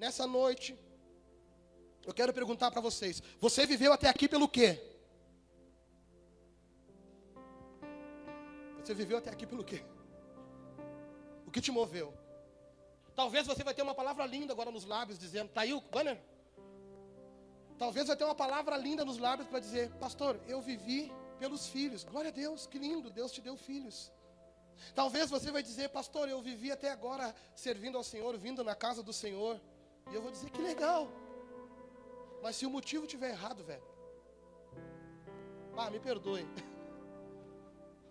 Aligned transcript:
nessa 0.00 0.26
noite, 0.26 0.76
eu 2.06 2.14
quero 2.14 2.32
perguntar 2.32 2.70
para 2.70 2.80
vocês: 2.80 3.22
você 3.38 3.66
viveu 3.66 3.92
até 3.92 4.08
aqui 4.08 4.26
pelo 4.26 4.48
quê? 4.48 4.70
Você 8.82 8.94
viveu 8.94 9.18
até 9.18 9.30
aqui 9.30 9.46
pelo 9.46 9.62
quê? 9.62 9.84
O 11.46 11.50
que 11.50 11.60
te 11.60 11.70
moveu? 11.70 12.14
Talvez 13.14 13.46
você 13.46 13.62
vai 13.62 13.74
ter 13.74 13.82
uma 13.82 13.94
palavra 13.94 14.24
linda 14.24 14.52
agora 14.54 14.70
nos 14.70 14.86
lábios 14.86 15.18
dizendo, 15.18 15.50
tá 15.50 15.60
aí 15.60 15.74
o 15.74 15.80
banner? 15.82 16.18
Talvez 17.76 18.06
vai 18.06 18.16
ter 18.16 18.24
uma 18.24 18.34
palavra 18.34 18.76
linda 18.76 19.04
nos 19.04 19.18
lábios 19.18 19.48
para 19.48 19.60
dizer, 19.60 19.90
pastor, 20.04 20.40
eu 20.46 20.60
vivi 20.62 21.12
pelos 21.38 21.68
filhos. 21.68 22.04
Glória 22.04 22.30
a 22.30 22.32
Deus, 22.32 22.66
que 22.66 22.78
lindo, 22.78 23.10
Deus 23.10 23.32
te 23.32 23.42
deu 23.42 23.56
filhos. 23.56 24.10
Talvez 24.94 25.28
você 25.28 25.50
vai 25.50 25.62
dizer, 25.62 25.90
pastor, 25.90 26.28
eu 26.28 26.40
vivi 26.40 26.70
até 26.72 26.90
agora 26.90 27.34
servindo 27.54 27.98
ao 27.98 28.04
Senhor, 28.04 28.36
vindo 28.38 28.64
na 28.64 28.74
casa 28.74 29.02
do 29.02 29.12
Senhor. 29.12 29.60
E 30.10 30.14
eu 30.14 30.22
vou 30.22 30.30
dizer, 30.30 30.50
que 30.50 30.62
legal. 30.62 31.08
Mas 32.42 32.56
se 32.56 32.66
o 32.66 32.70
motivo 32.70 33.06
tiver 33.06 33.30
errado, 33.30 33.64
velho, 33.64 33.82
ah, 35.76 35.90
me 35.90 35.98
perdoe. 35.98 36.46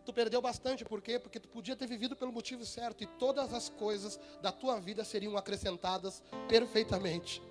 Tu 0.06 0.14
perdeu 0.14 0.42
bastante, 0.42 0.84
por 0.84 1.04
quê? 1.04 1.20
Porque 1.20 1.40
tu 1.40 1.48
podia 1.48 1.76
ter 1.76 1.86
vivido 1.86 2.16
pelo 2.16 2.32
motivo 2.32 2.66
certo 2.66 3.04
e 3.04 3.06
todas 3.06 3.54
as 3.54 3.70
coisas 3.70 4.20
da 4.42 4.52
tua 4.52 4.80
vida 4.80 5.04
seriam 5.04 5.38
acrescentadas 5.38 6.24
perfeitamente. 6.48 7.44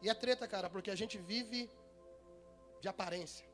E 0.00 0.08
é 0.08 0.14
treta, 0.14 0.48
cara, 0.48 0.70
porque 0.70 0.90
a 0.90 0.94
gente 0.94 1.18
vive 1.18 1.70
de 2.80 2.88
aparência. 2.88 3.46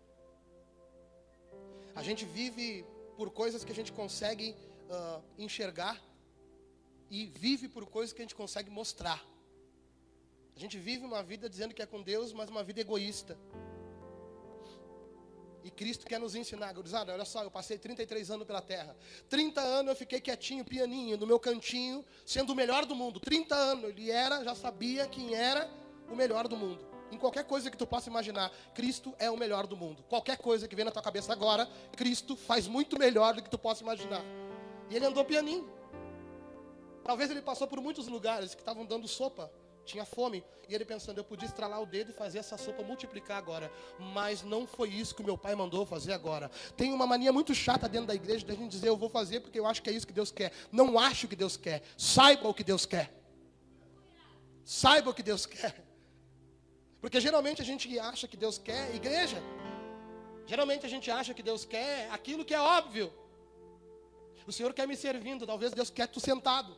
A 1.97 2.03
gente 2.03 2.25
vive 2.25 2.87
por 3.17 3.31
coisas 3.31 3.65
que 3.65 3.73
a 3.73 3.75
gente 3.75 3.93
consegue 3.93 4.55
uh, 4.89 5.23
enxergar 5.37 6.01
e 7.13 7.27
vive 7.27 7.69
por 7.69 7.85
coisas 7.85 8.11
que 8.11 8.23
a 8.23 8.25
gente 8.25 8.35
consegue 8.35 8.71
mostrar. 8.71 9.23
A 10.57 10.59
gente 10.59 10.79
vive 10.79 11.05
uma 11.05 11.23
vida 11.23 11.47
dizendo 11.47 11.75
que 11.75 11.83
é 11.83 11.87
com 11.87 12.01
Deus, 12.01 12.33
mas 12.33 12.49
uma 12.49 12.65
vida 12.65 12.81
egoísta. 12.81 13.39
E 15.63 15.71
Cristo 15.71 16.07
quer 16.07 16.19
nos 16.19 16.35
ensinar, 16.35 16.73
gurizada, 16.73 17.13
olha 17.13 17.27
só, 17.27 17.43
eu 17.43 17.51
passei 17.51 17.77
33 17.77 18.31
anos 18.31 18.47
pela 18.47 18.63
terra. 18.63 18.97
30 19.29 19.61
anos 19.61 19.91
eu 19.91 19.97
fiquei 19.97 20.23
quietinho, 20.23 20.65
pianinho, 20.65 21.19
no 21.19 21.27
meu 21.27 21.39
cantinho, 21.39 22.03
sendo 22.25 22.55
o 22.55 22.57
melhor 22.57 22.87
do 22.87 22.97
mundo. 22.97 23.21
30 23.21 23.55
anos, 23.55 23.91
ele 23.91 24.11
era, 24.11 24.43
já 24.43 24.55
sabia 24.55 25.07
quem 25.07 25.35
era 25.35 25.71
o 26.11 26.17
melhor 26.17 26.49
do 26.49 26.57
mundo. 26.57 26.83
Em 27.11 27.19
qualquer 27.19 27.45
coisa 27.45 27.71
que 27.71 27.77
tu 27.77 27.87
possa 27.87 28.09
imaginar, 28.09 28.51
Cristo 28.75 29.15
é 29.19 29.31
o 29.31 29.37
melhor 29.37 29.67
do 29.67 29.77
mundo. 29.77 30.03
Qualquer 30.05 30.39
coisa 30.39 30.67
que 30.67 30.75
vem 30.75 30.87
na 30.87 30.91
tua 30.91 31.03
cabeça 31.03 31.31
agora, 31.31 31.69
Cristo 31.95 32.37
faz 32.37 32.67
muito 32.67 32.99
melhor 32.99 33.35
do 33.35 33.43
que 33.43 33.51
tu 33.51 33.59
possa 33.59 33.83
imaginar. 33.83 34.25
E 34.89 34.97
ele 34.97 35.05
andou 35.05 35.23
pianinho. 35.27 35.82
Talvez 37.05 37.31
ele 37.31 37.43
passou 37.43 37.67
por 37.67 37.81
muitos 37.81 38.07
lugares 38.07 38.55
que 38.55 38.61
estavam 38.61 38.85
dando 38.85 39.09
sopa 39.09 39.51
tinha 39.85 40.05
fome. 40.05 40.45
E 40.69 40.75
ele 40.75 40.85
pensando, 40.85 41.19
eu 41.19 41.25
podia 41.25 41.47
estralar 41.47 41.81
o 41.83 41.87
dedo 41.87 42.11
e 42.11 42.15
fazer 42.15 42.39
essa 42.39 42.57
sopa 42.57 42.83
multiplicar 42.83 43.37
agora. 43.37 43.71
Mas 43.99 44.43
não 44.43 44.67
foi 44.67 44.89
isso 44.89 45.15
que 45.15 45.23
meu 45.23 45.37
pai 45.37 45.55
mandou 45.55 45.85
fazer 45.85 46.13
agora. 46.13 46.51
Tem 46.77 46.93
uma 46.93 47.07
mania 47.07 47.33
muito 47.33 47.55
chata 47.55 47.89
dentro 47.89 48.07
da 48.07 48.15
igreja 48.15 48.47
da 48.47 48.55
gente 48.55 48.71
dizer, 48.71 48.89
eu 48.89 48.97
vou 48.97 49.09
fazer 49.09 49.41
porque 49.41 49.59
eu 49.59 49.67
acho 49.67 49.83
que 49.83 49.91
é 49.91 49.93
isso 49.93 50.07
que 50.07 50.13
Deus 50.13 50.31
quer. 50.31 50.53
Não 50.71 50.99
acho 50.99 51.29
que 51.29 51.37
Deus 51.37 51.57
quer. 51.57 51.83
Saiba 51.97 52.49
o 52.49 52.55
que 52.55 52.65
Deus 52.65 52.87
quer. 52.87 53.13
Saiba 54.65 55.11
o 55.11 55.15
que 55.15 55.23
Deus 55.23 55.47
quer. 55.47 55.85
Porque 57.01 57.21
geralmente 57.21 57.61
a 57.61 57.65
gente 57.65 57.99
acha 57.99 58.29
que 58.29 58.37
Deus 58.37 58.59
quer 58.59 58.95
igreja. 58.95 59.43
Geralmente 60.47 60.87
a 60.87 60.89
gente 60.89 61.11
acha 61.11 61.35
que 61.35 61.43
Deus 61.43 61.65
quer 61.65 62.09
aquilo 62.11 62.45
que 62.45 62.55
é 62.55 62.61
óbvio. 62.61 63.13
O 64.47 64.53
Senhor 64.53 64.73
quer 64.73 64.87
me 64.87 64.97
servindo, 64.97 65.47
talvez 65.47 65.73
Deus 65.73 65.91
quer 65.91 66.09
tu 66.09 66.19
sentado, 66.19 66.77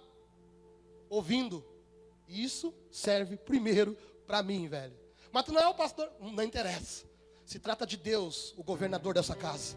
ouvindo. 1.14 1.64
Isso 2.28 2.74
serve 2.90 3.36
primeiro 3.36 3.96
para 4.26 4.42
mim, 4.42 4.66
velho. 4.68 4.96
Mas 5.32 5.44
tu 5.44 5.52
não 5.52 5.60
é 5.60 5.68
o 5.68 5.74
pastor, 5.74 6.10
não 6.20 6.42
interessa. 6.42 7.04
Se 7.44 7.58
trata 7.58 7.86
de 7.86 7.96
Deus, 7.96 8.54
o 8.56 8.62
governador 8.62 9.14
dessa 9.14 9.34
casa. 9.34 9.76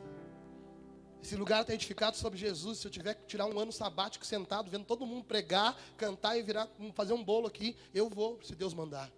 Esse 1.22 1.36
lugar 1.36 1.62
está 1.62 1.74
edificado 1.74 2.16
sobre 2.16 2.38
Jesus. 2.38 2.80
Se 2.80 2.88
eu 2.88 2.92
tiver 2.92 3.16
que 3.16 3.26
tirar 3.26 3.46
um 3.48 3.60
ano 3.60 3.72
sabático 3.72 4.26
sentado, 4.26 4.70
vendo 4.70 4.86
todo 4.86 5.06
mundo 5.06 5.26
pregar, 5.26 5.78
cantar 5.98 6.38
e 6.38 6.44
virar, 6.44 6.70
fazer 6.94 7.14
um 7.14 7.24
bolo 7.24 7.48
aqui, 7.48 7.76
eu 7.94 8.10
vou, 8.10 8.42
se 8.44 8.56
Deus 8.56 8.74
mandar. 8.74 9.12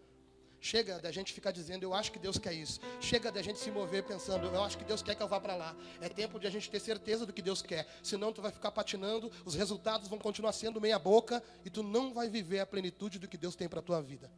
Chega 0.62 1.00
da 1.00 1.10
gente 1.10 1.32
ficar 1.32 1.52
dizendo, 1.52 1.84
eu 1.84 1.94
acho 1.94 2.12
que 2.12 2.20
Deus 2.20 2.38
quer 2.38 2.54
isso. 2.54 2.82
Chega 3.00 3.32
da 3.32 3.42
gente 3.42 3.60
se 3.60 3.72
mover 3.72 4.04
pensando, 4.04 4.48
eu 4.48 4.64
acho 4.64 4.78
que 4.78 4.84
Deus 4.84 5.02
quer 5.02 5.16
que 5.16 5.24
eu 5.24 5.28
vá 5.28 5.40
para 5.40 5.56
lá. 5.56 5.76
É 6.02 6.10
tempo 6.10 6.38
de 6.38 6.48
a 6.48 6.50
gente 6.50 6.70
ter 6.70 6.80
certeza 6.82 7.26
do 7.26 7.32
que 7.32 7.42
Deus 7.42 7.62
quer. 7.62 7.88
Senão 8.04 8.34
tu 8.34 8.42
vai 8.42 8.52
ficar 8.52 8.72
patinando, 8.72 9.32
os 9.46 9.56
resultados 9.56 10.10
vão 10.10 10.20
continuar 10.20 10.52
sendo 10.52 10.82
meia 10.82 11.00
boca 11.00 11.42
e 11.64 11.70
tu 11.70 11.82
não 11.82 12.14
vai 12.14 12.30
viver 12.30 12.60
a 12.60 12.66
plenitude 12.66 13.20
do 13.20 13.28
que 13.28 13.38
Deus 13.38 13.56
tem 13.56 13.70
para 13.70 13.80
a 13.80 13.84
tua 13.84 14.02
vida. 14.02 14.30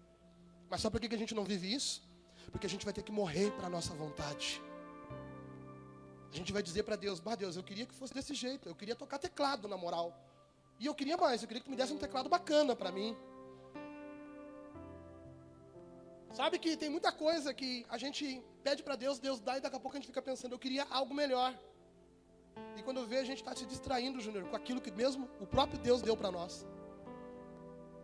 Mas 0.70 0.82
sabe 0.82 1.00
por 1.00 1.10
que 1.10 1.16
a 1.16 1.18
gente 1.18 1.34
não 1.34 1.44
vive 1.44 1.74
isso? 1.74 2.04
Porque 2.52 2.68
a 2.68 2.70
gente 2.70 2.86
vai 2.86 2.94
ter 2.94 3.02
que 3.02 3.12
morrer 3.12 3.52
para 3.52 3.66
a 3.66 3.70
nossa 3.70 3.94
vontade. 3.94 4.62
A 6.32 6.36
gente 6.36 6.54
vai 6.54 6.62
dizer 6.62 6.84
para 6.84 6.96
Deus, 6.96 7.20
bah 7.20 7.36
Deus, 7.36 7.58
eu 7.58 7.64
queria 7.64 7.86
que 7.86 7.94
fosse 7.94 8.14
desse 8.14 8.34
jeito. 8.34 8.70
Eu 8.70 8.76
queria 8.76 8.96
tocar 8.96 9.18
teclado 9.18 9.68
na 9.68 9.76
moral. 9.76 10.16
E 10.80 10.86
eu 10.86 10.96
queria 10.96 11.18
mais, 11.18 11.42
eu 11.42 11.48
queria 11.48 11.62
que 11.62 11.66
tu 11.66 11.72
me 11.72 11.76
desse 11.76 11.94
um 11.94 11.98
teclado 11.98 12.30
bacana 12.30 12.76
para 12.76 12.92
mim. 12.92 13.18
Sabe 16.34 16.58
que 16.58 16.78
tem 16.78 16.90
muita 16.90 17.12
coisa 17.12 17.54
que 17.54 17.86
a 17.90 17.98
gente 17.98 18.42
pede 18.64 18.82
para 18.84 18.96
Deus, 18.96 19.20
Deus 19.20 19.40
dá 19.40 19.58
e 19.58 19.62
daqui 19.62 19.76
a 19.76 19.80
pouco 19.80 19.98
a 19.98 20.00
gente 20.00 20.08
fica 20.08 20.22
pensando, 20.22 20.54
eu 20.54 20.60
queria 20.60 20.86
algo 20.90 21.14
melhor. 21.14 21.54
E 22.78 22.84
quando 22.84 23.06
vejo, 23.06 23.24
a 23.24 23.26
gente 23.26 23.42
está 23.42 23.56
se 23.56 23.66
distraindo, 23.66 24.20
Júnior, 24.20 24.46
com 24.48 24.56
aquilo 24.56 24.80
que 24.80 24.92
mesmo 24.92 25.30
o 25.40 25.46
próprio 25.46 25.80
Deus 25.80 26.02
deu 26.02 26.16
para 26.16 26.32
nós. 26.32 26.66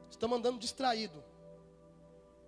Estamos 0.10 0.38
andando 0.38 0.60
distraído. 0.60 1.24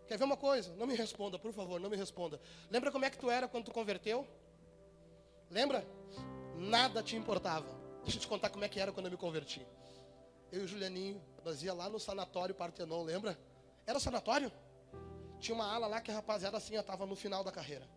Quer 0.08 0.18
ver 0.18 0.24
uma 0.26 0.38
coisa? 0.38 0.76
Não 0.76 0.88
me 0.88 0.96
responda, 0.96 1.38
por 1.38 1.54
favor, 1.54 1.80
não 1.80 1.90
me 1.90 1.96
responda. 1.96 2.42
Lembra 2.70 2.92
como 2.92 3.06
é 3.06 3.10
que 3.10 3.18
tu 3.18 3.30
era 3.30 3.48
quando 3.48 3.66
tu 3.66 3.72
converteu? 3.72 4.28
Lembra? 5.50 5.86
Nada 6.58 7.02
te 7.02 7.16
importava. 7.16 7.68
Deixa 8.04 8.18
eu 8.18 8.22
te 8.22 8.28
contar 8.28 8.50
como 8.50 8.66
é 8.66 8.70
que 8.70 8.80
era 8.80 8.92
quando 8.92 9.06
eu 9.06 9.12
me 9.12 9.18
converti. 9.18 9.66
Eu 10.52 10.62
e 10.62 10.64
o 10.64 10.68
Julianinho, 10.68 11.22
nós 11.46 11.64
ia 11.64 11.74
lá 11.74 11.90
no 11.90 12.00
sanatório 12.00 12.56
Partenon, 12.56 13.04
lembra? 13.04 13.40
Era 13.86 14.00
sanatório? 14.00 14.52
Tinha 15.40 15.56
uma 15.56 15.66
ala 15.66 15.88
lá 15.88 16.02
que 16.02 16.12
a 16.12 16.16
rapaziada 16.16 16.58
assim, 16.58 16.76
estava 16.76 17.06
no 17.06 17.16
final 17.16 17.44
da 17.44 17.52
carreira. 17.52 17.88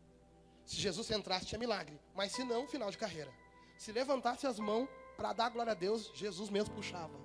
Se 0.65 0.77
Jesus 0.77 1.11
entrasse, 1.11 1.47
tinha 1.47 1.59
milagre. 1.59 2.01
Mas 2.15 2.33
se 2.33 2.45
não, 2.45 2.67
final 2.67 2.91
de 2.91 2.97
carreira. 2.97 3.33
Se 3.77 3.91
levantasse 3.91 4.47
as 4.47 4.59
mãos 4.59 4.89
para 5.17 5.33
dar 5.33 5.49
glória 5.51 5.73
a 5.73 5.75
Deus, 5.75 6.11
Jesus 6.15 6.49
mesmo 6.51 6.75
puxava. 6.75 7.19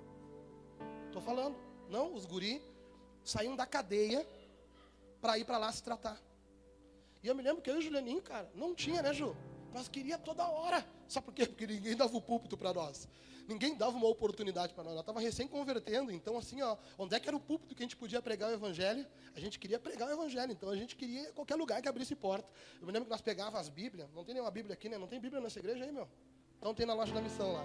Estou 1.06 1.22
falando. 1.22 1.56
Não, 1.88 2.14
os 2.14 2.26
guri 2.26 2.60
saíam 3.24 3.54
da 3.54 3.66
cadeia 3.66 4.26
para 5.20 5.38
ir 5.38 5.44
para 5.44 5.58
lá 5.58 5.70
se 5.72 5.82
tratar. 5.82 6.20
E 7.22 7.26
eu 7.26 7.34
me 7.34 7.42
lembro 7.42 7.62
que 7.62 7.70
eu 7.70 7.76
e 7.76 7.78
o 7.78 7.82
Julianinho, 7.82 8.22
cara, 8.22 8.50
não 8.54 8.74
tinha, 8.74 9.02
né, 9.02 9.12
Ju? 9.12 9.36
Nós 9.72 9.88
queria 9.88 10.18
toda 10.18 10.46
hora. 10.48 10.84
Sabe 11.08 11.26
por 11.26 11.34
quê? 11.34 11.46
Porque 11.46 11.66
ninguém 11.66 11.96
dava 11.96 12.16
o 12.16 12.20
púlpito 12.20 12.56
para 12.56 12.72
nós. 12.72 13.08
Ninguém 13.48 13.74
dava 13.74 13.96
uma 13.96 14.06
oportunidade 14.06 14.74
para 14.74 14.84
nós. 14.84 14.92
Nós 14.92 15.02
estava 15.02 15.20
recém 15.20 15.48
convertendo, 15.48 16.12
então 16.12 16.36
assim, 16.36 16.60
ó, 16.60 16.76
onde 16.98 17.14
é 17.14 17.20
que 17.20 17.26
era 17.26 17.36
o 17.36 17.40
púlpito 17.40 17.74
que 17.74 17.82
a 17.82 17.86
gente 17.86 17.96
podia 17.96 18.20
pregar 18.20 18.50
o 18.50 18.52
evangelho? 18.52 19.06
A 19.34 19.40
gente 19.40 19.58
queria 19.58 19.78
pregar 19.78 20.06
o 20.06 20.12
evangelho, 20.12 20.52
então 20.52 20.68
a 20.68 20.76
gente 20.76 20.94
queria 20.94 21.32
qualquer 21.32 21.54
lugar 21.54 21.80
que 21.80 21.88
abrisse 21.88 22.14
porta. 22.14 22.46
Eu 22.78 22.86
me 22.86 22.92
lembro 22.92 23.06
que 23.06 23.10
nós 23.10 23.22
pegávamos 23.22 23.58
as 23.58 23.70
Bíblias, 23.70 24.06
não 24.14 24.22
tem 24.22 24.34
nenhuma 24.34 24.50
Bíblia 24.50 24.74
aqui, 24.74 24.90
né? 24.90 24.98
Não 24.98 25.08
tem 25.08 25.18
Bíblia 25.18 25.40
nessa 25.40 25.58
igreja 25.58 25.82
aí, 25.82 25.90
meu? 25.90 26.06
Então 26.58 26.74
tem 26.74 26.84
na 26.84 26.92
loja 26.92 27.14
da 27.14 27.22
missão 27.22 27.52
lá. 27.52 27.64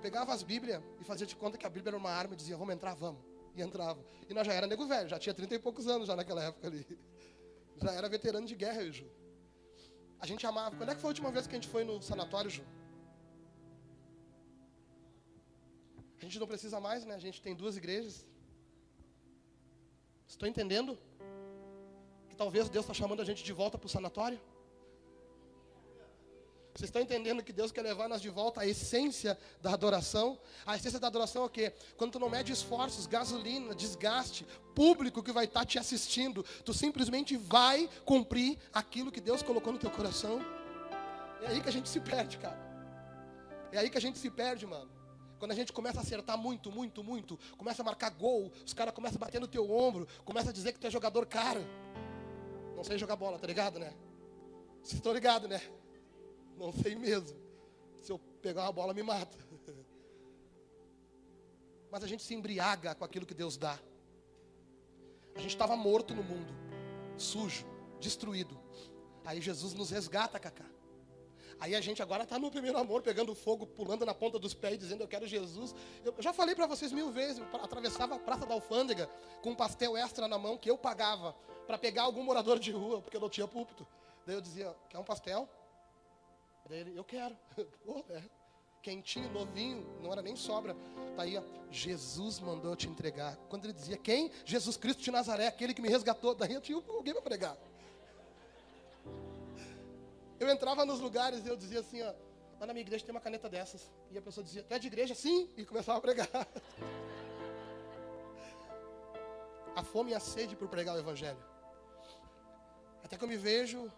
Pegava 0.00 0.32
as 0.32 0.44
Bíblias 0.44 0.80
e 1.00 1.04
fazia 1.04 1.26
de 1.26 1.34
conta 1.34 1.58
que 1.58 1.66
a 1.66 1.70
Bíblia 1.70 1.90
era 1.90 1.96
uma 1.96 2.10
arma 2.10 2.34
e 2.34 2.36
dizia, 2.36 2.56
vamos 2.56 2.72
entrar, 2.72 2.94
vamos. 2.94 3.20
E 3.56 3.62
entrava. 3.62 4.04
E 4.28 4.34
nós 4.34 4.46
já 4.46 4.52
era 4.52 4.66
nego 4.66 4.86
velho, 4.86 5.08
já 5.08 5.18
tinha 5.18 5.34
trinta 5.34 5.56
e 5.56 5.58
poucos 5.58 5.88
anos 5.88 6.06
já 6.06 6.14
naquela 6.14 6.44
época 6.44 6.68
ali. 6.68 6.86
Já 7.82 7.92
era 7.92 8.08
veterano 8.08 8.46
de 8.46 8.54
guerra, 8.54 8.82
eu, 8.82 8.92
Ju. 8.92 9.10
A 10.20 10.26
gente 10.26 10.46
amava. 10.46 10.76
Quando 10.76 10.90
é 10.90 10.94
que 10.94 11.00
foi 11.00 11.08
a 11.08 11.14
última 11.14 11.30
vez 11.30 11.46
que 11.46 11.54
a 11.54 11.58
gente 11.58 11.68
foi 11.68 11.84
no 11.84 12.00
sanatório, 12.02 12.50
Ju? 12.50 12.64
A 16.18 16.24
gente 16.24 16.38
não 16.38 16.46
precisa 16.46 16.80
mais, 16.80 17.04
né? 17.04 17.14
A 17.14 17.18
gente 17.18 17.42
tem 17.42 17.54
duas 17.54 17.76
igrejas. 17.76 18.26
Estou 20.26 20.48
entendendo? 20.48 20.98
Que 22.28 22.36
talvez 22.36 22.68
Deus 22.68 22.84
está 22.84 22.94
chamando 22.94 23.20
a 23.20 23.24
gente 23.24 23.44
de 23.44 23.52
volta 23.52 23.76
para 23.76 23.86
o 23.86 23.90
sanatório? 23.90 24.40
Vocês 26.74 26.88
estão 26.88 27.00
entendendo 27.00 27.40
que 27.40 27.52
Deus 27.52 27.70
quer 27.70 27.82
levar 27.82 28.08
nós 28.08 28.20
de 28.20 28.28
volta 28.28 28.62
à 28.62 28.66
essência 28.66 29.38
da 29.62 29.72
adoração? 29.72 30.36
A 30.66 30.74
essência 30.74 30.98
da 30.98 31.06
adoração 31.06 31.44
é 31.44 31.46
o 31.46 31.48
quê? 31.48 31.72
Quando 31.96 32.10
tu 32.10 32.18
não 32.18 32.28
mede 32.28 32.52
esforços, 32.52 33.06
gasolina, 33.06 33.76
desgaste, 33.76 34.44
público 34.74 35.22
que 35.22 35.30
vai 35.30 35.44
estar 35.44 35.60
tá 35.60 35.66
te 35.66 35.78
assistindo, 35.78 36.44
tu 36.64 36.74
simplesmente 36.74 37.36
vai 37.36 37.88
cumprir 38.04 38.58
aquilo 38.72 39.12
que 39.12 39.20
Deus 39.20 39.40
colocou 39.40 39.72
no 39.72 39.78
teu 39.78 39.88
coração. 39.88 40.40
É 41.42 41.46
aí 41.46 41.60
que 41.60 41.68
a 41.68 41.72
gente 41.72 41.88
se 41.88 42.00
perde, 42.00 42.38
cara. 42.38 42.58
É 43.70 43.78
aí 43.78 43.88
que 43.88 43.98
a 43.98 44.00
gente 44.00 44.18
se 44.18 44.28
perde, 44.28 44.66
mano. 44.66 44.90
Quando 45.38 45.52
a 45.52 45.54
gente 45.54 45.72
começa 45.72 46.00
a 46.00 46.02
acertar 46.02 46.36
muito, 46.36 46.72
muito, 46.72 47.04
muito, 47.04 47.38
começa 47.56 47.82
a 47.82 47.84
marcar 47.84 48.10
gol, 48.10 48.50
os 48.66 48.72
caras 48.72 48.92
começam 48.92 49.16
a 49.16 49.20
bater 49.20 49.40
no 49.40 49.46
teu 49.46 49.70
ombro, 49.70 50.08
começa 50.24 50.50
a 50.50 50.52
dizer 50.52 50.72
que 50.72 50.80
tu 50.80 50.88
é 50.88 50.90
jogador 50.90 51.24
caro. 51.24 51.64
Não 52.74 52.82
sei 52.82 52.98
jogar 52.98 53.14
bola, 53.14 53.38
tá 53.38 53.46
ligado, 53.46 53.78
né? 53.78 53.94
Vocês 54.82 54.94
estão 54.94 55.12
ligados, 55.12 55.48
né? 55.48 55.60
Não 56.56 56.72
sei 56.72 56.94
mesmo. 56.94 57.38
Se 58.00 58.12
eu 58.12 58.18
pegar 58.40 58.62
uma 58.62 58.72
bola, 58.72 58.94
me 58.94 59.02
mata. 59.02 59.38
Mas 61.90 62.04
a 62.04 62.06
gente 62.06 62.22
se 62.22 62.34
embriaga 62.34 62.94
com 62.94 63.04
aquilo 63.04 63.26
que 63.26 63.34
Deus 63.34 63.56
dá. 63.56 63.78
A 65.34 65.40
gente 65.40 65.50
estava 65.50 65.76
morto 65.76 66.14
no 66.14 66.22
mundo, 66.22 66.52
sujo, 67.16 67.66
destruído. 68.00 68.58
Aí 69.24 69.40
Jesus 69.40 69.74
nos 69.74 69.90
resgata, 69.90 70.38
Cacá. 70.38 70.64
Aí 71.60 71.74
a 71.74 71.80
gente 71.80 72.02
agora 72.02 72.24
está 72.24 72.38
no 72.38 72.50
primeiro 72.50 72.78
amor, 72.78 73.02
pegando 73.02 73.34
fogo, 73.34 73.66
pulando 73.66 74.04
na 74.04 74.14
ponta 74.14 74.38
dos 74.38 74.54
pés, 74.54 74.78
dizendo 74.78 75.02
eu 75.02 75.08
quero 75.08 75.26
Jesus. 75.26 75.74
Eu 76.04 76.14
já 76.18 76.32
falei 76.32 76.54
para 76.54 76.66
vocês 76.66 76.92
mil 76.92 77.10
vezes, 77.10 77.38
eu 77.38 77.60
atravessava 77.60 78.16
a 78.16 78.18
Praça 78.18 78.44
da 78.46 78.54
Alfândega 78.54 79.08
com 79.42 79.50
um 79.50 79.54
pastel 79.54 79.96
extra 79.96 80.28
na 80.28 80.38
mão 80.38 80.58
que 80.58 80.70
eu 80.70 80.76
pagava 80.76 81.34
para 81.66 81.78
pegar 81.78 82.02
algum 82.02 82.22
morador 82.22 82.58
de 82.58 82.70
rua, 82.70 83.00
porque 83.00 83.16
eu 83.16 83.20
não 83.20 83.30
tinha 83.30 83.46
púlpito. 83.48 83.86
Daí 84.26 84.36
eu 84.36 84.40
dizia, 84.40 84.74
quer 84.88 84.98
um 84.98 85.04
pastel? 85.04 85.48
Daí 86.68 86.80
ele, 86.80 86.96
eu 86.96 87.04
quero. 87.04 87.36
Pô, 87.84 88.04
é. 88.10 88.22
Quentinho, 88.82 89.30
novinho, 89.30 89.82
não 90.02 90.12
era 90.12 90.20
nem 90.20 90.36
sobra. 90.36 90.76
Tá 91.16 91.22
aí, 91.22 91.38
ó. 91.38 91.42
Jesus 91.70 92.38
mandou 92.38 92.76
te 92.76 92.86
entregar. 92.86 93.36
Quando 93.48 93.64
ele 93.64 93.72
dizia, 93.72 93.96
quem? 93.96 94.30
Jesus 94.44 94.76
Cristo 94.76 95.02
de 95.02 95.10
Nazaré, 95.10 95.46
aquele 95.46 95.72
que 95.72 95.80
me 95.80 95.88
resgatou. 95.88 96.34
Daí 96.34 96.52
eu 96.52 96.60
tinha 96.60 96.76
alguém 96.88 97.14
para 97.14 97.22
pregar. 97.22 97.56
Eu 100.38 100.50
entrava 100.50 100.84
nos 100.84 101.00
lugares 101.00 101.46
e 101.46 101.48
eu 101.48 101.56
dizia 101.56 101.80
assim, 101.80 102.02
ó, 102.02 102.12
lá 102.60 102.66
na 102.66 102.74
minha 102.74 102.82
igreja 102.82 103.04
tem 103.04 103.14
uma 103.14 103.20
caneta 103.20 103.48
dessas. 103.48 103.90
E 104.10 104.18
a 104.18 104.22
pessoa 104.22 104.44
dizia, 104.44 104.66
é 104.68 104.78
de 104.78 104.86
igreja? 104.86 105.14
Sim. 105.14 105.48
E 105.56 105.64
começava 105.64 105.98
a 105.98 106.02
pregar. 106.02 106.28
A 109.76 109.82
fome 109.82 110.12
e 110.12 110.14
a 110.14 110.20
sede 110.20 110.54
por 110.54 110.68
pregar 110.68 110.94
o 110.94 111.00
evangelho. 111.00 111.42
Até 113.02 113.16
que 113.16 113.24
eu 113.24 113.26
me 113.26 113.36
vejo 113.36 113.90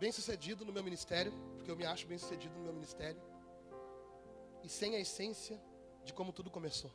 bem 0.00 0.10
sucedido 0.10 0.64
no 0.64 0.72
meu 0.72 0.82
ministério, 0.82 1.30
porque 1.56 1.70
eu 1.70 1.76
me 1.76 1.84
acho 1.84 2.06
bem 2.06 2.16
sucedido 2.16 2.54
no 2.54 2.62
meu 2.62 2.72
ministério, 2.72 3.20
e 4.64 4.68
sem 4.68 4.96
a 4.96 4.98
essência 4.98 5.60
de 6.04 6.14
como 6.14 6.32
tudo 6.32 6.50
começou. 6.50 6.90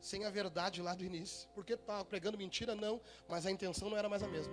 Sem 0.00 0.24
a 0.24 0.30
verdade 0.30 0.80
lá 0.80 0.94
do 0.94 1.04
início. 1.04 1.48
Porque 1.54 1.74
estava 1.74 2.04
pregando 2.04 2.38
mentira? 2.38 2.74
Não, 2.74 3.00
mas 3.28 3.46
a 3.46 3.50
intenção 3.50 3.90
não 3.90 3.96
era 3.96 4.08
mais 4.08 4.22
a 4.22 4.28
mesma. 4.28 4.52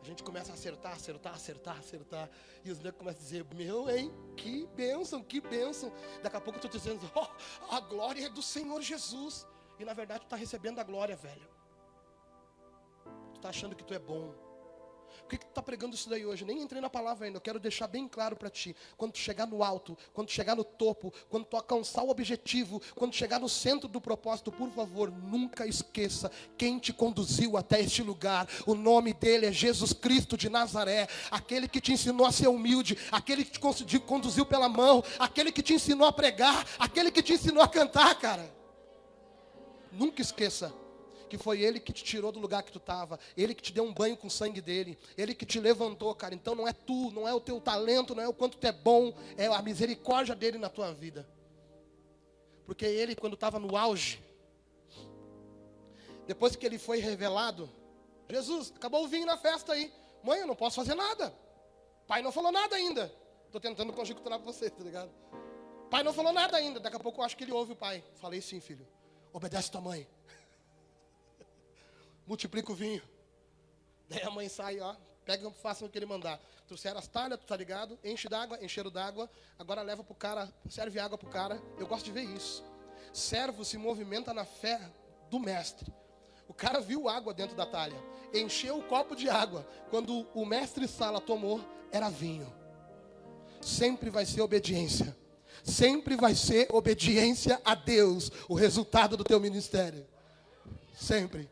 A 0.00 0.04
gente 0.04 0.22
começa 0.22 0.52
a 0.52 0.54
acertar, 0.54 0.92
acertar, 0.92 1.34
acertar, 1.34 1.78
acertar. 1.78 2.30
E 2.64 2.70
os 2.70 2.78
negros 2.78 2.98
começam 2.98 3.20
a 3.20 3.24
dizer: 3.24 3.44
Meu, 3.54 3.90
hein? 3.90 4.12
Que 4.36 4.66
bênção, 4.68 5.22
que 5.22 5.40
bênção. 5.40 5.92
Daqui 6.22 6.36
a 6.36 6.40
pouco 6.40 6.58
eu 6.58 6.66
estou 6.66 6.70
dizendo: 6.70 7.00
oh, 7.14 7.74
A 7.74 7.80
glória 7.80 8.26
é 8.26 8.28
do 8.28 8.42
Senhor 8.42 8.80
Jesus. 8.80 9.44
E 9.78 9.84
na 9.84 9.92
verdade 9.92 10.20
tu 10.20 10.24
está 10.26 10.36
recebendo 10.36 10.78
a 10.78 10.84
glória, 10.84 11.16
velho. 11.16 11.57
Tu 13.38 13.46
está 13.46 13.50
achando 13.50 13.76
que 13.76 13.84
tu 13.84 13.94
é 13.94 14.00
bom. 14.00 14.34
Por 15.20 15.28
que, 15.28 15.38
que 15.38 15.44
tu 15.44 15.50
está 15.50 15.62
pregando 15.62 15.94
isso 15.94 16.10
daí 16.10 16.26
hoje? 16.26 16.44
Nem 16.44 16.60
entrei 16.60 16.80
na 16.80 16.90
palavra 16.90 17.26
ainda, 17.26 17.36
eu 17.36 17.40
quero 17.40 17.60
deixar 17.60 17.86
bem 17.86 18.08
claro 18.08 18.34
para 18.34 18.50
ti. 18.50 18.74
Quando 18.96 19.12
tu 19.12 19.18
chegar 19.18 19.46
no 19.46 19.62
alto, 19.62 19.96
quando 20.12 20.26
tu 20.26 20.32
chegar 20.32 20.56
no 20.56 20.64
topo, 20.64 21.14
quando 21.30 21.44
tu 21.44 21.56
alcançar 21.56 22.02
o 22.02 22.10
objetivo, 22.10 22.82
quando 22.96 23.14
chegar 23.14 23.38
no 23.38 23.48
centro 23.48 23.88
do 23.88 24.00
propósito, 24.00 24.50
por 24.50 24.68
favor, 24.70 25.08
nunca 25.08 25.68
esqueça 25.68 26.32
quem 26.56 26.80
te 26.80 26.92
conduziu 26.92 27.56
até 27.56 27.80
este 27.80 28.02
lugar. 28.02 28.48
O 28.66 28.74
nome 28.74 29.12
dele 29.12 29.46
é 29.46 29.52
Jesus 29.52 29.92
Cristo 29.92 30.36
de 30.36 30.48
Nazaré, 30.48 31.06
aquele 31.30 31.68
que 31.68 31.80
te 31.80 31.92
ensinou 31.92 32.26
a 32.26 32.32
ser 32.32 32.48
humilde, 32.48 32.98
aquele 33.12 33.44
que 33.44 33.52
te 33.52 34.00
conduziu 34.00 34.44
pela 34.44 34.68
mão, 34.68 35.04
aquele 35.16 35.52
que 35.52 35.62
te 35.62 35.74
ensinou 35.74 36.08
a 36.08 36.12
pregar, 36.12 36.66
aquele 36.76 37.12
que 37.12 37.22
te 37.22 37.34
ensinou 37.34 37.62
a 37.62 37.68
cantar, 37.68 38.18
cara. 38.18 38.52
Nunca 39.92 40.20
esqueça 40.20 40.74
que 41.28 41.38
foi 41.38 41.60
Ele 41.60 41.78
que 41.78 41.92
te 41.92 42.02
tirou 42.02 42.32
do 42.32 42.40
lugar 42.40 42.62
que 42.64 42.72
tu 42.72 42.78
estava, 42.78 43.20
Ele 43.36 43.54
que 43.54 43.62
te 43.62 43.72
deu 43.72 43.84
um 43.84 43.92
banho 43.92 44.16
com 44.16 44.26
o 44.26 44.30
sangue 44.30 44.60
dele, 44.60 44.98
Ele 45.16 45.34
que 45.34 45.46
te 45.46 45.60
levantou, 45.60 46.12
cara. 46.14 46.34
Então 46.34 46.54
não 46.54 46.66
é 46.66 46.72
tu, 46.72 47.10
não 47.12 47.28
é 47.28 47.32
o 47.32 47.40
teu 47.40 47.60
talento, 47.60 48.14
não 48.14 48.22
é 48.22 48.28
o 48.28 48.32
quanto 48.32 48.56
tu 48.56 48.66
é 48.66 48.72
bom, 48.72 49.14
é 49.36 49.46
a 49.46 49.62
misericórdia 49.62 50.34
dele 50.34 50.58
na 50.58 50.68
tua 50.68 50.92
vida. 50.92 51.28
Porque 52.66 52.84
Ele, 52.84 53.14
quando 53.14 53.34
estava 53.34 53.58
no 53.58 53.76
auge, 53.76 54.20
depois 56.26 56.56
que 56.56 56.66
Ele 56.66 56.78
foi 56.78 56.98
revelado, 56.98 57.70
Jesus, 58.28 58.72
acabou 58.74 59.04
o 59.04 59.08
vinho 59.08 59.26
na 59.26 59.36
festa 59.36 59.74
aí. 59.74 59.92
Mãe, 60.22 60.40
eu 60.40 60.46
não 60.46 60.56
posso 60.56 60.76
fazer 60.76 60.94
nada. 60.94 61.32
Pai 62.06 62.22
não 62.22 62.32
falou 62.32 62.50
nada 62.50 62.74
ainda. 62.74 63.12
Estou 63.46 63.60
tentando 63.60 63.92
conjecturar 63.92 64.38
para 64.38 64.52
você, 64.52 64.68
tá 64.68 64.82
ligado? 64.82 65.10
Pai 65.90 66.02
não 66.02 66.12
falou 66.12 66.32
nada 66.32 66.56
ainda. 66.56 66.80
Daqui 66.80 66.96
a 66.96 67.00
pouco 67.00 67.20
eu 67.20 67.24
acho 67.24 67.36
que 67.36 67.44
ele 67.44 67.52
ouve 67.52 67.72
o 67.72 67.76
pai. 67.76 68.04
Falei 68.16 68.42
sim, 68.42 68.60
filho. 68.60 68.86
Obedece 69.32 69.70
tua 69.70 69.80
mãe 69.80 70.06
multiplica 72.28 72.70
o 72.70 72.74
vinho. 72.74 73.02
Daí 74.08 74.22
a 74.22 74.30
mãe 74.30 74.48
sai, 74.48 74.78
ó, 74.80 74.94
pega, 75.24 75.50
faça 75.50 75.84
o 75.84 75.88
que 75.88 75.98
ele 75.98 76.06
mandar. 76.06 76.38
Trouxeram 76.66 76.98
as 76.98 77.08
talhas, 77.08 77.40
tá 77.46 77.56
ligado? 77.56 77.98
Enche 78.04 78.28
d'água, 78.28 78.62
encheram 78.62 78.90
d'água. 78.90 79.28
Agora 79.58 79.80
leva 79.82 80.04
pro 80.04 80.14
cara, 80.14 80.52
serve 80.68 81.00
água 81.00 81.16
pro 81.16 81.28
cara. 81.30 81.60
Eu 81.78 81.86
gosto 81.86 82.04
de 82.04 82.12
ver 82.12 82.24
isso. 82.24 82.62
Servo 83.12 83.64
se 83.64 83.78
movimenta 83.78 84.34
na 84.34 84.44
fé 84.44 84.78
do 85.30 85.40
mestre. 85.40 85.92
O 86.46 86.54
cara 86.54 86.80
viu 86.80 87.08
água 87.08 87.34
dentro 87.34 87.56
da 87.56 87.66
talha, 87.66 87.96
encheu 88.32 88.78
o 88.78 88.82
copo 88.82 89.14
de 89.14 89.28
água. 89.28 89.66
Quando 89.90 90.26
o 90.34 90.46
mestre 90.46 90.86
Sala 90.86 91.20
tomou, 91.20 91.60
era 91.90 92.08
vinho. 92.08 92.50
Sempre 93.60 94.08
vai 94.08 94.24
ser 94.24 94.40
obediência. 94.40 95.16
Sempre 95.62 96.16
vai 96.16 96.34
ser 96.34 96.68
obediência 96.70 97.60
a 97.64 97.74
Deus 97.74 98.30
o 98.48 98.54
resultado 98.54 99.16
do 99.16 99.24
teu 99.24 99.40
ministério. 99.40 100.06
Sempre. 100.94 101.50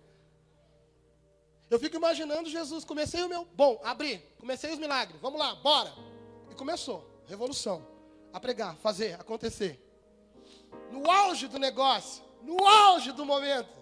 Eu 1.69 1.81
fico 1.81 1.97
imaginando 1.97 2.49
Jesus, 2.49 2.85
comecei 2.85 3.23
o 3.25 3.29
meu, 3.29 3.45
bom, 3.45 3.81
abri, 3.83 4.19
comecei 4.39 4.73
os 4.73 4.79
milagres, 4.79 5.21
vamos 5.21 5.39
lá, 5.39 5.55
bora. 5.57 5.93
E 6.51 6.55
começou, 6.55 7.05
revolução, 7.27 7.85
a 8.33 8.39
pregar, 8.39 8.77
fazer, 8.77 9.15
acontecer. 9.15 9.83
No 10.93 11.11
auge 11.11 11.49
do 11.49 11.59
negócio, 11.59 12.23
no 12.43 12.65
auge 12.65 13.11
do 13.11 13.27
momento, 13.27 13.77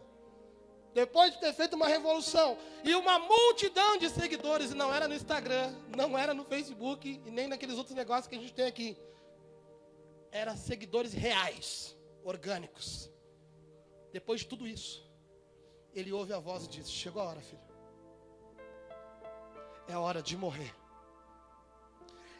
depois 0.94 1.32
de 1.32 1.40
ter 1.40 1.52
feito 1.52 1.74
uma 1.74 1.86
revolução 1.86 2.56
e 2.82 2.94
uma 2.94 3.18
multidão 3.18 3.98
de 3.98 4.08
seguidores, 4.08 4.70
e 4.70 4.74
não 4.74 4.94
era 4.94 5.06
no 5.06 5.14
Instagram, 5.14 5.74
não 5.94 6.16
era 6.16 6.32
no 6.32 6.44
Facebook 6.44 7.20
e 7.26 7.30
nem 7.30 7.48
naqueles 7.48 7.76
outros 7.76 7.94
negócios 7.94 8.28
que 8.28 8.36
a 8.36 8.38
gente 8.38 8.54
tem 8.54 8.66
aqui. 8.66 8.96
Era 10.30 10.56
seguidores 10.56 11.12
reais, 11.12 11.94
orgânicos. 12.24 13.10
Depois 14.10 14.40
de 14.40 14.46
tudo 14.46 14.66
isso, 14.66 15.04
ele 15.92 16.12
ouve 16.12 16.32
a 16.32 16.38
voz 16.38 16.64
e 16.64 16.68
diz: 16.68 16.90
Chegou 16.90 17.20
a 17.20 17.26
hora, 17.26 17.40
filho 17.40 17.63
é 19.88 19.96
hora 19.96 20.22
de 20.22 20.36
morrer. 20.36 20.74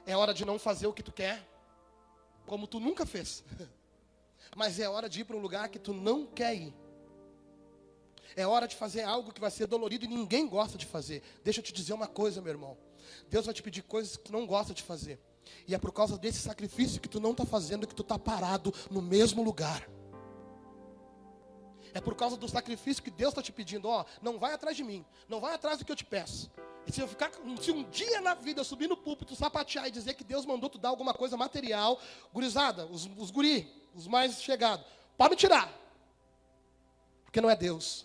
É 0.07 0.17
hora 0.17 0.35
de 0.35 0.45
não 0.45 0.59
fazer 0.59 0.87
o 0.87 0.93
que 0.93 1.03
tu 1.03 1.13
quer, 1.13 1.47
como 2.47 2.67
tu 2.67 2.79
nunca 2.79 3.07
fez. 3.07 3.43
Mas 4.57 4.79
é 4.79 4.89
hora 4.89 5.09
de 5.09 5.21
ir 5.21 5.25
para 5.25 5.37
um 5.37 5.41
lugar 5.41 5.69
que 5.69 5.79
tu 5.79 5.93
não 5.93 6.27
quer 6.27 6.55
ir. 6.55 6.75
É 8.37 8.47
hora 8.47 8.67
de 8.67 8.77
fazer 8.77 9.03
algo 9.03 9.33
que 9.33 9.41
vai 9.41 9.51
ser 9.51 9.67
dolorido 9.67 10.05
e 10.05 10.09
ninguém 10.09 10.49
gosta 10.49 10.77
de 10.77 10.87
fazer. 10.87 11.23
Deixa 11.43 11.61
eu 11.61 11.65
te 11.65 11.73
dizer 11.73 11.93
uma 11.93 12.07
coisa, 12.07 12.41
meu 12.41 12.53
irmão. 12.53 12.77
Deus 13.29 13.47
vai 13.47 13.55
te 13.55 13.63
pedir 13.63 13.83
coisas 13.83 14.17
que 14.17 14.25
tu 14.25 14.33
não 14.33 14.47
gosta 14.47 14.75
de 14.75 14.83
fazer. 14.83 15.21
E 15.67 15.75
é 15.75 15.79
por 15.79 15.93
causa 15.93 16.19
desse 16.19 16.39
sacrifício 16.39 17.01
que 17.01 17.09
tu 17.09 17.21
não 17.21 17.33
está 17.33 17.45
fazendo 17.45 17.87
que 17.87 17.95
tu 17.95 18.03
está 18.03 18.19
parado 18.19 18.73
no 18.91 19.01
mesmo 19.01 19.43
lugar. 19.43 19.89
É 21.93 22.01
por 22.01 22.17
causa 22.17 22.37
do 22.37 22.49
sacrifício 22.49 23.03
que 23.03 23.11
Deus 23.11 23.31
está 23.31 23.43
te 23.43 23.53
pedindo. 23.53 23.89
Ó, 23.89 24.05
não 24.21 24.39
vai 24.39 24.53
atrás 24.53 24.77
de 24.77 24.83
mim. 24.83 25.05
Não 25.29 25.41
vai 25.41 25.55
atrás 25.55 25.79
do 25.79 25.85
que 25.85 25.93
eu 25.93 25.97
te 25.97 26.05
peço. 26.05 26.51
E 26.87 26.93
se 26.93 27.01
eu 27.01 27.09
ficar, 27.09 27.31
se 27.61 27.71
um 27.71 27.83
dia 27.85 28.21
na 28.21 28.35
vida 28.35 28.61
eu 28.61 28.65
subir 28.65 28.89
no 28.89 28.97
púlpito, 28.97 29.35
sapatear 29.35 29.87
e 29.87 29.91
dizer 29.91 30.15
que 30.15 30.25
Deus 30.25 30.45
mandou 30.45 30.69
tu 30.69 30.79
dar 30.79 30.91
alguma 30.91 31.15
coisa 31.15 31.37
material, 31.37 31.99
gurizada, 32.33 32.87
os, 32.87 33.09
os 33.17 33.31
guri, 33.31 33.71
os 33.95 34.07
mais 34.07 34.43
chegados, 34.43 34.85
pode 35.17 35.31
me 35.31 35.37
tirar. 35.37 35.73
Porque 37.25 37.41
não 37.41 37.49
é 37.49 37.57
Deus. 37.57 38.05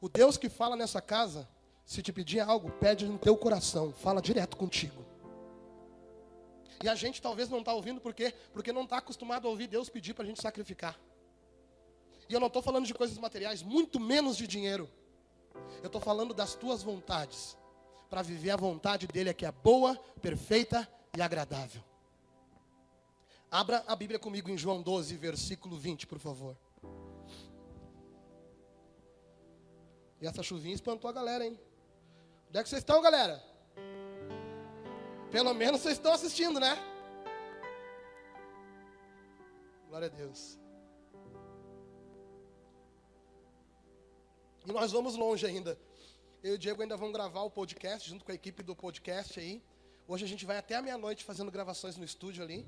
O 0.00 0.08
Deus 0.08 0.36
que 0.36 0.48
fala 0.48 0.76
nessa 0.76 1.00
casa, 1.00 1.48
se 1.84 2.02
te 2.02 2.12
pedir 2.12 2.40
algo, 2.40 2.70
pede 2.72 3.06
no 3.06 3.18
teu 3.18 3.36
coração, 3.36 3.92
fala 3.92 4.22
direto 4.22 4.56
contigo. 4.56 5.04
E 6.82 6.88
a 6.88 6.94
gente 6.94 7.20
talvez 7.20 7.48
não 7.48 7.60
está 7.60 7.72
ouvindo 7.72 8.00
por 8.00 8.14
quê? 8.14 8.34
Porque 8.52 8.72
não 8.72 8.84
está 8.84 8.98
acostumado 8.98 9.46
a 9.46 9.50
ouvir 9.50 9.66
Deus 9.66 9.88
pedir 9.88 10.14
para 10.14 10.24
a 10.24 10.26
gente 10.26 10.40
sacrificar. 10.40 10.98
E 12.28 12.34
eu 12.34 12.40
não 12.40 12.48
estou 12.48 12.62
falando 12.62 12.86
de 12.86 12.94
coisas 12.94 13.16
materiais, 13.18 13.62
muito 13.62 14.00
menos 14.00 14.36
de 14.36 14.46
dinheiro. 14.46 14.90
Eu 15.82 15.86
estou 15.86 16.00
falando 16.00 16.34
das 16.34 16.54
tuas 16.54 16.82
vontades 16.82 17.56
para 18.08 18.22
viver 18.22 18.50
a 18.50 18.56
vontade 18.56 19.06
dele 19.06 19.32
que 19.34 19.44
é 19.44 19.52
boa, 19.52 19.96
perfeita 20.20 20.88
e 21.16 21.22
agradável. 21.22 21.82
Abra 23.50 23.84
a 23.86 23.96
Bíblia 23.96 24.18
comigo 24.18 24.50
em 24.50 24.58
João 24.58 24.82
12, 24.82 25.16
versículo 25.16 25.76
20, 25.76 26.06
por 26.06 26.18
favor. 26.18 26.56
E 30.20 30.26
essa 30.26 30.42
chuvinha 30.42 30.74
espantou 30.74 31.08
a 31.08 31.12
galera, 31.12 31.44
hein? 31.44 31.58
Onde 32.48 32.58
é 32.58 32.62
que 32.62 32.68
vocês 32.68 32.80
estão, 32.80 33.00
galera? 33.02 33.42
Pelo 35.30 35.52
menos 35.52 35.80
vocês 35.80 35.94
estão 35.94 36.12
assistindo, 36.12 36.58
né? 36.58 36.76
Glória 39.88 40.06
a 40.06 40.10
Deus. 40.10 40.58
E 44.64 44.72
nós 44.72 44.90
vamos 44.92 45.16
longe 45.16 45.46
ainda. 45.46 45.78
Eu 46.46 46.52
e 46.52 46.54
o 46.54 46.58
Diego 46.58 46.80
ainda 46.80 46.96
vamos 46.96 47.12
gravar 47.12 47.42
o 47.42 47.50
podcast 47.50 48.08
junto 48.08 48.24
com 48.24 48.30
a 48.30 48.34
equipe 48.36 48.62
do 48.62 48.76
podcast 48.76 49.40
aí. 49.40 49.60
Hoje 50.06 50.24
a 50.24 50.28
gente 50.28 50.46
vai 50.46 50.56
até 50.56 50.76
a 50.76 50.80
meia-noite 50.80 51.24
fazendo 51.24 51.50
gravações 51.50 51.96
no 51.96 52.04
estúdio 52.04 52.44
ali. 52.44 52.64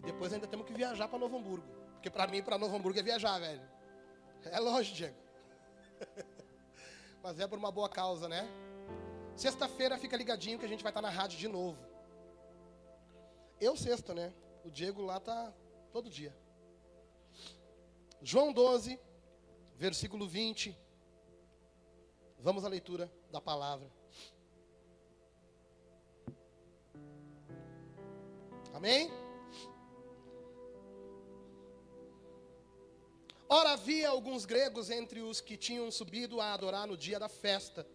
E 0.00 0.06
depois 0.06 0.32
ainda 0.32 0.48
temos 0.48 0.66
que 0.66 0.72
viajar 0.72 1.06
para 1.06 1.16
Novo 1.16 1.36
Hamburgo. 1.36 1.64
Porque 1.92 2.10
para 2.10 2.26
mim, 2.26 2.42
para 2.42 2.58
Novo 2.58 2.74
Hamburgo 2.74 2.98
é 2.98 3.04
viajar, 3.04 3.38
velho. 3.38 3.62
É 4.46 4.58
longe, 4.58 4.92
Diego. 4.92 5.16
Mas 7.22 7.38
é 7.38 7.46
por 7.46 7.56
uma 7.56 7.70
boa 7.70 7.88
causa, 7.88 8.28
né? 8.28 8.48
Sexta-feira 9.36 9.96
fica 9.96 10.16
ligadinho 10.16 10.58
que 10.58 10.64
a 10.64 10.68
gente 10.68 10.82
vai 10.82 10.90
estar 10.90 11.00
na 11.00 11.08
rádio 11.08 11.38
de 11.38 11.46
novo. 11.46 11.78
Eu 13.60 13.76
sexta, 13.76 14.12
né? 14.12 14.34
O 14.64 14.70
Diego 14.72 15.02
lá 15.02 15.20
tá 15.20 15.54
todo 15.92 16.10
dia. 16.10 16.36
João 18.20 18.52
12, 18.52 18.98
versículo 19.76 20.26
20. 20.26 20.76
Vamos 22.40 22.64
à 22.64 22.68
leitura 22.68 23.19
da 23.30 23.40
palavra. 23.40 23.90
Amém? 28.72 29.10
Ora, 33.48 33.72
havia 33.72 34.08
alguns 34.08 34.44
gregos 34.44 34.90
entre 34.90 35.20
os 35.20 35.40
que 35.40 35.56
tinham 35.56 35.90
subido 35.90 36.40
a 36.40 36.54
adorar 36.54 36.86
no 36.86 36.96
dia 36.96 37.18
da 37.18 37.28
festa. 37.28 37.86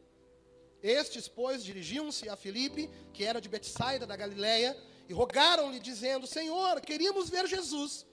Estes, 0.84 1.27
pois, 1.27 1.63
dirigiam-se 1.63 2.27
a 2.27 2.36
Filipe, 2.36 2.89
que 3.13 3.24
era 3.24 3.39
de 3.39 3.48
Betsaida 3.48 4.06
da 4.06 4.15
Galileia, 4.15 4.77
e 5.08 5.13
rogaram-lhe, 5.13 5.80
dizendo: 5.80 6.27
Senhor, 6.27 6.82
queríamos 6.82 7.30
ver 7.30 7.48
Jesus. 7.48 8.06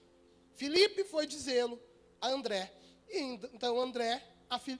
Filipe 0.53 1.03
foi 1.03 1.27
dizê-lo 1.27 1.79
a 2.21 2.29
André. 2.29 2.71
E 3.09 3.19
então 3.53 3.79
André 3.79 4.23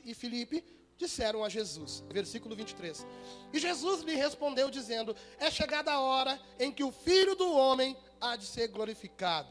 e 0.06 0.14
Filipe 0.14 0.64
disseram 1.04 1.44
a 1.44 1.50
Jesus. 1.50 2.04
Versículo 2.10 2.56
23. 2.56 3.06
E 3.52 3.60
Jesus 3.60 4.02
lhe 4.02 4.16
respondeu, 4.16 4.70
dizendo: 4.70 5.16
É 5.38 5.52
chegada 5.52 5.92
a 5.92 6.00
hora 6.00 6.40
em 6.60 6.72
que 6.72 6.84
o 6.84 6.92
filho 6.92 7.36
do 7.36 7.52
homem 7.52 7.96
há 8.20 8.36
de 8.36 8.46
ser 8.46 8.68
glorificado. 8.70 9.50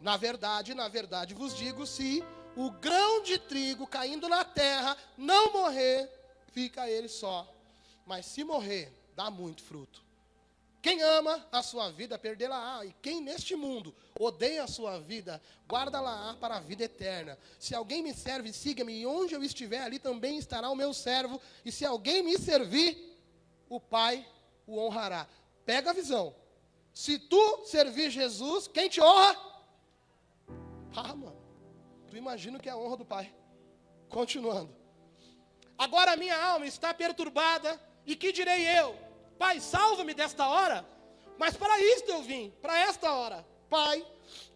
Na 0.00 0.16
verdade, 0.16 0.74
na 0.74 0.88
verdade 0.88 1.34
vos 1.34 1.56
digo: 1.56 1.86
se 1.86 2.24
o 2.56 2.70
grão 2.70 3.22
de 3.22 3.38
trigo 3.38 3.86
caindo 3.86 4.28
na 4.28 4.44
terra 4.44 4.96
não 5.16 5.52
morrer, 5.52 6.10
fica 6.52 6.88
ele 6.88 7.08
só. 7.08 7.46
Mas 8.06 8.26
se 8.26 8.44
morrer, 8.44 8.92
dá 9.14 9.30
muito 9.30 9.62
fruto. 9.62 10.05
Quem 10.82 11.02
ama 11.02 11.46
a 11.50 11.62
sua 11.62 11.90
vida, 11.90 12.18
perdê-la-á. 12.18 12.84
E 12.84 12.94
quem 13.02 13.20
neste 13.20 13.56
mundo 13.56 13.94
odeia 14.18 14.64
a 14.64 14.68
sua 14.68 15.00
vida, 15.00 15.42
guarda-la-á 15.68 16.34
para 16.34 16.56
a 16.56 16.60
vida 16.60 16.84
eterna. 16.84 17.38
Se 17.58 17.74
alguém 17.74 18.02
me 18.02 18.14
serve, 18.14 18.52
siga-me, 18.52 19.00
e 19.00 19.06
onde 19.06 19.34
eu 19.34 19.42
estiver, 19.42 19.82
ali 19.82 19.98
também 19.98 20.38
estará 20.38 20.70
o 20.70 20.76
meu 20.76 20.94
servo. 20.94 21.40
E 21.64 21.72
se 21.72 21.84
alguém 21.84 22.22
me 22.22 22.38
servir, 22.38 23.18
o 23.68 23.80
Pai 23.80 24.26
o 24.66 24.78
honrará. 24.78 25.26
Pega 25.64 25.90
a 25.90 25.94
visão. 25.94 26.34
Se 26.92 27.18
tu 27.18 27.64
servir 27.66 28.10
Jesus, 28.10 28.68
quem 28.68 28.88
te 28.88 29.00
honra? 29.00 29.36
Ah, 30.94 31.14
mano, 31.14 31.36
tu 32.08 32.16
imagina 32.16 32.58
que 32.58 32.68
é 32.68 32.72
a 32.72 32.76
honra 32.76 32.96
do 32.96 33.04
Pai. 33.04 33.34
Continuando. 34.08 34.74
Agora 35.76 36.12
a 36.12 36.16
minha 36.16 36.36
alma 36.40 36.66
está 36.66 36.94
perturbada, 36.94 37.78
e 38.06 38.16
que 38.16 38.32
direi 38.32 38.66
eu? 38.78 39.05
Pai, 39.38 39.60
salva-me 39.60 40.14
desta 40.14 40.48
hora. 40.48 40.86
Mas 41.38 41.56
para 41.56 41.80
isto 41.80 42.10
eu 42.10 42.22
vim, 42.22 42.50
para 42.62 42.78
esta 42.78 43.12
hora. 43.12 43.46
Pai, 43.68 44.06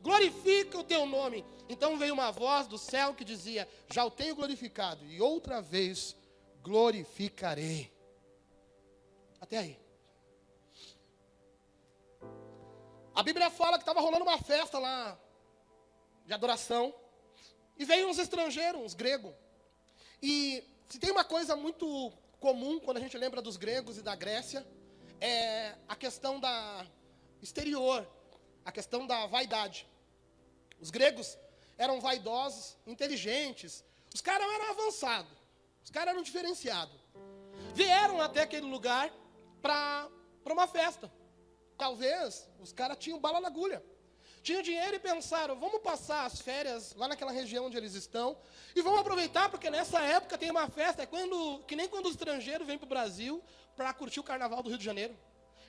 glorifica 0.00 0.78
o 0.78 0.84
teu 0.84 1.04
nome. 1.06 1.44
Então 1.68 1.98
veio 1.98 2.14
uma 2.14 2.30
voz 2.30 2.66
do 2.66 2.78
céu 2.78 3.14
que 3.14 3.24
dizia: 3.24 3.68
Já 3.88 4.04
o 4.04 4.10
tenho 4.10 4.34
glorificado, 4.34 5.04
e 5.06 5.20
outra 5.20 5.60
vez 5.60 6.16
glorificarei. 6.62 7.92
Até 9.40 9.58
aí. 9.58 9.80
A 13.14 13.22
Bíblia 13.22 13.50
fala 13.50 13.76
que 13.76 13.82
estava 13.82 14.00
rolando 14.00 14.24
uma 14.24 14.38
festa 14.38 14.78
lá 14.78 15.18
de 16.24 16.32
adoração. 16.32 16.94
E 17.76 17.84
veio 17.84 18.08
uns 18.08 18.18
estrangeiros, 18.18 18.80
uns 18.80 18.94
gregos. 18.94 19.34
E 20.22 20.62
se 20.88 20.98
tem 20.98 21.10
uma 21.10 21.24
coisa 21.24 21.56
muito 21.56 22.12
comum 22.40 22.80
quando 22.80 22.96
a 22.96 23.00
gente 23.00 23.16
lembra 23.16 23.42
dos 23.42 23.56
gregos 23.56 23.98
e 23.98 24.02
da 24.02 24.16
Grécia, 24.16 24.66
é 25.20 25.74
a 25.86 25.94
questão 25.94 26.40
da 26.40 26.86
exterior, 27.42 28.08
a 28.64 28.72
questão 28.72 29.06
da 29.06 29.26
vaidade. 29.26 29.86
Os 30.80 30.90
gregos 30.90 31.38
eram 31.76 32.00
vaidosos, 32.00 32.76
inteligentes, 32.86 33.84
os 34.12 34.20
caras 34.20 34.48
eram 34.50 34.70
avançados, 34.70 35.38
os 35.84 35.90
caras 35.90 36.14
eram 36.14 36.22
diferenciados. 36.22 36.98
Vieram 37.74 38.20
até 38.20 38.42
aquele 38.42 38.66
lugar 38.66 39.12
para 39.60 40.08
uma 40.46 40.66
festa. 40.66 41.12
Talvez 41.76 42.48
os 42.58 42.72
caras 42.72 42.98
tinham 42.98 43.18
bala 43.18 43.40
na 43.40 43.48
agulha. 43.48 43.82
Tinham 44.42 44.62
dinheiro 44.62 44.96
e 44.96 44.98
pensaram, 44.98 45.54
vamos 45.58 45.82
passar 45.82 46.24
as 46.24 46.40
férias 46.40 46.94
lá 46.94 47.06
naquela 47.06 47.30
região 47.30 47.66
onde 47.66 47.76
eles 47.76 47.94
estão 47.94 48.38
e 48.74 48.80
vamos 48.80 49.00
aproveitar 49.00 49.50
porque 49.50 49.68
nessa 49.68 50.00
época 50.00 50.38
tem 50.38 50.50
uma 50.50 50.66
festa, 50.68 51.02
é 51.02 51.06
quando, 51.06 51.62
que 51.66 51.76
nem 51.76 51.86
quando 51.88 52.06
os 52.06 52.12
estrangeiros 52.12 52.66
vêm 52.66 52.78
para 52.78 52.86
o 52.86 52.88
Brasil 52.88 53.42
para 53.76 53.92
curtir 53.92 54.18
o 54.18 54.22
carnaval 54.22 54.62
do 54.62 54.70
Rio 54.70 54.78
de 54.78 54.84
Janeiro. 54.84 55.14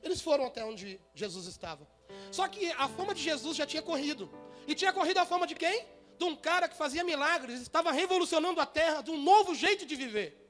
Eles 0.01 0.22
foram 0.22 0.46
até 0.46 0.63
onde 0.63 1.00
Jesus 1.13 1.48
estava. 1.48 1.88
Só 2.32 2.48
que 2.48 2.72
a 2.72 2.88
fama 2.88 3.13
de 3.13 3.22
Jesus 3.22 3.58
já 3.58 3.66
tinha 3.66 3.82
corrido. 3.82 4.32
E 4.68 4.74
tinha 4.74 4.94
corrido 4.94 5.18
a 5.18 5.25
fama 5.25 5.46
de 5.46 5.56
quem? 5.56 5.86
De 6.18 6.24
um 6.24 6.36
cara 6.36 6.68
que 6.68 6.75
fazia 6.75 7.04
milagres, 7.04 7.62
estava 7.62 7.92
revolucionando 7.92 8.60
a 8.62 8.66
terra, 8.66 9.01
de 9.01 9.12
um 9.12 9.22
novo 9.22 9.54
jeito 9.54 9.86
de 9.86 9.96
viver. 9.96 10.40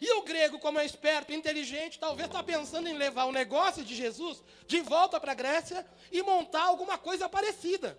E 0.00 0.12
o 0.12 0.22
grego, 0.22 0.58
como 0.58 0.78
é 0.78 0.84
esperto, 0.84 1.32
inteligente, 1.32 1.98
talvez 1.98 2.28
está 2.28 2.42
pensando 2.42 2.88
em 2.88 2.94
levar 2.94 3.24
o 3.24 3.32
negócio 3.32 3.84
de 3.84 3.94
Jesus 3.94 4.42
de 4.66 4.80
volta 4.80 5.18
para 5.18 5.32
a 5.32 5.34
Grécia 5.34 5.86
e 6.12 6.22
montar 6.22 6.62
alguma 6.62 6.98
coisa 6.98 7.28
parecida. 7.28 7.98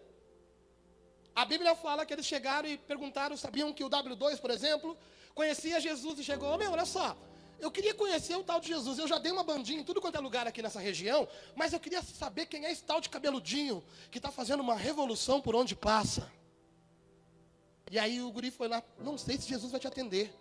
A 1.36 1.46
Bíblia 1.46 1.76
fala 1.76 2.06
que 2.06 2.14
eles 2.14 2.26
chegaram 2.26 2.68
e 2.68 2.78
perguntaram, 2.78 3.38
sabiam 3.38 3.72
que 3.74 3.84
o 3.84 3.90
W2, 3.90 4.40
por 4.40 4.52
exemplo, 4.52 4.98
conhecia 5.34 5.80
Jesus 5.80 6.20
e 6.20 6.24
chegou, 6.24 6.54
oh, 6.54 6.58
meu, 6.58 6.72
olha 6.72 6.86
só, 6.86 7.18
eu 7.60 7.70
queria 7.70 7.94
conhecer 7.94 8.36
o 8.36 8.44
tal 8.44 8.60
de 8.60 8.68
Jesus. 8.68 8.98
Eu 8.98 9.08
já 9.08 9.18
dei 9.18 9.32
uma 9.32 9.44
bandinha 9.44 9.82
em 9.82 9.84
tudo 9.84 10.02
quanto 10.02 10.16
é 10.16 10.20
lugar 10.20 10.48
aqui 10.48 10.62
nessa 10.62 10.80
região, 10.80 11.28
mas 11.56 11.74
eu 11.74 11.80
queria 11.80 12.02
saber 12.02 12.46
quem 12.46 12.66
é 12.66 12.72
esse 12.72 12.84
tal 12.84 13.02
de 13.02 13.10
cabeludinho 13.10 13.84
que 14.10 14.18
está 14.18 14.32
fazendo 14.32 14.62
uma 14.62 14.76
revolução 14.76 15.42
por 15.42 15.56
onde 15.56 15.76
passa. 15.76 16.32
E 17.92 17.98
aí 17.98 18.22
o 18.22 18.32
guri 18.32 18.52
foi 18.52 18.68
lá, 18.68 18.84
não 19.00 19.18
sei 19.18 19.38
se 19.38 19.48
Jesus 19.48 19.72
vai 19.72 19.80
te 19.80 19.88
atender. 19.88 20.34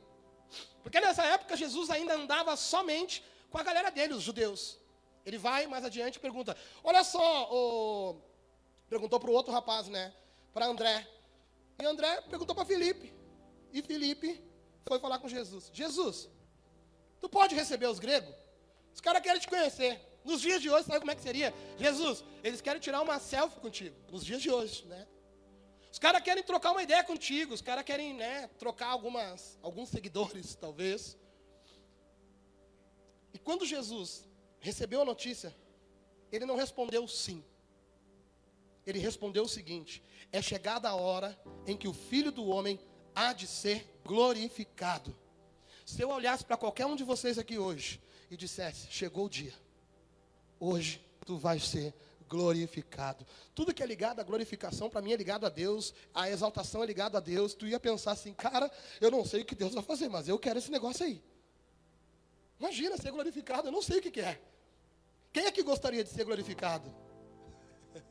Porque 0.83 1.01
nessa 1.01 1.25
época 1.25 1.57
Jesus 1.57 1.91
ainda 1.91 2.15
andava 2.15 2.57
somente 2.57 3.25
com 3.51 3.59
a 3.59 3.63
galera 3.63 3.91
dele, 3.91 4.15
os 4.15 4.23
judeus. 4.23 4.79
Ele 5.25 5.39
vai 5.39 5.67
mais 5.67 5.85
adiante 5.85 6.17
e 6.17 6.21
pergunta: 6.21 6.57
Olha 6.83 7.05
só, 7.05 7.49
o... 7.53 8.21
perguntou 8.89 9.21
para 9.21 9.31
o 9.31 9.35
outro 9.35 9.53
rapaz, 9.53 9.89
né? 9.89 10.15
Para 10.53 10.67
André. 10.67 11.07
E 11.79 11.85
André 11.85 12.23
perguntou 12.23 12.55
para 12.55 12.65
Felipe. 12.65 13.13
E 13.73 13.83
Felipe 13.83 14.43
foi 14.87 14.99
falar 14.99 15.19
com 15.19 15.29
Jesus: 15.29 15.71
Jesus, 15.73 16.29
tu 17.21 17.29
pode 17.29 17.55
receber 17.55 17.87
os 17.87 17.99
gregos? 17.99 18.35
Os 18.95 19.01
caras 19.01 19.23
querem 19.23 19.41
te 19.41 19.49
conhecer. 19.49 20.01
Nos 20.25 20.41
dias 20.41 20.61
de 20.61 20.69
hoje, 20.69 20.85
sabe 20.85 20.99
como 21.01 21.11
é 21.11 21.15
que 21.15 21.23
seria? 21.23 21.55
Jesus, 21.79 22.25
eles 22.43 22.61
querem 22.61 22.81
tirar 22.81 23.01
uma 23.01 23.19
selfie 23.19 23.61
contigo. 23.61 23.97
Nos 24.11 24.25
dias 24.25 24.43
de 24.43 24.51
hoje, 24.51 24.85
né? 24.87 25.07
Os 25.91 25.99
caras 25.99 26.23
querem 26.23 26.43
trocar 26.43 26.73
uma 26.73 26.83
ideia 26.83 27.03
contigo, 27.03 27.55
os 27.55 27.63
caras 27.63 27.85
querem 27.85 28.15
né, 28.15 28.49
trocar 28.59 28.89
algumas, 28.89 29.59
alguns 29.63 29.89
seguidores, 29.89 30.55
talvez. 30.55 31.17
E 33.33 33.39
quando 33.39 33.65
Jesus 33.65 34.29
recebeu 34.61 35.03
a 35.03 35.05
notícia, 35.05 35.55
ele 36.31 36.45
não 36.45 36.57
respondeu 36.57 37.07
sim. 37.09 37.43
Ele 38.87 38.99
respondeu 38.99 39.45
o 39.45 39.49
seguinte: 39.49 40.03
é 40.31 40.43
chegada 40.43 40.89
a 40.89 40.95
hora 40.95 41.39
em 41.67 41.77
que 41.77 41.89
o 41.89 41.93
filho 41.93 42.31
do 42.31 42.47
homem 42.47 42.79
há 43.15 43.33
de 43.33 43.47
ser 43.47 44.01
glorificado. 44.05 45.17
Se 45.85 46.03
eu 46.03 46.11
olhasse 46.11 46.45
para 46.45 46.57
qualquer 46.57 46.87
um 46.87 46.97
de 46.97 47.05
vocês 47.05 47.39
aqui 47.39 47.59
hoje 47.59 48.01
e 48.31 48.37
dissesse: 48.37 48.89
chegou 48.91 49.27
o 49.27 49.31
dia, 49.31 49.55
hoje 50.61 51.03
tu 51.25 51.37
vais 51.37 51.67
ser 51.67 51.93
glorificado 51.93 52.08
glorificado. 52.29 53.27
Tudo 53.55 53.73
que 53.73 53.83
é 53.83 53.87
ligado 53.87 54.21
à 54.21 54.23
glorificação, 54.23 54.91
para 54.91 55.01
mim, 55.01 55.13
é 55.13 55.17
ligado 55.17 55.47
a 55.47 55.49
Deus, 55.49 55.95
a 56.15 56.31
exaltação 56.31 56.83
é 56.83 56.87
ligado 56.87 57.17
a 57.17 57.21
Deus. 57.21 57.55
Tu 57.55 57.67
ia 57.67 57.81
pensar 57.81 58.13
assim, 58.13 58.33
cara, 58.35 58.71
eu 59.01 59.11
não 59.11 59.25
sei 59.25 59.43
o 59.43 59.45
que 59.45 59.55
Deus 59.55 59.75
vai 59.75 59.83
fazer, 59.83 60.09
mas 60.09 60.29
eu 60.29 60.39
quero 60.39 60.59
esse 60.59 60.71
negócio 60.71 61.05
aí. 61.05 61.23
Imagina 62.61 62.97
ser 62.97 63.11
glorificado, 63.11 63.69
eu 63.69 63.73
não 63.73 63.83
sei 63.83 63.99
o 63.99 64.03
que, 64.03 64.11
que 64.11 64.21
é. 64.21 64.41
Quem 65.33 65.47
é 65.47 65.53
que 65.53 65.63
gostaria 65.63 66.03
de 66.03 66.11
ser 66.11 66.25
glorificado? 66.25 66.95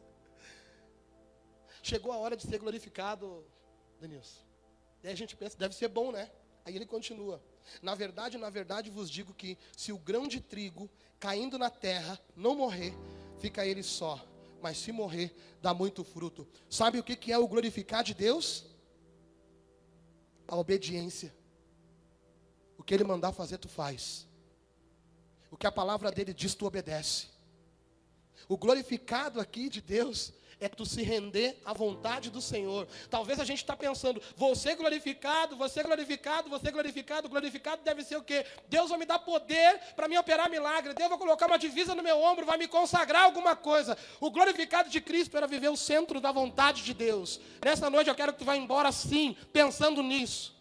Chegou 1.84 2.12
a 2.12 2.18
hora 2.18 2.36
de 2.36 2.44
ser 2.44 2.58
glorificado, 2.60 3.46
Denilson. 4.00 4.42
Daí 5.02 5.12
a 5.12 5.16
gente 5.16 5.36
pensa, 5.36 5.58
deve 5.58 5.76
ser 5.76 5.90
bom, 5.90 6.12
né? 6.12 6.32
Aí 6.66 6.76
ele 6.76 6.86
continua. 6.86 7.42
Na 7.82 7.96
verdade, 7.96 8.38
na 8.38 8.50
verdade 8.50 8.90
vos 8.90 9.10
digo 9.10 9.34
que 9.34 9.58
se 9.76 9.92
o 9.92 9.98
grão 9.98 10.28
de 10.28 10.40
trigo 10.40 10.90
caindo 11.20 11.58
na 11.58 11.70
terra 11.70 12.20
não 12.36 12.56
morrer, 12.56 12.94
fica 13.40 13.66
ele 13.66 13.84
só. 13.84 14.26
Mas 14.62 14.78
se 14.78 14.92
morrer, 14.92 15.36
dá 15.62 15.74
muito 15.74 16.04
fruto. 16.04 16.48
Sabe 16.70 17.00
o 17.00 17.04
que 17.04 17.32
é 17.32 17.38
o 17.38 17.48
glorificar 17.48 18.04
de 18.04 18.14
Deus? 18.14 18.66
A 20.48 20.56
obediência. 20.56 21.34
O 22.78 22.84
que 22.84 22.94
ele 22.94 23.04
mandar 23.04 23.32
fazer, 23.32 23.58
tu 23.58 23.70
faz. 23.70 24.28
O 25.52 25.58
que 25.58 25.68
a 25.68 25.72
palavra 25.72 26.12
dele 26.12 26.34
diz, 26.34 26.56
tu 26.56 26.66
obedece. 26.66 27.28
O 28.48 28.58
glorificado 28.58 29.40
aqui 29.40 29.70
de 29.70 29.82
Deus 29.82 30.34
é 30.60 30.68
tu 30.68 30.86
se 30.86 31.04
render 31.04 31.60
à 31.64 31.74
vontade 31.74 32.30
do 32.30 32.42
Senhor. 32.42 32.88
Talvez 33.10 33.40
a 33.40 33.46
gente 33.46 33.60
está 33.60 33.76
pensando, 33.76 34.22
você 34.36 34.76
glorificado, 34.76 35.56
você 35.56 35.84
glorificado, 35.84 36.50
você 36.50 36.72
glorificado, 36.72 37.30
glorificado 37.30 37.84
deve 37.84 38.04
ser 38.04 38.18
o 38.18 38.24
quê? 38.24 38.46
Deus 38.68 38.90
vai 38.90 39.00
me 39.00 39.06
dar 39.06 39.20
poder 39.20 39.80
para 39.96 40.08
me 40.08 40.18
operar 40.18 40.50
milagre, 40.50 40.94
Deus 40.94 41.10
vai 41.10 41.18
colocar 41.18 41.46
uma 41.46 41.60
divisa 41.60 41.94
no 41.94 42.02
meu 42.02 42.20
ombro, 42.20 42.46
vai 42.46 42.58
me 42.58 42.68
consagrar 42.68 43.24
alguma 43.24 43.56
coisa. 43.56 43.98
O 44.20 44.32
glorificado 44.32 44.90
de 44.90 45.00
Cristo 45.00 45.38
era 45.38 45.46
viver 45.46 45.70
o 45.70 45.78
centro 45.78 46.20
da 46.20 46.32
vontade 46.32 46.84
de 46.84 46.94
Deus. 46.94 47.40
Nessa 47.64 47.90
noite 47.90 48.10
eu 48.10 48.16
quero 48.16 48.34
que 48.34 48.40
tu 48.40 48.46
vá 48.46 48.56
embora 48.56 48.90
assim, 48.90 49.38
pensando 49.54 50.02
nisso. 50.02 50.56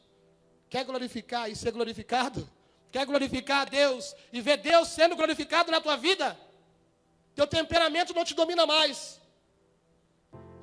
Quer 0.68 0.84
glorificar 0.84 1.50
e 1.50 1.56
ser 1.56 1.70
glorificado? 1.70 2.48
Quer 2.92 3.06
glorificar 3.06 3.62
a 3.62 3.64
Deus 3.64 4.14
e 4.32 4.40
ver 4.40 4.58
Deus 4.58 4.88
sendo 4.88 5.16
glorificado 5.16 5.70
na 5.70 5.80
tua 5.80 5.96
vida? 5.96 6.38
Teu 7.34 7.46
temperamento 7.46 8.14
não 8.14 8.24
te 8.24 8.34
domina 8.34 8.66
mais. 8.66 9.20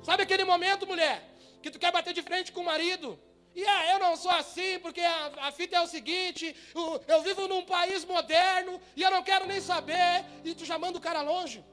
Sabe 0.04 0.22
aquele 0.22 0.44
momento, 0.44 0.86
mulher, 0.86 1.16
que 1.62 1.70
tu 1.70 1.78
quer 1.78 1.90
bater 1.90 2.12
de 2.12 2.22
frente 2.22 2.52
com 2.52 2.60
o 2.60 2.64
marido? 2.72 3.18
E 3.54 3.64
ah, 3.64 3.92
eu 3.92 3.98
não 3.98 4.16
sou 4.16 4.30
assim, 4.32 4.78
porque 4.80 5.00
a, 5.00 5.46
a 5.46 5.52
fita 5.52 5.76
é 5.76 5.80
o 5.80 5.86
seguinte: 5.86 6.54
eu, 6.74 7.02
eu 7.08 7.22
vivo 7.22 7.48
num 7.48 7.64
país 7.64 8.04
moderno 8.04 8.80
e 8.94 9.02
eu 9.02 9.10
não 9.10 9.22
quero 9.22 9.46
nem 9.46 9.60
saber, 9.60 10.24
e 10.44 10.54
tu 10.54 10.64
já 10.64 10.78
manda 10.78 10.98
o 10.98 11.00
cara 11.00 11.22
longe. 11.22 11.64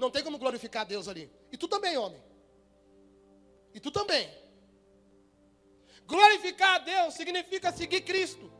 Não 0.00 0.10
tem 0.10 0.24
como 0.24 0.38
glorificar 0.38 0.86
Deus 0.86 1.06
ali. 1.08 1.30
E 1.52 1.56
tu 1.58 1.68
também, 1.68 1.98
homem. 1.98 2.22
E 3.74 3.78
tu 3.78 3.90
também. 3.90 4.30
Glorificar 6.06 6.76
a 6.76 6.78
Deus 6.78 7.14
significa 7.14 7.70
seguir 7.70 8.00
Cristo. 8.00 8.50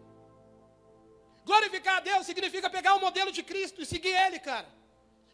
Glorificar 1.46 1.96
a 1.96 2.00
Deus 2.00 2.26
significa 2.26 2.68
pegar 2.68 2.94
o 2.94 3.00
modelo 3.00 3.32
de 3.32 3.42
Cristo 3.42 3.80
e 3.80 3.86
seguir 3.86 4.14
Ele, 4.26 4.38
cara. 4.38 4.68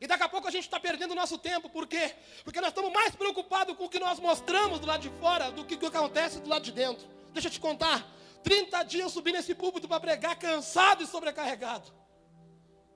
E 0.00 0.07
daqui 0.07 0.23
a 0.23 0.28
pouco 0.28 0.47
a 0.47 0.50
gente 0.50 0.64
está 0.64 0.78
perdendo 0.78 1.12
o 1.12 1.14
nosso 1.14 1.37
tempo, 1.38 1.69
por 1.69 1.87
quê? 1.87 2.14
Porque 2.45 2.61
nós 2.61 2.69
estamos 2.69 2.93
mais 2.93 3.14
preocupados 3.14 3.76
com 3.76 3.85
o 3.85 3.88
que 3.88 3.99
nós 3.99 4.21
mostramos 4.21 4.78
do 4.78 4.87
lado 4.87 5.00
de 5.00 5.11
fora 5.19 5.50
do 5.50 5.64
que 5.64 5.75
o 5.75 5.78
que 5.78 5.87
acontece 5.87 6.40
do 6.40 6.49
lado 6.49 6.62
de 6.62 6.73
dentro. 6.73 7.07
Deixa 7.33 7.49
eu 7.49 7.52
te 7.52 7.61
contar. 7.61 8.07
30 8.45 8.83
dias 8.85 9.02
eu 9.05 9.11
subi 9.11 9.33
nesse 9.33 9.55
púlpito 9.55 9.88
para 9.88 9.99
pregar, 9.99 10.38
cansado 10.38 11.02
e 11.02 11.07
sobrecarregado. 11.07 11.93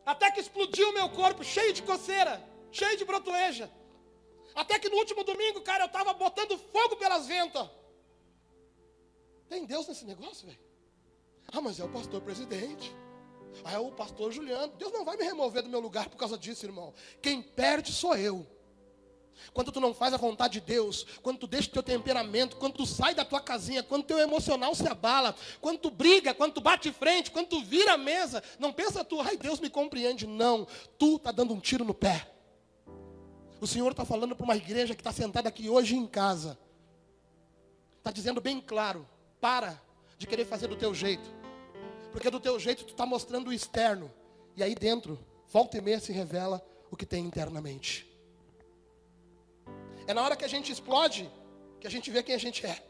Até 0.06 0.30
que 0.30 0.40
explodiu 0.40 0.90
o 0.90 0.94
meu 0.94 1.08
corpo, 1.10 1.42
cheio 1.42 1.72
de 1.72 1.82
coceira, 1.82 2.42
cheio 2.70 2.96
de 2.96 3.04
brotoeja. 3.04 3.70
Até 4.54 4.78
que 4.78 4.88
no 4.88 4.96
último 4.96 5.24
domingo, 5.24 5.60
cara, 5.60 5.84
eu 5.84 5.86
estava 5.86 6.12
botando 6.12 6.56
fogo 6.58 6.96
pelas 6.96 7.26
ventas. 7.26 7.68
Tem 9.48 9.64
Deus 9.64 9.88
nesse 9.88 10.04
negócio, 10.04 10.46
velho? 10.46 10.60
Ah, 11.52 11.60
mas 11.60 11.80
é 11.80 11.84
o 11.84 11.88
pastor 11.88 12.20
presidente. 12.22 12.94
Aí 13.64 13.76
o 13.76 13.90
pastor 13.92 14.32
Juliano, 14.32 14.72
Deus 14.78 14.92
não 14.92 15.04
vai 15.04 15.16
me 15.16 15.24
remover 15.24 15.62
do 15.62 15.68
meu 15.68 15.80
lugar 15.80 16.08
por 16.08 16.16
causa 16.16 16.36
disso, 16.38 16.64
irmão. 16.66 16.92
Quem 17.20 17.42
perde 17.42 17.92
sou 17.92 18.16
eu. 18.16 18.46
Quando 19.52 19.72
tu 19.72 19.80
não 19.80 19.92
faz 19.92 20.14
a 20.14 20.16
vontade 20.16 20.54
de 20.54 20.60
Deus, 20.60 21.04
quando 21.22 21.38
tu 21.38 21.46
deixa 21.46 21.68
o 21.68 21.72
teu 21.72 21.82
temperamento, 21.82 22.56
quando 22.56 22.74
tu 22.74 22.86
sai 22.86 23.14
da 23.14 23.24
tua 23.24 23.40
casinha, 23.40 23.82
quando 23.82 24.04
teu 24.04 24.18
emocional 24.18 24.74
se 24.74 24.86
abala, 24.86 25.34
quando 25.60 25.78
tu 25.78 25.90
briga, 25.90 26.32
quando 26.32 26.54
tu 26.54 26.60
bate 26.60 26.92
frente, 26.92 27.30
quando 27.30 27.48
tu 27.48 27.62
vira 27.62 27.94
a 27.94 27.98
mesa, 27.98 28.42
não 28.58 28.72
pensa 28.72 29.04
tu, 29.04 29.20
ai 29.20 29.36
Deus 29.36 29.60
me 29.60 29.68
compreende. 29.68 30.26
Não, 30.26 30.66
tu 30.98 31.16
está 31.16 31.32
dando 31.32 31.52
um 31.52 31.60
tiro 31.60 31.84
no 31.84 31.94
pé. 31.94 32.28
O 33.60 33.66
Senhor 33.66 33.90
está 33.90 34.04
falando 34.04 34.34
para 34.34 34.44
uma 34.44 34.56
igreja 34.56 34.94
que 34.94 35.00
está 35.00 35.12
sentada 35.12 35.48
aqui 35.48 35.68
hoje 35.68 35.96
em 35.96 36.06
casa. 36.06 36.58
Está 37.98 38.10
dizendo 38.10 38.40
bem 38.40 38.60
claro, 38.60 39.08
para 39.40 39.80
de 40.18 40.26
querer 40.26 40.44
fazer 40.44 40.68
do 40.68 40.76
teu 40.76 40.94
jeito. 40.94 41.41
Porque 42.12 42.30
do 42.30 42.38
teu 42.38 42.60
jeito 42.60 42.84
tu 42.84 42.92
está 42.92 43.06
mostrando 43.06 43.48
o 43.48 43.52
externo. 43.52 44.12
E 44.54 44.62
aí 44.62 44.74
dentro, 44.74 45.18
volta 45.48 45.78
e 45.78 45.80
meia 45.80 45.98
se 45.98 46.12
revela 46.12 46.64
o 46.90 46.96
que 46.96 47.06
tem 47.06 47.24
internamente. 47.24 48.06
É 50.06 50.12
na 50.12 50.22
hora 50.22 50.36
que 50.36 50.44
a 50.44 50.48
gente 50.48 50.70
explode 50.70 51.30
que 51.80 51.86
a 51.86 51.90
gente 51.90 52.10
vê 52.10 52.22
quem 52.22 52.34
a 52.34 52.38
gente 52.38 52.64
é. 52.66 52.80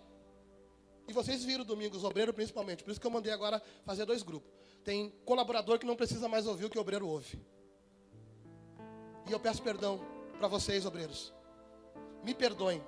E 1.09 1.13
vocês 1.13 1.45
viram 1.45 1.65
domingo, 1.65 1.97
os 1.97 2.05
obreiros 2.05 2.35
principalmente. 2.35 2.83
Por 2.83 2.91
isso 2.91 3.01
que 3.01 3.07
eu 3.07 3.11
mandei 3.11 3.33
agora 3.33 3.63
fazer 3.85 4.05
dois 4.05 4.23
grupos. 4.23 4.51
Tem 4.85 5.11
colaborador 5.25 5.79
que 5.79 5.87
não 5.87 5.97
precisa 5.97 6.29
mais 6.29 6.47
ouvir 6.47 6.65
o 6.65 6.71
que 6.71 6.79
o 6.79 6.81
obreiro 6.81 7.07
ouve. 7.07 7.41
E 9.29 9.33
eu 9.33 9.39
peço 9.39 9.63
perdão 9.63 10.01
para 10.39 10.49
vocês, 10.49 10.85
obreiros. 10.85 11.33
Me 12.25 12.35
perdoem. 12.35 12.83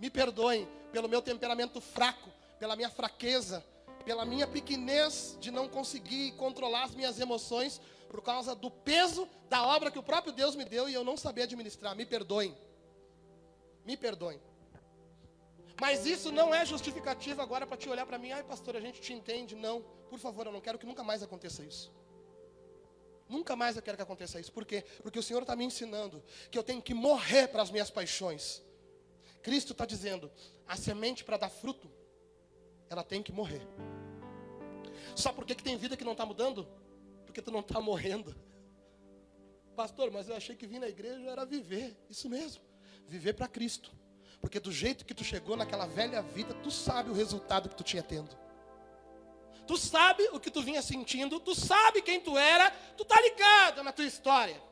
Me 0.00 0.10
perdoem 0.10 0.66
pelo 0.90 1.08
meu 1.08 1.20
temperamento 1.20 1.80
fraco, 1.80 2.30
pela 2.58 2.74
minha 2.76 2.88
fraqueza, 2.88 3.64
pela 4.06 4.24
minha 4.24 4.46
pequenez 4.46 5.36
de 5.40 5.50
não 5.50 5.68
conseguir 5.68 6.30
controlar 6.36 6.84
as 6.84 6.94
minhas 6.94 7.18
emoções, 7.18 7.80
por 8.08 8.22
causa 8.22 8.54
do 8.54 8.70
peso 8.70 9.28
da 9.50 9.66
obra 9.66 9.90
que 9.90 9.98
o 9.98 10.02
próprio 10.02 10.32
Deus 10.32 10.54
me 10.54 10.64
deu 10.64 10.88
e 10.88 10.94
eu 10.94 11.02
não 11.02 11.16
sabia 11.16 11.42
administrar. 11.42 11.96
Me 11.96 12.06
perdoem. 12.06 12.56
Me 13.84 13.96
perdoem. 13.96 14.40
Mas 15.80 16.06
isso 16.06 16.30
não 16.30 16.54
é 16.54 16.64
justificativo 16.64 17.42
agora 17.42 17.66
para 17.66 17.76
te 17.76 17.88
olhar 17.88 18.06
para 18.06 18.16
mim, 18.16 18.30
ai 18.30 18.44
pastor, 18.44 18.76
a 18.76 18.80
gente 18.80 19.00
te 19.00 19.12
entende. 19.12 19.56
Não, 19.56 19.82
por 20.08 20.20
favor, 20.20 20.46
eu 20.46 20.52
não 20.52 20.60
quero 20.60 20.78
que 20.78 20.86
nunca 20.86 21.02
mais 21.02 21.20
aconteça 21.20 21.64
isso. 21.64 21.92
Nunca 23.28 23.56
mais 23.56 23.74
eu 23.74 23.82
quero 23.82 23.96
que 23.96 24.04
aconteça 24.04 24.38
isso. 24.38 24.52
Por 24.52 24.64
quê? 24.64 24.84
Porque 25.02 25.18
o 25.18 25.22
Senhor 25.22 25.42
está 25.42 25.56
me 25.56 25.64
ensinando 25.64 26.22
que 26.48 26.56
eu 26.56 26.62
tenho 26.62 26.80
que 26.80 26.94
morrer 26.94 27.48
para 27.48 27.60
as 27.60 27.72
minhas 27.72 27.90
paixões. 27.90 28.62
Cristo 29.42 29.72
está 29.72 29.84
dizendo: 29.84 30.30
a 30.66 30.76
semente 30.76 31.24
para 31.24 31.36
dar 31.36 31.50
fruto, 31.50 31.90
ela 32.88 33.02
tem 33.02 33.20
que 33.20 33.32
morrer. 33.32 33.66
Só 35.16 35.32
porque 35.32 35.54
que 35.54 35.62
tem 35.62 35.76
vida 35.76 35.96
que 35.96 36.04
não 36.04 36.12
está 36.12 36.26
mudando? 36.26 36.68
Porque 37.24 37.40
tu 37.40 37.50
não 37.50 37.60
está 37.60 37.80
morrendo. 37.80 38.36
Pastor, 39.74 40.10
mas 40.10 40.28
eu 40.28 40.36
achei 40.36 40.54
que 40.54 40.66
vir 40.66 40.78
na 40.78 40.88
igreja 40.88 41.30
era 41.30 41.44
viver. 41.44 41.96
Isso 42.08 42.28
mesmo. 42.28 42.62
Viver 43.08 43.32
para 43.32 43.48
Cristo. 43.48 43.90
Porque 44.40 44.60
do 44.60 44.70
jeito 44.70 45.06
que 45.06 45.14
tu 45.14 45.24
chegou 45.24 45.56
naquela 45.56 45.86
velha 45.86 46.20
vida, 46.20 46.52
tu 46.62 46.70
sabe 46.70 47.10
o 47.10 47.14
resultado 47.14 47.68
que 47.68 47.74
tu 47.74 47.82
tinha 47.82 48.02
tendo. 48.02 48.36
Tu 49.66 49.76
sabe 49.78 50.22
o 50.32 50.38
que 50.38 50.50
tu 50.50 50.62
vinha 50.62 50.82
sentindo, 50.82 51.40
tu 51.40 51.54
sabe 51.54 52.02
quem 52.02 52.20
tu 52.20 52.38
era, 52.38 52.70
tu 52.96 53.04
tá 53.04 53.20
ligado 53.20 53.82
na 53.82 53.92
tua 53.92 54.04
história. 54.04 54.62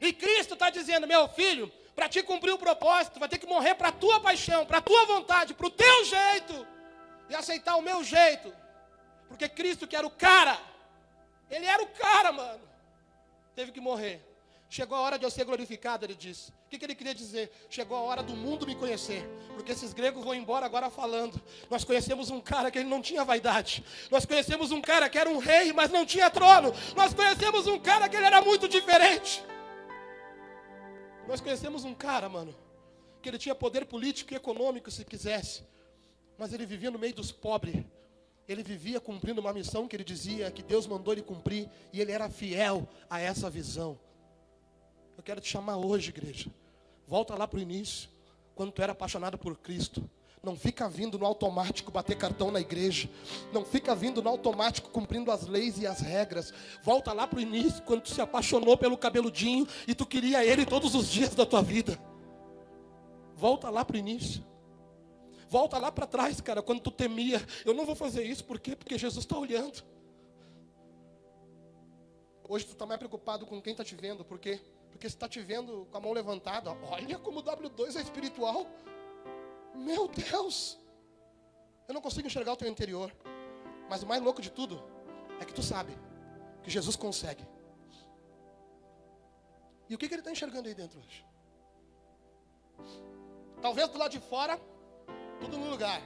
E 0.00 0.12
Cristo 0.12 0.54
está 0.54 0.68
dizendo, 0.68 1.06
meu 1.06 1.28
filho, 1.28 1.72
para 1.94 2.08
te 2.08 2.22
cumprir 2.22 2.52
o 2.52 2.58
propósito, 2.58 3.20
vai 3.20 3.28
ter 3.28 3.38
que 3.38 3.46
morrer 3.46 3.76
para 3.76 3.88
a 3.88 3.92
tua 3.92 4.20
paixão, 4.20 4.66
para 4.66 4.78
a 4.78 4.82
tua 4.82 5.06
vontade, 5.06 5.54
para 5.54 5.66
o 5.66 5.70
teu 5.70 6.04
jeito 6.04 6.66
e 7.28 7.34
aceitar 7.34 7.76
o 7.76 7.82
meu 7.82 8.02
jeito. 8.02 8.52
Porque 9.30 9.48
Cristo, 9.48 9.86
que 9.86 9.96
era 9.96 10.06
o 10.06 10.10
cara, 10.10 10.60
ele 11.50 11.64
era 11.64 11.82
o 11.82 11.86
cara, 11.86 12.30
mano, 12.30 12.60
teve 13.54 13.72
que 13.72 13.80
morrer. 13.80 14.20
Chegou 14.68 14.98
a 14.98 15.00
hora 15.00 15.18
de 15.18 15.24
eu 15.24 15.30
ser 15.30 15.44
glorificado, 15.44 16.04
ele 16.04 16.14
disse. 16.14 16.50
O 16.50 16.68
que, 16.70 16.78
que, 16.78 16.84
ele 16.84 16.94
queria 16.94 17.14
dizer? 17.14 17.50
Chegou 17.70 17.96
a 17.96 18.02
hora 18.02 18.22
do 18.22 18.36
mundo 18.36 18.66
me 18.66 18.76
conhecer. 18.76 19.28
Porque 19.54 19.72
esses 19.72 19.92
gregos 19.92 20.22
vão 20.22 20.34
embora 20.34 20.66
agora 20.66 20.90
falando. 20.90 21.40
Nós 21.68 21.82
conhecemos 21.82 22.30
um 22.30 22.40
cara 22.40 22.70
que 22.70 22.78
ele 22.78 22.88
não 22.88 23.02
tinha 23.02 23.24
vaidade. 23.24 23.84
Nós 24.10 24.24
conhecemos 24.26 24.70
um 24.70 24.80
cara 24.80 25.08
que 25.08 25.18
era 25.18 25.28
um 25.28 25.38
rei, 25.38 25.72
mas 25.72 25.90
não 25.90 26.06
tinha 26.06 26.30
trono. 26.30 26.72
Nós 26.94 27.14
conhecemos 27.14 27.66
um 27.66 27.80
cara 27.80 28.08
que 28.08 28.16
ele 28.16 28.26
era 28.26 28.40
muito 28.42 28.68
diferente. 28.68 29.42
Nós 31.26 31.40
conhecemos 31.40 31.84
um 31.84 31.94
cara, 31.94 32.28
mano, 32.28 32.54
que 33.20 33.28
ele 33.28 33.38
tinha 33.38 33.54
poder 33.54 33.86
político 33.86 34.32
e 34.32 34.36
econômico 34.36 34.90
se 34.90 35.04
quisesse 35.04 35.64
mas 36.40 36.54
ele 36.54 36.64
vivia 36.64 36.90
no 36.90 36.98
meio 36.98 37.14
dos 37.14 37.30
pobres. 37.30 37.84
Ele 38.50 38.64
vivia 38.64 38.98
cumprindo 38.98 39.40
uma 39.40 39.52
missão 39.52 39.86
que 39.86 39.94
ele 39.94 40.02
dizia 40.02 40.50
que 40.50 40.60
Deus 40.60 40.84
mandou 40.84 41.14
ele 41.14 41.22
cumprir, 41.22 41.68
e 41.92 42.00
ele 42.00 42.10
era 42.10 42.28
fiel 42.28 42.88
a 43.08 43.20
essa 43.20 43.48
visão. 43.48 43.96
Eu 45.16 45.22
quero 45.22 45.40
te 45.40 45.48
chamar 45.48 45.76
hoje, 45.76 46.08
igreja. 46.08 46.50
Volta 47.06 47.36
lá 47.36 47.46
para 47.46 47.60
o 47.60 47.62
início, 47.62 48.10
quando 48.56 48.72
tu 48.72 48.82
era 48.82 48.90
apaixonado 48.90 49.38
por 49.38 49.56
Cristo. 49.56 50.02
Não 50.42 50.56
fica 50.56 50.88
vindo 50.88 51.16
no 51.16 51.26
automático 51.26 51.92
bater 51.92 52.16
cartão 52.16 52.50
na 52.50 52.60
igreja. 52.60 53.08
Não 53.52 53.64
fica 53.64 53.94
vindo 53.94 54.20
no 54.20 54.28
automático 54.28 54.90
cumprindo 54.90 55.30
as 55.30 55.46
leis 55.46 55.78
e 55.78 55.86
as 55.86 56.00
regras. 56.00 56.52
Volta 56.82 57.12
lá 57.12 57.28
para 57.28 57.38
o 57.38 57.42
início, 57.42 57.80
quando 57.84 58.00
tu 58.00 58.10
se 58.10 58.20
apaixonou 58.20 58.76
pelo 58.76 58.98
cabeludinho 58.98 59.64
e 59.86 59.94
tu 59.94 60.04
queria 60.04 60.44
ele 60.44 60.66
todos 60.66 60.96
os 60.96 61.08
dias 61.08 61.36
da 61.36 61.46
tua 61.46 61.62
vida. 61.62 61.96
Volta 63.36 63.70
lá 63.70 63.84
para 63.84 63.94
o 63.94 63.98
início. 64.00 64.49
Volta 65.50 65.78
lá 65.78 65.90
para 65.90 66.06
trás, 66.06 66.40
cara, 66.40 66.62
quando 66.62 66.80
tu 66.80 66.92
temia. 66.92 67.44
Eu 67.66 67.74
não 67.74 67.84
vou 67.84 67.96
fazer 67.96 68.22
isso, 68.22 68.44
por 68.44 68.60
quê? 68.60 68.76
Porque 68.76 68.96
Jesus 68.96 69.24
está 69.24 69.36
olhando. 69.36 69.82
Hoje 72.48 72.66
tu 72.66 72.72
está 72.72 72.86
mais 72.86 72.98
preocupado 72.98 73.44
com 73.44 73.60
quem 73.60 73.72
está 73.72 73.84
te 73.84 73.96
vendo, 73.96 74.24
por 74.24 74.38
quê? 74.38 74.60
Porque 74.92 75.08
se 75.08 75.16
está 75.16 75.28
te 75.28 75.40
vendo 75.40 75.88
com 75.90 75.98
a 75.98 76.00
mão 76.00 76.12
levantada, 76.12 76.70
olha 76.88 77.18
como 77.18 77.40
o 77.40 77.42
W2 77.42 77.96
é 77.96 78.00
espiritual. 78.00 78.64
Meu 79.74 80.06
Deus! 80.06 80.78
Eu 81.88 81.94
não 81.94 82.00
consigo 82.00 82.28
enxergar 82.28 82.52
o 82.52 82.56
teu 82.56 82.68
interior. 82.68 83.12
Mas 83.88 84.04
o 84.04 84.06
mais 84.06 84.22
louco 84.22 84.40
de 84.40 84.52
tudo 84.52 84.80
é 85.40 85.44
que 85.44 85.52
tu 85.52 85.64
sabe 85.64 85.98
que 86.62 86.70
Jesus 86.70 86.94
consegue. 86.94 87.44
E 89.88 89.96
o 89.96 89.98
que, 89.98 90.06
que 90.06 90.14
ele 90.14 90.20
está 90.20 90.30
enxergando 90.30 90.68
aí 90.68 90.74
dentro 90.74 91.00
hoje? 91.00 91.24
Talvez 93.60 93.88
do 93.88 93.98
lado 93.98 94.12
de 94.12 94.20
fora 94.20 94.60
tudo 95.40 95.56
no 95.56 95.70
lugar. 95.70 96.00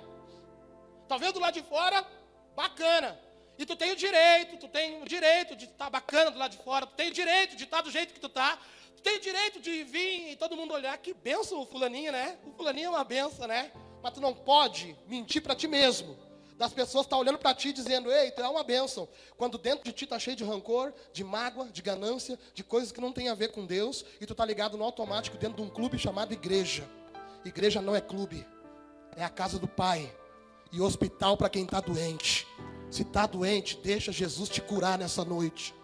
Talvez 1.09 1.33
do 1.33 1.41
lado 1.41 1.55
de 1.55 1.63
fora, 1.63 2.07
bacana. 2.55 3.19
E 3.59 3.65
tu 3.65 3.77
tem 3.77 3.93
o 3.93 3.97
direito, 3.97 4.57
tu 4.57 4.69
tem 4.69 5.03
o 5.03 5.05
direito 5.05 5.55
de 5.55 5.67
estar 5.67 5.85
tá 5.85 5.91
bacana 5.91 6.31
do 6.31 6.39
lado 6.39 6.57
de 6.57 6.63
fora, 6.63 6.87
tu 6.87 6.95
tem 6.95 7.09
o 7.09 7.13
direito 7.13 7.57
de 7.57 7.65
estar 7.65 7.79
tá 7.79 7.83
do 7.83 7.91
jeito 7.91 8.13
que 8.13 8.21
tu 8.21 8.29
tá, 8.29 8.59
tu 8.97 9.03
tem 9.03 9.17
o 9.17 9.21
direito 9.21 9.61
de 9.61 9.85
vir 9.85 10.33
e 10.33 10.37
todo 10.37 10.57
mundo 10.57 10.75
olhar, 10.75 10.97
que 10.99 11.15
benção 11.15 11.61
o 11.61 11.67
fulaninho, 11.67 12.11
né? 12.11 12.39
O 12.45 12.53
fulaninho 12.53 12.87
é 12.87 12.91
uma 12.91 13.05
benção, 13.05 13.47
né? 13.47 13.71
Mas 14.03 14.13
tu 14.13 14.21
não 14.21 14.35
pode 14.35 14.97
mentir 15.07 15.43
para 15.43 15.55
ti 15.55 15.69
mesmo. 15.69 16.19
Das 16.57 16.73
pessoas 16.73 17.05
estar 17.05 17.17
tá 17.17 17.21
olhando 17.21 17.39
para 17.39 17.55
ti 17.55 17.73
dizendo, 17.73 18.13
ei, 18.13 18.31
tu 18.31 18.41
é 18.41 18.49
uma 18.49 18.63
bênção. 18.63 19.09
Quando 19.37 19.59
dentro 19.59 19.85
de 19.85 19.93
ti 19.93 20.05
está 20.05 20.19
cheio 20.19 20.37
de 20.37 20.45
rancor, 20.45 20.93
de 21.13 21.25
mágoa, 21.25 21.69
de 21.69 21.83
ganância, 21.83 22.39
de 22.55 22.63
coisas 22.63 22.93
que 22.93 23.01
não 23.01 23.13
tem 23.13 23.29
a 23.29 23.35
ver 23.35 23.49
com 23.49 23.67
Deus, 23.67 24.05
e 24.21 24.27
tu 24.27 24.35
tá 24.35 24.45
ligado 24.45 24.77
no 24.77 24.85
automático 24.85 25.37
dentro 25.37 25.57
de 25.57 25.63
um 25.63 25.71
clube 25.71 25.99
chamado 25.99 26.33
igreja. 26.33 26.89
Igreja 27.45 27.83
não 27.83 27.95
é 27.95 28.01
clube, 28.01 28.47
é 29.17 29.25
a 29.25 29.29
casa 29.29 29.59
do 29.59 29.69
Pai 29.69 30.15
e 30.73 30.81
hospital 30.81 31.37
para 31.37 31.49
quem 31.49 31.65
está 31.65 31.81
doente. 31.81 32.47
Se 32.91 33.03
está 33.03 33.27
doente, 33.27 33.79
deixa 33.83 34.13
Jesus 34.13 34.49
te 34.49 34.61
curar 34.61 34.99
nessa 34.99 35.25
noite. 35.25 35.75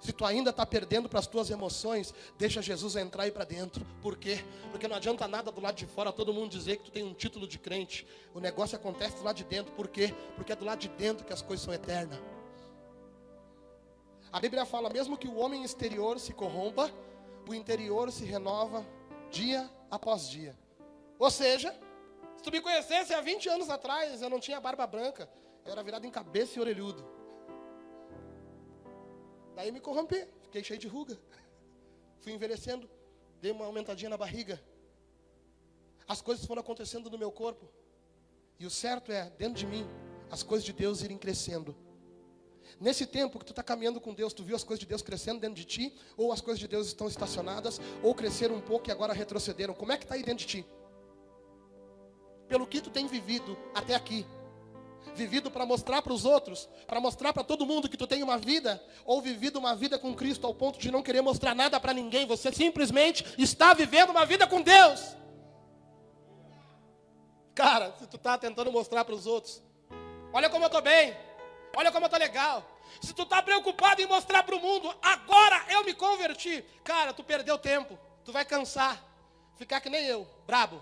Se 0.00 0.12
tu 0.12 0.24
ainda 0.24 0.50
está 0.50 0.64
perdendo 0.64 1.08
para 1.08 1.18
as 1.18 1.26
tuas 1.26 1.50
emoções, 1.50 2.14
deixa 2.38 2.62
Jesus 2.62 2.94
entrar 2.94 3.24
aí 3.24 3.32
para 3.32 3.44
dentro. 3.44 3.84
Por 4.00 4.16
quê? 4.16 4.44
Porque 4.70 4.86
não 4.86 4.96
adianta 4.96 5.26
nada 5.26 5.50
do 5.50 5.60
lado 5.60 5.74
de 5.74 5.86
fora 5.86 6.12
todo 6.12 6.32
mundo 6.32 6.50
dizer 6.50 6.76
que 6.76 6.84
tu 6.84 6.90
tem 6.90 7.02
um 7.02 7.12
título 7.12 7.48
de 7.48 7.58
crente. 7.58 8.06
O 8.32 8.38
negócio 8.38 8.76
acontece 8.76 9.16
do 9.16 9.24
lado 9.24 9.36
de 9.36 9.44
dentro. 9.44 9.72
Por 9.72 9.88
quê? 9.88 10.14
Porque 10.36 10.52
é 10.52 10.56
do 10.56 10.64
lado 10.64 10.78
de 10.78 10.88
dentro 10.88 11.26
que 11.26 11.32
as 11.32 11.42
coisas 11.42 11.64
são 11.64 11.74
eternas. 11.74 12.20
A 14.30 14.38
Bíblia 14.38 14.64
fala, 14.64 14.90
mesmo 14.90 15.16
que 15.16 15.26
o 15.26 15.36
homem 15.36 15.64
exterior 15.64 16.20
se 16.20 16.32
corrompa, 16.32 16.90
o 17.48 17.54
interior 17.54 18.12
se 18.12 18.24
renova 18.24 18.86
dia 19.30 19.68
após 19.90 20.28
dia. 20.28 20.54
Ou 21.18 21.30
seja, 21.30 21.74
se 22.36 22.42
tu 22.42 22.50
me 22.52 22.60
conhecesse 22.60 23.12
há 23.12 23.20
20 23.20 23.48
anos 23.48 23.68
atrás, 23.68 24.22
eu 24.22 24.30
não 24.30 24.38
tinha 24.38 24.60
barba 24.60 24.86
branca, 24.86 25.28
eu 25.64 25.72
era 25.72 25.82
virado 25.82 26.06
em 26.06 26.10
cabeça 26.10 26.58
e 26.58 26.60
orelhudo. 26.60 27.04
Daí 29.56 29.72
me 29.72 29.80
corrompi, 29.80 30.24
fiquei 30.42 30.62
cheio 30.62 30.78
de 30.78 30.86
ruga. 30.86 31.18
Fui 32.20 32.32
envelhecendo, 32.32 32.88
dei 33.40 33.50
uma 33.50 33.64
aumentadinha 33.64 34.08
na 34.08 34.16
barriga. 34.16 34.62
As 36.06 36.20
coisas 36.22 36.46
foram 36.46 36.60
acontecendo 36.60 37.10
no 37.10 37.18
meu 37.18 37.32
corpo. 37.32 37.68
E 38.58 38.66
o 38.66 38.70
certo 38.70 39.10
é, 39.10 39.30
dentro 39.30 39.54
de 39.54 39.66
mim, 39.66 39.84
as 40.30 40.42
coisas 40.42 40.64
de 40.64 40.72
Deus 40.72 41.02
irem 41.02 41.18
crescendo. 41.18 41.76
Nesse 42.80 43.06
tempo 43.06 43.38
que 43.38 43.44
tu 43.44 43.50
está 43.50 43.62
caminhando 43.62 44.00
com 44.00 44.14
Deus, 44.14 44.32
tu 44.32 44.44
viu 44.44 44.54
as 44.54 44.62
coisas 44.62 44.78
de 44.78 44.86
Deus 44.86 45.02
crescendo 45.02 45.40
dentro 45.40 45.56
de 45.56 45.64
ti? 45.64 45.96
Ou 46.16 46.32
as 46.32 46.40
coisas 46.40 46.60
de 46.60 46.68
Deus 46.68 46.86
estão 46.86 47.08
estacionadas? 47.08 47.80
Ou 48.02 48.14
cresceram 48.14 48.54
um 48.54 48.60
pouco 48.60 48.88
e 48.88 48.92
agora 48.92 49.12
retrocederam? 49.12 49.74
Como 49.74 49.90
é 49.90 49.96
que 49.96 50.04
está 50.04 50.14
aí 50.14 50.22
dentro 50.22 50.46
de 50.46 50.62
ti? 50.62 50.66
Pelo 52.48 52.66
que 52.66 52.80
tu 52.80 52.90
tem 52.90 53.06
vivido 53.06 53.56
até 53.74 53.94
aqui 53.94 54.26
vivido 55.18 55.50
para 55.50 55.66
mostrar 55.66 56.00
para 56.00 56.12
os 56.12 56.24
outros, 56.24 56.68
para 56.86 57.00
mostrar 57.00 57.32
para 57.32 57.42
todo 57.42 57.66
mundo 57.66 57.88
que 57.88 57.96
tu 57.96 58.06
tem 58.06 58.22
uma 58.22 58.38
vida, 58.38 58.82
ou 59.04 59.20
vivido 59.20 59.58
uma 59.58 59.74
vida 59.74 59.98
com 59.98 60.14
Cristo 60.14 60.46
ao 60.46 60.54
ponto 60.54 60.78
de 60.78 60.90
não 60.90 61.02
querer 61.02 61.20
mostrar 61.20 61.54
nada 61.54 61.80
para 61.80 61.92
ninguém, 61.92 62.24
você 62.24 62.52
simplesmente 62.52 63.24
está 63.36 63.74
vivendo 63.74 64.10
uma 64.10 64.24
vida 64.24 64.46
com 64.46 64.62
Deus. 64.62 65.16
Cara, 67.54 67.92
se 67.98 68.06
tu 68.06 68.16
está 68.16 68.38
tentando 68.38 68.70
mostrar 68.70 69.04
para 69.04 69.14
os 69.14 69.26
outros, 69.26 69.60
olha 70.32 70.48
como 70.48 70.64
eu 70.64 70.68
estou 70.68 70.80
bem, 70.80 71.16
olha 71.76 71.90
como 71.90 72.04
eu 72.04 72.08
estou 72.08 72.20
legal. 72.20 72.64
Se 73.02 73.12
tu 73.12 73.22
está 73.22 73.42
preocupado 73.42 74.00
em 74.00 74.06
mostrar 74.06 74.44
para 74.44 74.54
o 74.54 74.60
mundo, 74.60 74.94
agora 75.02 75.64
eu 75.68 75.84
me 75.84 75.92
converti, 75.92 76.64
cara, 76.84 77.12
tu 77.12 77.24
perdeu 77.24 77.58
tempo, 77.58 77.98
tu 78.24 78.32
vai 78.32 78.44
cansar, 78.44 79.02
ficar 79.56 79.80
que 79.80 79.90
nem 79.90 80.04
eu, 80.04 80.26
brabo. 80.46 80.80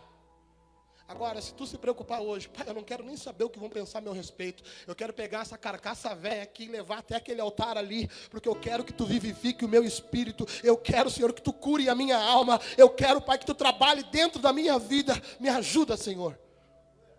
Agora, 1.09 1.41
se 1.41 1.55
tu 1.55 1.65
se 1.67 1.79
preocupar 1.79 2.21
hoje, 2.21 2.49
pai, 2.49 2.69
eu 2.69 2.75
não 2.75 2.83
quero 2.83 3.05
nem 3.05 3.17
saber 3.17 3.45
o 3.45 3.51
que 3.51 3.61
vão 3.61 3.69
pensar 3.69 3.99
a 3.99 4.01
meu 4.01 4.13
respeito. 4.13 4.65
Eu 4.87 4.95
quero 4.95 5.13
pegar 5.13 5.43
essa 5.43 5.57
carcaça 5.57 6.13
velha 6.17 6.43
aqui 6.43 6.65
e 6.65 6.69
levar 6.69 6.99
até 6.99 7.15
aquele 7.15 7.41
altar 7.41 7.79
ali, 7.79 8.11
porque 8.29 8.49
eu 8.49 8.57
quero 8.57 8.85
que 8.85 8.93
tu 8.93 9.07
vivifique 9.07 9.65
o 9.65 9.69
meu 9.69 9.85
espírito. 9.85 10.45
Eu 10.65 10.77
quero, 10.77 11.09
Senhor, 11.09 11.33
que 11.33 11.41
tu 11.41 11.53
cure 11.53 11.89
a 11.89 11.95
minha 11.95 12.19
alma. 12.19 12.61
Eu 12.77 12.91
quero, 12.91 13.21
Pai, 13.21 13.39
que 13.39 13.47
tu 13.47 13.55
trabalhe 13.55 14.03
dentro 14.05 14.41
da 14.41 14.53
minha 14.53 14.81
vida. 14.81 15.15
Me 15.39 15.49
ajuda, 15.49 15.97
Senhor. 15.97 16.37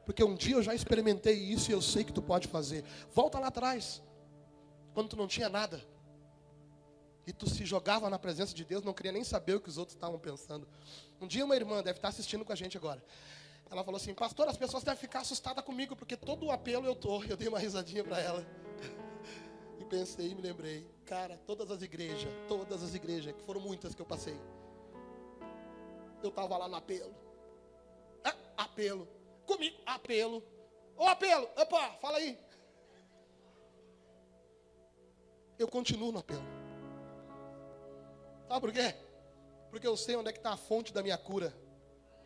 Porque 0.06 0.24
um 0.24 0.36
dia 0.36 0.56
eu 0.56 0.64
já 0.64 0.76
experimentei 0.76 1.36
isso 1.36 1.72
e 1.72 1.74
eu 1.74 1.82
sei 1.82 2.04
que 2.04 2.12
tu 2.12 2.22
pode 2.22 2.50
fazer. 2.50 2.84
Volta 3.14 3.40
lá 3.40 3.48
atrás, 3.48 4.02
quando 4.94 5.10
tu 5.10 5.16
não 5.16 5.28
tinha 5.28 5.48
nada. 5.48 5.82
E 7.26 7.32
tu 7.32 7.50
se 7.50 7.66
jogava 7.66 8.10
na 8.10 8.20
presença 8.20 8.54
de 8.54 8.64
Deus, 8.64 8.84
não 8.84 8.94
queria 8.94 9.12
nem 9.12 9.24
saber 9.24 9.56
o 9.56 9.60
que 9.60 9.68
os 9.68 9.78
outros 9.78 9.96
estavam 9.96 10.18
pensando. 10.18 10.68
Um 11.20 11.28
dia 11.28 11.44
uma 11.44 11.56
irmã 11.56 11.84
deve 11.84 12.00
estar 12.00 12.08
assistindo 12.10 12.46
com 12.46 12.54
a 12.54 12.56
gente 12.56 12.78
agora. 12.78 13.04
Ela 13.70 13.84
falou 13.84 13.98
assim, 13.98 14.14
pastor, 14.14 14.48
as 14.48 14.58
pessoas 14.58 14.84
devem 14.84 15.00
ficar 15.00 15.20
assustadas 15.20 15.64
comigo, 15.64 15.96
porque 15.96 16.16
todo 16.16 16.46
o 16.46 16.52
apelo 16.52 16.86
eu 16.86 16.96
tô. 16.96 17.24
Eu 17.26 17.36
dei 17.36 17.48
uma 17.48 17.60
risadinha 17.60 18.04
para 18.04 18.20
ela. 18.20 18.46
E 19.80 19.86
pensei 19.86 20.34
me 20.34 20.42
lembrei, 20.42 20.88
cara, 21.06 21.38
todas 21.46 21.70
as 21.70 21.82
igrejas, 21.82 22.32
todas 22.48 22.82
as 22.82 22.96
igrejas, 22.96 23.34
que 23.34 23.44
foram 23.44 23.62
muitas 23.62 23.94
que 23.94 24.02
eu 24.02 24.06
passei. 24.06 24.40
Eu 26.24 26.30
estava 26.30 26.58
lá 26.58 26.68
no 26.68 26.76
apelo. 26.76 27.14
Ah, 28.24 28.36
apelo. 28.58 29.08
Comigo, 29.46 29.78
apelo. 29.86 30.44
Ô 30.98 31.06
apelo, 31.06 31.48
opa, 31.56 31.92
fala 32.02 32.18
aí. 32.18 32.40
Eu 35.60 35.68
continuo 35.68 36.12
no 36.12 36.20
apelo. 36.20 36.44
Sabe 38.48 38.62
por 38.62 38.72
quê? 38.72 38.96
Porque 39.70 39.86
eu 39.86 39.96
sei 39.96 40.16
onde 40.16 40.30
é 40.30 40.32
que 40.32 40.40
está 40.40 40.54
a 40.54 40.58
fonte 40.58 40.92
da 40.94 41.04
minha 41.04 41.18
cura. 41.18 41.54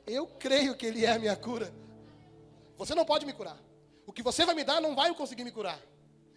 Eu 0.06 0.28
creio 0.28 0.76
que 0.76 0.86
Ele 0.86 1.06
é 1.06 1.12
a 1.12 1.20
minha 1.20 1.36
cura. 1.36 1.74
Você 2.78 2.96
não 2.96 3.06
pode 3.06 3.26
me 3.26 3.34
curar. 3.34 3.58
O 4.06 4.12
que 4.12 4.24
você 4.24 4.46
vai 4.46 4.56
me 4.56 4.64
dar 4.64 4.82
não 4.82 4.96
vai 4.96 5.14
conseguir 5.14 5.44
me 5.44 5.52
curar. 5.52 5.80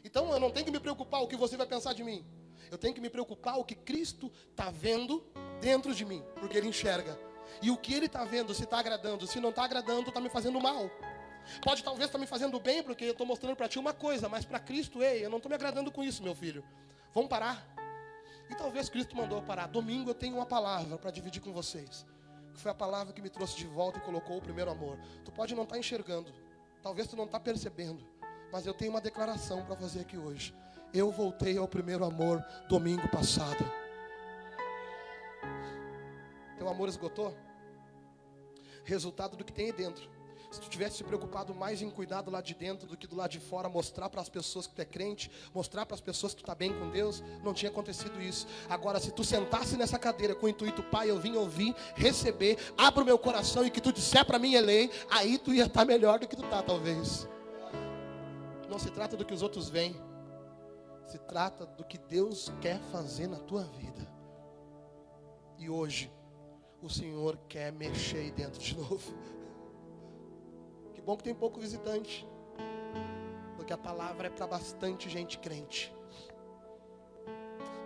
Então 0.05 0.31
eu 0.33 0.39
não 0.39 0.51
tenho 0.51 0.67
que 0.67 0.73
me 0.73 0.81
preocupar 0.81 1.23
o 1.23 1.27
que 1.27 1.37
você 1.37 1.57
vai 1.57 1.67
pensar 1.67 1.95
de 1.95 2.05
mim. 2.05 2.25
Eu 2.71 2.79
tenho 2.79 2.95
que 2.95 3.01
me 3.01 3.09
preocupar 3.09 3.59
o 3.59 3.65
que 3.65 3.75
Cristo 3.75 4.31
está 4.51 4.71
vendo 4.71 5.25
dentro 5.61 5.95
de 5.95 6.05
mim, 6.05 6.23
porque 6.35 6.59
Ele 6.59 6.69
enxerga. 6.69 7.19
E 7.63 7.71
o 7.71 7.77
que 7.77 7.95
Ele 7.95 8.07
está 8.07 8.25
vendo, 8.25 8.55
se 8.55 8.65
está 8.65 8.79
agradando, 8.79 9.27
se 9.27 9.41
não 9.41 9.51
está 9.51 9.65
agradando, 9.65 10.09
está 10.09 10.21
me 10.21 10.29
fazendo 10.29 10.61
mal. 10.61 10.91
Pode 11.63 11.83
talvez 11.83 12.07
estar 12.07 12.19
tá 12.19 12.21
me 12.21 12.27
fazendo 12.27 12.59
bem, 12.59 12.83
porque 12.83 13.05
eu 13.05 13.13
estou 13.13 13.27
mostrando 13.27 13.57
para 13.57 13.69
ti 13.69 13.79
uma 13.79 13.93
coisa, 13.93 14.29
mas 14.29 14.45
para 14.45 14.59
Cristo, 14.59 15.03
ei, 15.03 15.25
eu 15.25 15.31
não 15.31 15.39
estou 15.39 15.49
me 15.49 15.55
agradando 15.55 15.91
com 15.91 16.03
isso, 16.03 16.23
meu 16.23 16.35
filho. 16.35 16.65
Vamos 17.13 17.29
parar. 17.29 17.67
E 18.51 18.55
talvez 18.55 18.89
Cristo 18.89 19.17
mandou 19.17 19.41
parar. 19.43 19.67
Domingo 19.69 20.11
eu 20.11 20.15
tenho 20.15 20.37
uma 20.37 20.47
palavra 20.47 20.99
para 20.99 21.11
dividir 21.11 21.41
com 21.41 21.53
vocês 21.53 22.05
que 22.55 22.61
foi 22.61 22.71
a 22.71 22.75
palavra 22.75 23.13
que 23.13 23.21
me 23.21 23.29
trouxe 23.29 23.57
de 23.57 23.67
volta 23.67 23.99
e 23.99 24.03
colocou 24.03 24.39
o 24.39 24.41
primeiro 24.41 24.71
amor. 24.71 24.97
Tu 25.25 25.33
pode 25.33 25.55
não 25.55 25.65
estar 25.65 25.75
tá 25.75 25.79
enxergando, 25.79 26.33
talvez 26.83 27.09
tu 27.09 27.17
não 27.17 27.25
está 27.25 27.39
percebendo, 27.39 28.07
mas 28.53 28.65
eu 28.65 28.73
tenho 28.73 28.93
uma 28.93 29.01
declaração 29.01 29.65
para 29.65 29.77
fazer 29.77 30.01
aqui 30.01 30.17
hoje. 30.17 30.55
Eu 30.93 31.11
voltei 31.11 31.59
ao 31.59 31.67
primeiro 31.67 32.05
amor 32.05 32.43
domingo 32.69 33.09
passado. 33.09 33.65
Teu 36.57 36.69
amor 36.69 36.89
esgotou? 36.89 37.37
Resultado 38.85 39.37
do 39.37 39.45
que 39.45 39.53
tem 39.53 39.67
aí 39.67 39.73
dentro. 39.73 40.14
Se 40.55 40.61
tu 40.61 40.69
tivesse 40.69 40.99
se 40.99 41.03
preocupado 41.03 41.53
mais 41.53 41.83
em 41.83 41.91
cuidar 41.91 42.23
do 42.23 42.31
lado 42.31 42.45
de 42.45 42.55
dentro 42.55 42.87
do 42.87 42.97
que 42.97 43.09
do 43.09 43.17
lado 43.17 43.33
de 43.33 43.41
fora, 43.41 43.69
mostrar 43.69 44.09
para 44.09 44.21
as 44.21 44.29
pessoas 44.29 44.69
que 44.69 44.73
tu 44.73 44.81
é 44.81 44.85
crente, 44.85 45.29
mostrar 45.53 45.85
para 45.85 45.97
as 45.97 46.01
pessoas 46.01 46.33
que 46.33 46.43
tu 46.43 46.45
está 46.45 46.55
bem 46.55 46.73
com 46.73 46.91
Deus, 46.91 47.25
não 47.43 47.53
tinha 47.53 47.73
acontecido 47.73 48.23
isso. 48.23 48.47
Agora, 48.69 49.01
se 49.01 49.11
tu 49.11 49.25
sentasse 49.25 49.77
nessa 49.77 49.99
cadeira 49.99 50.33
com 50.33 50.47
o 50.47 50.49
intuito, 50.49 50.81
Pai, 50.81 51.11
eu 51.11 51.19
vim 51.19 51.35
ouvir, 51.35 51.75
receber, 51.97 52.57
abra 52.79 53.03
o 53.03 53.05
meu 53.05 53.19
coração 53.19 53.67
e 53.67 53.71
que 53.71 53.81
tu 53.81 53.93
disser 53.93 54.25
para 54.25 54.39
mim, 54.39 54.55
Elei, 54.55 54.93
aí 55.11 55.39
tu 55.39 55.53
ia 55.53 55.65
estar 55.65 55.81
tá 55.81 55.85
melhor 55.85 56.21
do 56.21 56.29
que 56.29 56.37
tu 56.37 56.45
está, 56.45 56.63
talvez. 56.63 57.29
Não 58.71 58.79
se 58.79 58.93
trata 58.93 59.17
do 59.17 59.25
que 59.25 59.35
os 59.35 59.43
outros 59.43 59.69
veem, 59.69 60.01
se 61.09 61.19
trata 61.19 61.67
do 61.67 61.83
que 61.83 61.99
Deus 61.99 62.53
quer 62.61 62.79
fazer 62.93 63.27
na 63.27 63.41
tua 63.41 63.65
vida. 63.65 64.09
E 65.59 65.69
hoje, 65.69 66.13
o 66.81 66.89
Senhor 66.89 67.37
quer 67.49 67.73
mexer 67.73 68.19
aí 68.19 68.31
dentro 68.31 68.61
de 68.61 68.77
novo 68.79 69.34
bom 71.05 71.17
que 71.17 71.25
tem 71.25 71.35
pouco 71.35 71.61
visitante. 71.61 72.27
Porque 73.57 73.73
a 73.73 73.79
palavra 73.79 74.27
é 74.27 74.31
para 74.31 74.47
bastante 74.47 75.09
gente 75.09 75.39
crente. 75.39 75.95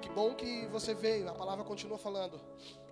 Que 0.01 0.09
bom 0.09 0.35
que 0.35 0.67
você 0.67 0.95
veio, 0.95 1.29
a 1.29 1.35
palavra 1.35 1.65
continua 1.65 1.99
falando. 1.99 2.41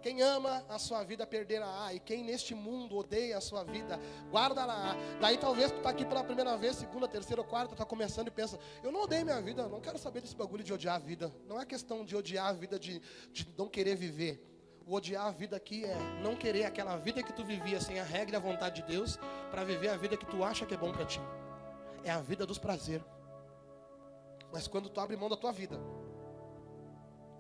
Quem 0.02 0.22
ama 0.22 0.64
a 0.68 0.78
sua 0.78 1.02
vida 1.02 1.26
perderá, 1.26 1.92
e 1.92 1.98
quem 1.98 2.22
neste 2.22 2.54
mundo 2.54 2.96
odeia 2.96 3.38
a 3.38 3.40
sua 3.40 3.64
vida 3.64 3.98
guardará. 4.30 4.94
Daí 5.20 5.36
talvez 5.36 5.72
tu 5.72 5.78
está 5.78 5.90
aqui 5.90 6.04
pela 6.04 6.22
primeira 6.22 6.56
vez, 6.56 6.76
segunda, 6.76 7.08
terceira 7.08 7.42
ou 7.42 7.48
quarta, 7.48 7.74
está 7.74 7.84
começando 7.84 8.28
e 8.28 8.30
pensa: 8.30 8.58
eu 8.84 8.92
não 8.92 9.02
odeio 9.02 9.24
minha 9.24 9.40
vida, 9.40 9.68
não 9.68 9.80
quero 9.80 9.98
saber 9.98 10.20
desse 10.20 10.36
bagulho 10.36 10.62
de 10.62 10.72
odiar 10.72 10.96
a 10.96 10.98
vida. 10.98 11.32
Não 11.48 11.60
é 11.60 11.66
questão 11.66 12.04
de 12.04 12.14
odiar 12.14 12.46
a 12.46 12.52
vida, 12.52 12.78
de, 12.78 13.00
de 13.32 13.48
não 13.58 13.68
querer 13.68 13.96
viver. 13.96 14.55
O 14.86 14.94
odiar 14.94 15.26
a 15.26 15.30
vida 15.32 15.56
aqui 15.56 15.84
é 15.84 15.96
não 16.22 16.36
querer 16.36 16.64
aquela 16.64 16.96
vida 16.96 17.20
que 17.20 17.32
tu 17.32 17.44
vivia 17.44 17.80
sem 17.80 17.98
a 17.98 18.04
regra 18.04 18.36
e 18.36 18.38
a 18.38 18.40
vontade 18.40 18.82
de 18.82 18.86
Deus 18.86 19.18
para 19.50 19.64
viver 19.64 19.88
a 19.88 19.96
vida 19.96 20.16
que 20.16 20.24
tu 20.24 20.44
acha 20.44 20.64
que 20.64 20.74
é 20.74 20.76
bom 20.76 20.92
para 20.92 21.04
ti. 21.04 21.20
É 22.04 22.10
a 22.12 22.20
vida 22.20 22.46
dos 22.46 22.56
prazeres. 22.56 23.04
Mas 24.52 24.68
quando 24.68 24.88
tu 24.88 25.00
abre 25.00 25.16
mão 25.16 25.28
da 25.28 25.36
tua 25.36 25.50
vida, 25.50 25.76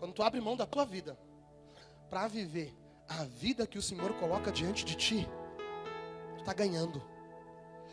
quando 0.00 0.12
tu 0.12 0.24
abre 0.24 0.40
mão 0.40 0.56
da 0.56 0.66
tua 0.66 0.84
vida 0.84 1.16
para 2.10 2.26
viver 2.26 2.76
a 3.08 3.22
vida 3.22 3.64
que 3.64 3.78
o 3.78 3.82
Senhor 3.82 4.12
coloca 4.14 4.50
diante 4.50 4.84
de 4.84 4.96
ti, 4.96 5.28
tu 6.34 6.40
está 6.40 6.52
ganhando. 6.52 7.00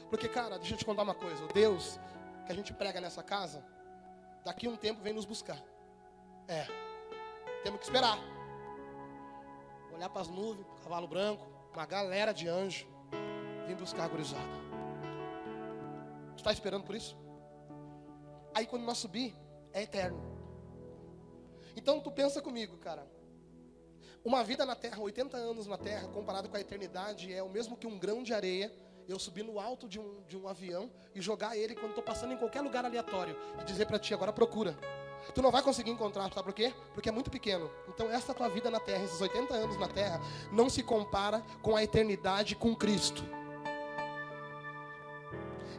Porque, 0.09 0.27
cara, 0.27 0.57
deixa 0.57 0.73
eu 0.73 0.77
te 0.79 0.85
contar 0.85 1.03
uma 1.03 1.13
coisa. 1.13 1.45
Deus, 1.53 1.99
que 2.47 2.51
a 2.51 2.55
gente 2.55 2.73
prega 2.73 2.99
nessa 2.99 3.21
casa, 3.21 3.63
daqui 4.43 4.67
um 4.67 4.75
tempo 4.75 4.99
vem 5.03 5.13
nos 5.13 5.25
buscar. 5.25 5.61
É. 6.47 6.65
Temos 7.63 7.79
que 7.79 7.85
esperar. 7.85 8.32
Olhar 10.03 10.09
para 10.09 10.21
as 10.21 10.27
nuvens, 10.27 10.67
cavalo 10.83 11.07
branco, 11.07 11.47
uma 11.73 11.85
galera 11.85 12.33
de 12.33 12.45
anjo 12.45 12.85
vim 13.65 13.73
buscar 13.73 14.03
a 14.03 14.07
gurizada. 14.09 14.43
Tu 16.35 16.39
está 16.39 16.51
esperando 16.51 16.83
por 16.83 16.93
isso? 16.93 17.15
Aí 18.53 18.67
quando 18.67 18.83
nós 18.83 18.97
subir, 18.97 19.33
é 19.71 19.83
eterno. 19.83 20.19
Então 21.77 22.01
tu 22.01 22.11
pensa 22.11 22.41
comigo, 22.41 22.75
cara. 22.79 23.07
Uma 24.25 24.43
vida 24.43 24.65
na 24.65 24.75
terra, 24.75 24.99
80 24.99 25.37
anos 25.37 25.67
na 25.67 25.77
terra, 25.77 26.09
comparado 26.09 26.49
com 26.49 26.57
a 26.57 26.59
eternidade, 26.59 27.33
é 27.33 27.41
o 27.41 27.47
mesmo 27.47 27.77
que 27.77 27.87
um 27.87 27.97
grão 27.97 28.23
de 28.23 28.33
areia. 28.33 28.73
Eu 29.07 29.17
subir 29.17 29.43
no 29.43 29.57
alto 29.57 29.87
de 29.87 30.01
um, 30.01 30.21
de 30.23 30.35
um 30.35 30.49
avião 30.49 30.91
e 31.15 31.21
jogar 31.21 31.55
ele 31.55 31.75
quando 31.75 31.91
estou 31.91 32.03
passando 32.03 32.33
em 32.33 32.37
qualquer 32.37 32.59
lugar 32.59 32.83
aleatório 32.83 33.37
e 33.61 33.63
dizer 33.63 33.85
para 33.85 33.97
ti, 33.97 34.13
agora 34.13 34.33
procura. 34.33 34.77
Tu 35.33 35.41
não 35.41 35.51
vai 35.51 35.61
conseguir 35.61 35.91
encontrar, 35.91 36.31
sabe 36.33 36.43
por 36.43 36.53
quê? 36.53 36.73
Porque 36.93 37.09
é 37.09 37.11
muito 37.11 37.31
pequeno. 37.31 37.69
Então, 37.87 38.09
essa 38.09 38.33
tua 38.33 38.49
vida 38.49 38.69
na 38.69 38.79
terra, 38.79 39.03
esses 39.03 39.19
80 39.19 39.53
anos 39.53 39.77
na 39.77 39.87
terra, 39.87 40.21
não 40.51 40.69
se 40.69 40.83
compara 40.83 41.43
com 41.61 41.75
a 41.75 41.83
eternidade 41.83 42.55
com 42.55 42.75
Cristo. 42.75 43.23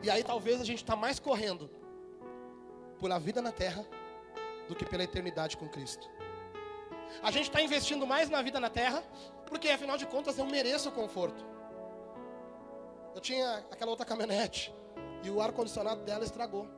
E 0.02 0.10
aí, 0.10 0.22
talvez 0.22 0.60
a 0.60 0.64
gente 0.64 0.78
está 0.78 0.96
mais 0.96 1.18
correndo 1.18 1.70
pela 3.00 3.18
vida 3.18 3.40
na 3.40 3.52
terra 3.52 3.86
do 4.68 4.74
que 4.74 4.84
pela 4.84 5.04
eternidade 5.04 5.56
com 5.56 5.68
Cristo. 5.68 6.08
A 7.22 7.30
gente 7.30 7.48
está 7.48 7.60
investindo 7.60 8.06
mais 8.06 8.28
na 8.28 8.42
vida 8.42 8.58
na 8.58 8.70
terra, 8.70 9.02
porque 9.46 9.68
afinal 9.68 9.96
de 9.96 10.06
contas 10.06 10.38
eu 10.38 10.46
mereço 10.46 10.88
o 10.88 10.92
conforto. 10.92 11.44
Eu 13.14 13.20
tinha 13.20 13.64
aquela 13.70 13.90
outra 13.90 14.04
caminhonete 14.04 14.74
e 15.22 15.30
o 15.30 15.40
ar-condicionado 15.40 16.02
dela 16.02 16.24
estragou. 16.24 16.68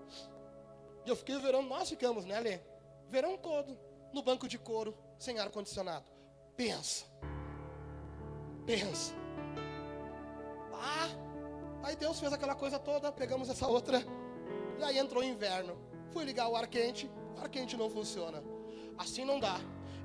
E 1.07 1.09
eu 1.09 1.15
fiquei 1.15 1.37
o 1.37 1.41
verão, 1.41 1.63
nós 1.63 1.89
ficamos, 1.89 2.25
né, 2.25 2.41
Lê? 2.41 2.59
Verão 3.09 3.39
todo, 3.39 3.79
no 4.13 4.23
banco 4.23 4.49
de 4.49 4.59
couro, 4.59 4.93
sem 5.17 5.39
ar-condicionado. 5.39 6.11
Pensa. 6.57 7.05
Pensa. 8.67 9.15
Ah, 10.73 11.09
aí 11.85 11.95
Deus 11.95 12.19
fez 12.19 12.33
aquela 12.33 12.57
coisa 12.57 12.79
toda, 12.79 13.13
pegamos 13.13 13.49
essa 13.49 13.69
outra. 13.69 14.03
E 14.79 14.83
aí 14.83 14.99
entrou 14.99 15.23
o 15.23 15.27
inverno. 15.27 15.79
Fui 16.11 16.25
ligar 16.25 16.49
o 16.49 16.57
ar 16.57 16.67
quente, 16.67 17.09
o 17.37 17.41
ar 17.41 17.49
quente 17.49 17.77
não 17.77 17.89
funciona. 17.89 18.43
Assim 18.99 19.25
não 19.25 19.39
dá. 19.39 19.61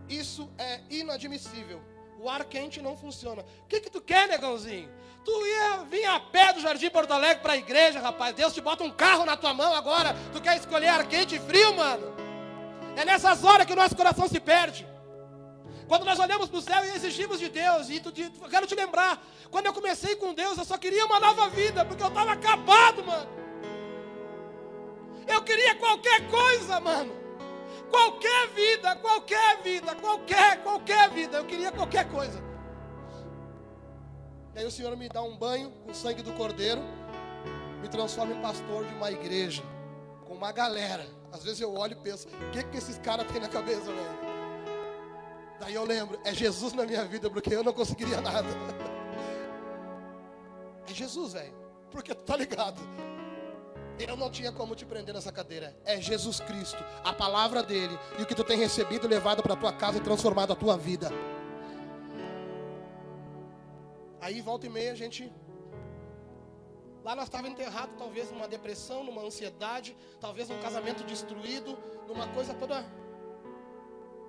Isso 0.07 0.51
é 0.57 0.81
inadmissível. 0.87 1.81
O 2.21 2.29
ar 2.29 2.45
quente 2.45 2.79
não 2.84 2.95
funciona. 2.95 3.41
O 3.63 3.67
que, 3.67 3.79
que 3.79 3.89
tu 3.89 3.99
quer, 3.99 4.27
negãozinho? 4.27 4.88
Tu 5.25 5.47
ia 5.47 5.77
vir 5.89 6.05
a 6.05 6.19
pé 6.19 6.53
do 6.53 6.62
Jardim 6.62 6.88
Porto 6.91 7.12
Alegre 7.12 7.41
para 7.41 7.53
a 7.53 7.57
igreja, 7.57 7.99
rapaz. 7.99 8.36
Deus 8.36 8.53
te 8.53 8.62
bota 8.62 8.84
um 8.84 8.91
carro 8.91 9.25
na 9.25 9.36
tua 9.36 9.55
mão 9.55 9.73
agora. 9.73 10.15
Tu 10.31 10.39
quer 10.39 10.55
escolher 10.55 10.89
ar 10.89 11.07
quente 11.07 11.36
e 11.36 11.39
frio, 11.39 11.73
mano? 11.73 12.13
É 12.95 13.03
nessas 13.03 13.43
horas 13.43 13.65
que 13.65 13.73
o 13.73 13.75
nosso 13.75 13.95
coração 13.95 14.27
se 14.27 14.39
perde. 14.39 14.88
Quando 15.88 16.05
nós 16.05 16.19
olhamos 16.19 16.47
para 16.47 16.60
o 16.60 16.62
céu 16.62 16.86
e 16.86 16.89
exigimos 16.89 17.39
de 17.39 17.49
Deus, 17.49 17.89
e 17.89 17.99
tu, 17.99 18.12
tu, 18.12 18.21
quero 18.51 18.67
te 18.67 18.75
lembrar, 18.75 19.19
quando 19.49 19.65
eu 19.65 19.73
comecei 19.73 20.15
com 20.15 20.31
Deus, 20.31 20.60
eu 20.60 20.65
só 20.65 20.77
queria 20.77 21.03
uma 21.07 21.19
nova 21.19 21.49
vida, 21.49 21.84
porque 21.86 22.03
eu 22.03 22.07
estava 22.07 22.34
acabado, 22.34 23.03
mano. 23.03 23.29
Eu 25.27 25.41
queria 25.41 25.73
qualquer 25.73 26.29
coisa, 26.29 26.79
mano. 26.79 27.20
Qualquer 27.91 28.47
vida, 28.49 28.95
qualquer 28.95 29.62
vida, 29.62 29.95
qualquer, 29.95 30.63
qualquer 30.63 31.10
vida. 31.12 31.38
Eu 31.38 31.45
queria 31.45 31.71
qualquer 31.71 32.10
coisa. 32.10 32.41
E 34.56 34.60
aí 34.60 34.65
o 34.65 34.71
Senhor 34.71 34.95
me 34.97 35.08
dá 35.08 35.21
um 35.21 35.38
banho 35.38 35.71
com 35.71 35.91
o 35.91 35.95
sangue 35.95 36.21
do 36.21 36.34
cordeiro, 36.34 36.82
me 37.82 37.88
transforma 37.88 38.34
em 38.34 38.41
pastor 38.41 38.86
de 38.86 38.93
uma 38.95 39.12
igreja, 39.12 39.63
com 40.25 40.34
uma 40.34 40.51
galera. 40.51 41.06
Às 41.32 41.43
vezes 41.43 41.62
eu 41.62 41.73
olho 41.73 41.93
e 41.93 41.95
penso, 41.95 42.27
o 42.27 42.51
que, 42.51 42.63
que 42.63 42.77
esses 42.77 42.97
caras 42.97 43.25
têm 43.32 43.39
na 43.41 43.47
cabeça, 43.47 43.86
velho? 43.86 44.32
Daí 45.60 45.73
eu 45.73 45.86
lembro, 45.86 46.19
é 46.25 46.34
Jesus 46.34 46.73
na 46.73 46.86
minha 46.86 47.06
vida, 47.06 47.30
porque 47.30 47.54
eu 47.54 47.63
não 47.63 47.73
conseguiria 47.73 48.21
nada. 48.21 48.47
É 50.89 50.93
Jesus, 50.93 51.34
velho. 51.34 51.54
Porque 51.91 52.13
tu 52.13 52.23
tá 52.23 52.36
ligado. 52.36 52.82
Eu 53.99 54.15
não 54.15 54.30
tinha 54.30 54.51
como 54.51 54.75
te 54.75 54.86
prender 54.86 55.13
nessa 55.13 55.32
cadeira. 55.32 55.75
É 55.86 56.01
Jesus 56.01 56.39
Cristo, 56.39 56.84
a 57.04 57.13
palavra 57.13 57.62
dele 57.62 57.97
e 58.17 58.23
o 58.23 58.25
que 58.25 58.36
tu 58.36 58.43
tem 58.43 58.58
recebido, 58.58 59.08
levado 59.08 59.43
para 59.43 59.56
tua 59.56 59.71
casa 59.71 59.97
e 59.97 60.01
transformado 60.01 60.54
a 60.54 60.56
tua 60.56 60.77
vida. 60.77 61.12
Aí 64.19 64.41
volta 64.41 64.65
e 64.65 64.69
meia 64.69 64.91
a 64.91 64.95
gente 64.95 65.32
Lá 67.04 67.15
nós 67.15 67.25
estávamos 67.25 67.51
enterrados, 67.54 67.95
talvez 67.97 68.32
numa 68.32 68.47
depressão, 68.47 69.04
numa 69.04 69.23
ansiedade, 69.23 69.97
talvez 70.19 70.49
num 70.49 70.62
casamento 70.62 71.04
destruído, 71.04 71.77
numa 72.08 72.27
coisa 72.27 72.54
toda. 72.54 72.86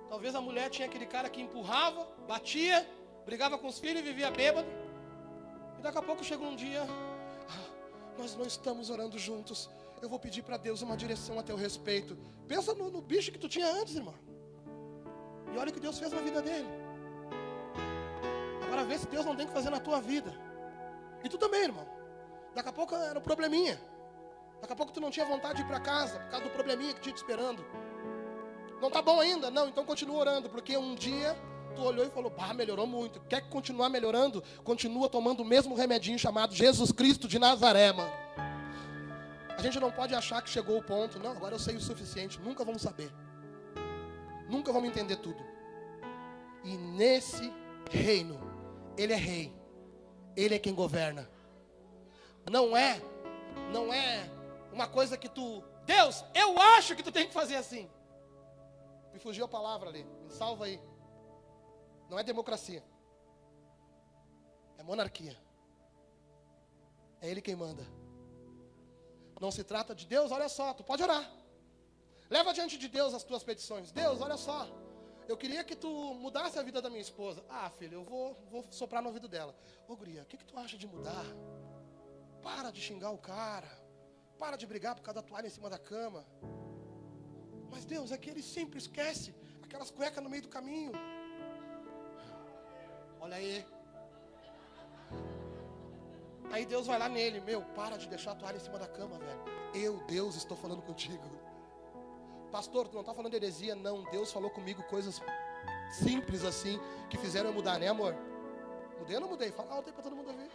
Talvez 0.09 0.33
a 0.33 0.41
mulher 0.41 0.69
tinha 0.69 0.87
aquele 0.87 1.05
cara 1.05 1.29
que 1.29 1.39
empurrava, 1.39 2.07
batia, 2.27 2.87
brigava 3.25 3.59
com 3.59 3.67
os 3.67 3.79
filhos 3.79 3.99
e 3.99 4.03
vivia 4.03 4.31
bêbado. 4.31 4.67
E 5.77 5.81
daqui 5.83 5.97
a 5.99 6.01
pouco 6.01 6.23
chega 6.23 6.43
um 6.43 6.55
dia, 6.55 6.83
nós 8.17 8.35
não 8.35 8.45
estamos 8.45 8.89
orando 8.89 9.17
juntos. 9.17 9.69
Eu 10.01 10.09
vou 10.09 10.19
pedir 10.19 10.43
para 10.43 10.57
Deus 10.57 10.81
uma 10.81 10.97
direção 10.97 11.39
a 11.39 11.43
teu 11.43 11.55
respeito. 11.55 12.17
Pensa 12.47 12.73
no, 12.73 12.91
no 12.91 13.01
bicho 13.01 13.31
que 13.31 13.39
tu 13.39 13.47
tinha 13.47 13.67
antes, 13.67 13.95
irmão. 13.95 14.15
E 15.53 15.57
olha 15.57 15.69
o 15.69 15.73
que 15.73 15.79
Deus 15.79 15.97
fez 15.99 16.11
na 16.11 16.21
vida 16.21 16.41
dele. 16.41 16.67
Agora 18.65 18.83
vê 18.83 18.97
se 18.97 19.07
Deus 19.07 19.25
não 19.25 19.35
tem 19.35 19.47
que 19.47 19.53
fazer 19.53 19.69
na 19.69 19.79
tua 19.79 20.01
vida. 20.01 20.33
E 21.23 21.29
tu 21.29 21.37
também, 21.37 21.63
irmão. 21.63 21.87
Daqui 22.53 22.69
a 22.69 22.73
pouco 22.73 22.95
era 22.95 23.17
um 23.17 23.21
probleminha. 23.21 23.79
Daqui 24.59 24.73
a 24.73 24.75
pouco 24.75 24.91
tu 24.91 24.99
não 24.99 25.11
tinha 25.11 25.25
vontade 25.25 25.55
de 25.55 25.61
ir 25.61 25.67
para 25.67 25.79
casa 25.79 26.19
por 26.19 26.29
causa 26.31 26.45
do 26.45 26.51
probleminha 26.51 26.93
que 26.93 27.01
tinha 27.01 27.13
te 27.13 27.17
esperando. 27.17 27.65
Não 28.81 28.89
tá 28.89 29.01
bom 29.01 29.19
ainda? 29.19 29.49
Não, 29.49 29.69
então 29.69 29.85
continua 29.85 30.17
orando, 30.17 30.49
porque 30.49 30.75
um 30.75 30.95
dia 30.95 31.37
tu 31.73 31.81
olhou 31.81 32.05
e 32.05 32.09
falou: 32.09 32.29
"Bah, 32.29 32.53
melhorou 32.53 32.87
muito. 32.87 33.19
Quer 33.21 33.41
continuar 33.49 33.89
melhorando? 33.89 34.43
Continua 34.63 35.09
tomando 35.09 35.41
o 35.41 35.45
mesmo 35.45 35.75
remedinho 35.75 36.17
chamado 36.17 36.53
Jesus 36.53 36.91
Cristo 36.91 37.27
de 37.27 37.39
Nazaré, 37.39 37.91
mano. 37.91 38.11
A 39.57 39.61
gente 39.61 39.79
não 39.79 39.91
pode 39.91 40.13
achar 40.15 40.41
que 40.41 40.49
chegou 40.49 40.77
o 40.77 40.83
ponto. 40.83 41.19
Não, 41.19 41.31
agora 41.31 41.55
eu 41.55 41.59
sei 41.59 41.75
o 41.75 41.79
suficiente. 41.79 42.39
Nunca 42.41 42.65
vamos 42.65 42.81
saber. 42.81 43.11
Nunca 44.49 44.73
vamos 44.73 44.89
entender 44.89 45.17
tudo. 45.17 45.43
E 46.63 46.75
nesse 46.77 47.51
reino, 47.91 48.39
ele 48.97 49.13
é 49.13 49.17
rei. 49.17 49.53
Ele 50.35 50.55
é 50.55 50.59
quem 50.59 50.73
governa. 50.73 51.29
Não 52.49 52.75
é, 52.75 53.01
não 53.71 53.93
é 53.93 54.29
uma 54.71 54.87
coisa 54.87 55.17
que 55.17 55.29
tu, 55.29 55.63
Deus, 55.85 56.25
eu 56.33 56.59
acho 56.59 56.95
que 56.95 57.03
tu 57.03 57.11
tem 57.11 57.27
que 57.27 57.33
fazer 57.33 57.55
assim. 57.55 57.89
Me 59.13 59.19
fugiu 59.19 59.45
a 59.45 59.47
palavra 59.47 59.89
ali. 59.89 60.03
Me 60.23 60.31
salva 60.31 60.65
aí. 60.65 60.79
Não 62.09 62.19
é 62.19 62.23
democracia. 62.23 62.83
É 64.77 64.83
monarquia. 64.83 65.37
É 67.21 67.29
ele 67.29 67.41
quem 67.41 67.55
manda. 67.55 67.85
Não 69.39 69.51
se 69.51 69.63
trata 69.63 69.93
de 69.95 70.05
Deus, 70.05 70.31
olha 70.31 70.47
só, 70.47 70.73
tu 70.73 70.83
pode 70.83 71.03
orar. 71.03 71.29
Leva 72.29 72.53
diante 72.53 72.77
de 72.77 72.87
Deus 72.87 73.13
as 73.13 73.23
tuas 73.23 73.43
petições. 73.43 73.91
Deus, 73.91 74.21
olha 74.21 74.37
só. 74.37 74.67
Eu 75.27 75.37
queria 75.37 75.63
que 75.63 75.75
tu 75.75 75.89
mudasse 76.15 76.59
a 76.59 76.63
vida 76.63 76.81
da 76.81 76.89
minha 76.89 77.01
esposa. 77.01 77.43
Ah, 77.49 77.69
filho, 77.69 77.95
eu 77.95 78.03
vou, 78.03 78.37
vou 78.49 78.65
soprar 78.71 79.01
no 79.01 79.07
ouvido 79.09 79.27
dela. 79.27 79.55
Ô, 79.87 79.95
guria, 79.95 80.23
o 80.23 80.25
que, 80.25 80.37
que 80.37 80.45
tu 80.45 80.57
acha 80.57 80.77
de 80.77 80.87
mudar? 80.87 81.25
Para 82.41 82.71
de 82.71 82.81
xingar 82.81 83.11
o 83.11 83.17
cara. 83.17 83.71
Para 84.37 84.57
de 84.57 84.65
brigar 84.65 84.95
por 84.95 85.01
causa 85.01 85.21
da 85.21 85.27
toalha 85.27 85.47
em 85.47 85.49
cima 85.49 85.69
da 85.69 85.77
cama. 85.77 86.25
Mas 87.71 87.85
Deus, 87.85 88.11
é 88.11 88.17
que 88.17 88.29
ele 88.29 88.43
sempre 88.43 88.77
esquece 88.77 89.33
aquelas 89.61 89.89
cuecas 89.89 90.23
no 90.23 90.29
meio 90.29 90.43
do 90.43 90.49
caminho. 90.49 90.91
Olha 93.23 93.37
aí. 93.37 93.65
Aí 96.51 96.65
Deus 96.65 96.87
vai 96.87 96.99
lá 96.99 97.07
nele, 97.07 97.39
meu, 97.39 97.61
para 97.73 97.97
de 97.97 98.09
deixar 98.09 98.33
a 98.33 98.35
toalha 98.35 98.57
em 98.57 98.59
cima 98.59 98.77
da 98.77 98.85
cama, 98.85 99.17
velho. 99.17 99.39
Eu, 99.73 99.95
Deus, 100.05 100.35
estou 100.35 100.57
falando 100.57 100.81
contigo. 100.81 101.23
Pastor, 102.51 102.89
tu 102.89 102.95
não 102.95 102.99
está 102.99 103.13
falando 103.13 103.33
heresia, 103.33 103.75
não. 103.75 104.03
Deus 104.11 104.29
falou 104.29 104.49
comigo 104.49 104.83
coisas 104.83 105.21
simples 105.89 106.43
assim 106.43 106.77
que 107.09 107.17
fizeram 107.17 107.51
eu 107.51 107.53
mudar, 107.53 107.79
né, 107.79 107.87
amor? 107.87 108.13
Mudei 108.99 109.15
ou 109.15 109.21
não 109.21 109.29
mudei? 109.29 109.53
Fala 109.53 109.73
alto 109.73 109.87
aí 109.87 109.93
para 109.93 110.03
todo 110.03 110.17
mundo 110.17 110.27
ouvir. 110.27 110.51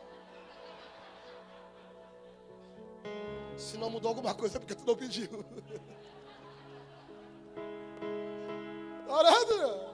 Se 3.56 3.78
não 3.78 3.88
mudou 3.88 4.10
alguma 4.10 4.34
coisa 4.34 4.58
é 4.58 4.60
porque 4.60 4.74
tu 4.74 4.84
não 4.84 4.94
pediu. 4.94 5.30
Orando. 9.08 9.87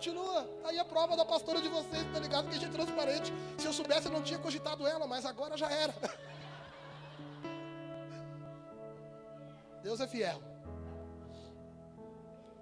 Continua. 0.00 0.48
Aí 0.64 0.78
a 0.78 0.84
prova 0.84 1.14
da 1.14 1.26
pastora 1.26 1.60
de 1.60 1.68
vocês, 1.68 2.02
tá 2.10 2.18
ligado? 2.18 2.48
Que 2.48 2.56
a 2.56 2.58
gente 2.58 2.64
é 2.64 2.70
transparente. 2.70 3.30
Se 3.58 3.66
eu 3.66 3.72
soubesse, 3.74 4.06
eu 4.06 4.12
não 4.12 4.22
tinha 4.22 4.38
cogitado 4.38 4.86
ela, 4.86 5.06
mas 5.06 5.26
agora 5.26 5.58
já 5.58 5.70
era. 5.70 5.92
Deus 9.84 10.00
é 10.00 10.06
fiel. 10.06 10.40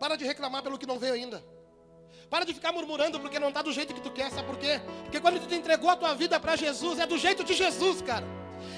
Para 0.01 0.17
de 0.17 0.25
reclamar 0.25 0.65
pelo 0.65 0.77
que 0.77 0.85
não 0.85 0.99
veio 0.99 1.15
ainda. 1.15 1.41
Para 2.29 2.45
de 2.45 2.53
ficar 2.53 2.73
murmurando 2.73 3.21
porque 3.21 3.39
não 3.39 3.51
está 3.51 3.63
do 3.63 3.73
jeito 3.73 3.95
que 3.95 4.01
tu 4.01 4.11
quer. 4.11 4.33
Sabe 4.33 4.49
por 4.49 4.59
quê? 4.59 4.81
Porque 5.05 5.21
quando 5.21 5.39
tu 5.47 5.55
entregou 5.55 5.91
a 5.91 5.97
tua 5.97 6.17
vida 6.17 6.41
para 6.41 6.57
Jesus, 6.57 6.99
é 6.99 7.07
do 7.07 7.17
jeito 7.17 7.45
de 7.45 7.55
Jesus, 7.55 8.03
cara. 8.03 8.27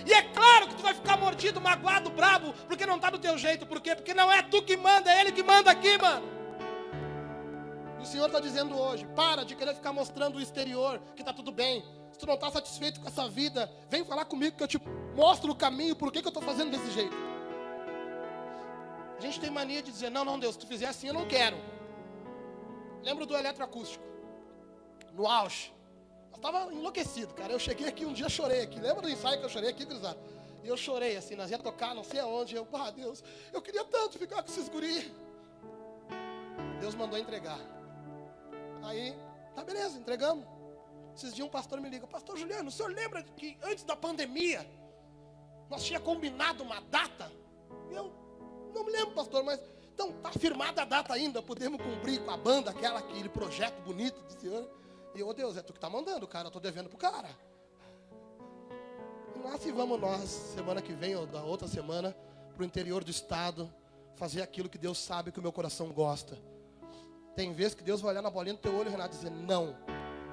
E 0.05 0.13
é 0.13 0.23
claro 0.23 0.69
que 0.69 0.75
tu 0.75 0.83
vai 0.83 0.93
ficar 0.93 1.17
mordido 1.17 1.63
magoado, 1.63 2.11
brabo, 2.11 2.53
porque 2.69 2.85
não 2.85 2.97
está 2.97 3.09
do 3.09 3.19
teu 3.19 3.39
jeito. 3.39 3.65
Por 3.65 3.81
quê? 3.81 3.97
Porque 3.97 4.13
não 4.13 4.31
é 4.31 4.43
tu 4.43 4.63
que 4.63 4.77
manda, 4.77 5.11
é 5.11 5.23
Ele 5.23 5.33
que 5.33 5.43
manda 5.43 5.71
aqui, 5.71 5.97
mano. 5.97 6.40
E 8.01 8.03
o 8.03 8.07
Senhor 8.07 8.27
está 8.27 8.41
dizendo 8.41 8.75
hoje: 8.77 9.07
para 9.15 9.45
de 9.45 9.55
querer 9.55 9.75
ficar 9.75 9.93
mostrando 9.93 10.39
o 10.39 10.41
exterior, 10.41 11.01
que 11.15 11.21
está 11.21 11.33
tudo 11.33 11.53
bem. 11.53 11.85
Se 12.11 12.19
tu 12.19 12.27
não 12.27 12.35
está 12.35 12.51
satisfeito 12.51 12.99
com 13.01 13.07
essa 13.07 13.29
vida, 13.29 13.71
vem 13.89 14.05
falar 14.05 14.25
comigo 14.25 14.57
que 14.57 14.63
eu 14.63 14.69
te 14.69 14.81
mostro 15.15 15.53
o 15.53 15.55
caminho, 15.55 15.95
por 15.95 16.11
que, 16.11 16.21
que 16.21 16.27
eu 16.27 16.31
estou 16.31 16.43
fazendo 16.43 16.71
desse 16.71 16.91
jeito. 16.91 17.15
A 19.19 19.21
gente 19.21 19.39
tem 19.39 19.51
mania 19.51 19.83
de 19.83 19.93
dizer: 19.93 20.11
não, 20.11 20.25
não, 20.25 20.39
Deus, 20.39 20.55
se 20.55 20.61
tu 20.61 20.67
fizer 20.67 20.87
assim, 20.87 21.09
eu 21.09 21.15
não 21.15 21.29
quero. 21.29 21.57
Lembro 23.03 23.27
do 23.27 23.37
eletroacústico, 23.37 24.03
no 25.13 25.27
auge. 25.27 25.73
Eu 26.33 26.37
estava 26.37 26.73
enlouquecido, 26.73 27.35
cara. 27.35 27.53
Eu 27.53 27.59
cheguei 27.59 27.87
aqui 27.87 28.07
um 28.07 28.15
dia, 28.15 28.31
chorei 28.31 28.63
aqui. 28.63 28.81
Lembra 28.81 29.03
do 29.03 29.11
ensaio 29.11 29.39
que 29.39 29.45
eu 29.45 29.51
chorei 29.51 29.69
aqui, 29.69 29.85
cruzado? 29.85 30.19
E 30.63 30.69
eu 30.69 30.77
chorei 30.77 31.17
assim, 31.17 31.35
nós 31.35 31.51
ia 31.51 31.59
tocar, 31.59 31.95
não 31.95 32.05
sei 32.05 32.21
aonde. 32.21 32.55
Eu, 32.55 32.67
ah, 32.73 32.91
Deus, 32.91 33.23
eu 33.53 33.61
queria 33.61 33.85
tanto 33.85 34.19
ficar 34.19 34.43
com 34.43 34.51
esses 34.51 34.69
guri. 34.71 35.13
Deus 36.81 36.95
mandou 36.95 37.19
entregar. 37.19 37.59
Aí, 38.83 39.17
tá 39.55 39.65
beleza, 39.65 39.99
entregamos. 39.99 40.47
Esses 41.15 41.35
dias 41.35 41.47
um 41.47 41.51
pastor 41.51 41.81
me 41.81 41.89
liga, 41.89 42.07
pastor 42.07 42.39
Juliano, 42.39 42.69
o 42.69 42.73
senhor 42.73 42.93
lembra 42.93 43.23
que 43.23 43.59
antes 43.63 43.85
da 43.85 43.97
pandemia 43.97 44.67
nós 45.69 45.85
tínhamos 45.85 46.07
combinado 46.07 46.63
uma 46.63 46.81
data? 46.81 47.31
Eu 47.91 48.13
não 48.75 48.85
me 48.85 48.93
lembro, 48.93 49.15
pastor, 49.15 49.43
mas 49.43 49.61
então 49.93 50.13
tá 50.15 50.33
firmada 50.33 50.83
a 50.83 50.85
data 50.85 51.13
ainda, 51.13 51.43
podemos 51.43 51.81
cumprir 51.83 52.25
com 52.25 52.31
a 52.31 52.37
banda, 52.37 52.71
aquela, 52.71 53.01
aquele 53.01 53.29
projeto 53.29 53.81
bonito 53.83 54.21
do 54.23 54.41
senhor. 54.41 54.69
E, 55.15 55.23
ô 55.23 55.29
oh, 55.29 55.35
Deus, 55.35 55.57
é 55.57 55.63
tu 55.63 55.73
que 55.73 55.81
tá 55.81 55.91
mandando, 55.91 56.27
cara, 56.27 56.49
eu 56.49 56.51
tô 56.51 56.61
devendo 56.61 56.89
pro 56.89 56.97
cara. 56.97 57.29
E 59.63 59.73
vamos 59.73 60.01
nós, 60.01 60.31
semana 60.31 60.81
que 60.81 60.93
vem 60.93 61.15
ou 61.15 61.27
da 61.27 61.43
outra 61.43 61.69
semana, 61.69 62.17
pro 62.57 62.65
interior 62.65 63.05
do 63.05 63.11
estado, 63.11 63.71
fazer 64.17 64.41
aquilo 64.41 64.71
que 64.71 64.79
Deus 64.79 64.97
sabe 64.97 65.31
que 65.31 65.39
o 65.39 65.43
meu 65.43 65.53
coração 65.53 65.93
gosta. 65.93 66.39
Tem 67.35 67.53
vezes 67.53 67.75
que 67.75 67.83
Deus 67.83 68.01
vai 68.01 68.13
olhar 68.13 68.23
na 68.23 68.31
bolinha 68.31 68.55
do 68.55 68.61
teu 68.61 68.75
olho, 68.77 68.91
Renato, 68.91 69.15
e 69.15 69.19
dizer 69.19 69.31
não. 69.31 69.77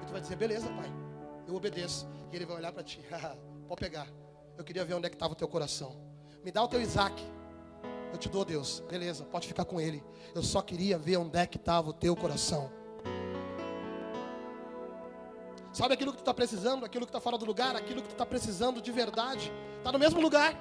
E 0.02 0.06
tu 0.06 0.12
vai 0.12 0.20
dizer, 0.20 0.36
beleza, 0.36 0.68
pai, 0.68 0.92
eu 1.46 1.54
obedeço. 1.54 2.06
E 2.32 2.36
ele 2.36 2.44
vai 2.44 2.56
olhar 2.56 2.72
para 2.72 2.82
ti, 2.82 3.02
pode 3.66 3.80
pegar. 3.80 4.06
Eu 4.56 4.64
queria 4.64 4.84
ver 4.84 4.94
onde 4.94 5.06
é 5.06 5.08
que 5.08 5.16
estava 5.16 5.32
o 5.32 5.36
teu 5.36 5.48
coração. 5.48 5.96
Me 6.44 6.50
dá 6.50 6.62
o 6.62 6.68
teu 6.68 6.80
Isaac. 6.80 7.14
Eu 8.12 8.18
te 8.18 8.28
dou, 8.28 8.44
Deus. 8.44 8.82
Beleza, 8.88 9.24
pode 9.24 9.46
ficar 9.46 9.64
com 9.64 9.80
ele. 9.80 10.02
Eu 10.34 10.42
só 10.42 10.60
queria 10.60 10.98
ver 10.98 11.16
onde 11.16 11.38
é 11.38 11.46
que 11.46 11.56
estava 11.56 11.90
o 11.90 11.92
teu 11.92 12.16
coração. 12.16 12.70
Sabe 15.72 15.94
aquilo 15.94 16.10
que 16.10 16.18
tu 16.18 16.22
está 16.22 16.34
precisando, 16.34 16.84
aquilo 16.84 17.06
que 17.06 17.10
está 17.10 17.20
fora 17.20 17.38
do 17.38 17.44
lugar, 17.44 17.76
aquilo 17.76 18.02
que 18.02 18.08
tu 18.08 18.12
está 18.12 18.26
precisando 18.26 18.82
de 18.82 18.90
verdade? 18.90 19.52
Está 19.76 19.92
no 19.92 19.98
mesmo 19.98 20.20
lugar. 20.20 20.54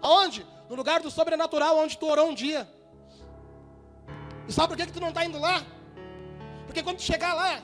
Aonde? 0.00 0.46
No 0.70 0.76
lugar 0.76 1.02
do 1.02 1.10
sobrenatural, 1.10 1.78
onde 1.78 1.98
tu 1.98 2.06
orou 2.06 2.28
um 2.28 2.34
dia. 2.34 2.66
E 4.48 4.52
sabe 4.52 4.68
por 4.68 4.76
que, 4.76 4.86
que 4.86 4.92
tu 4.92 5.00
não 5.00 5.08
está 5.08 5.24
indo 5.24 5.38
lá? 5.38 5.64
Porque 6.66 6.82
quando 6.82 6.96
tu 6.98 7.02
chegar 7.02 7.34
lá, 7.34 7.62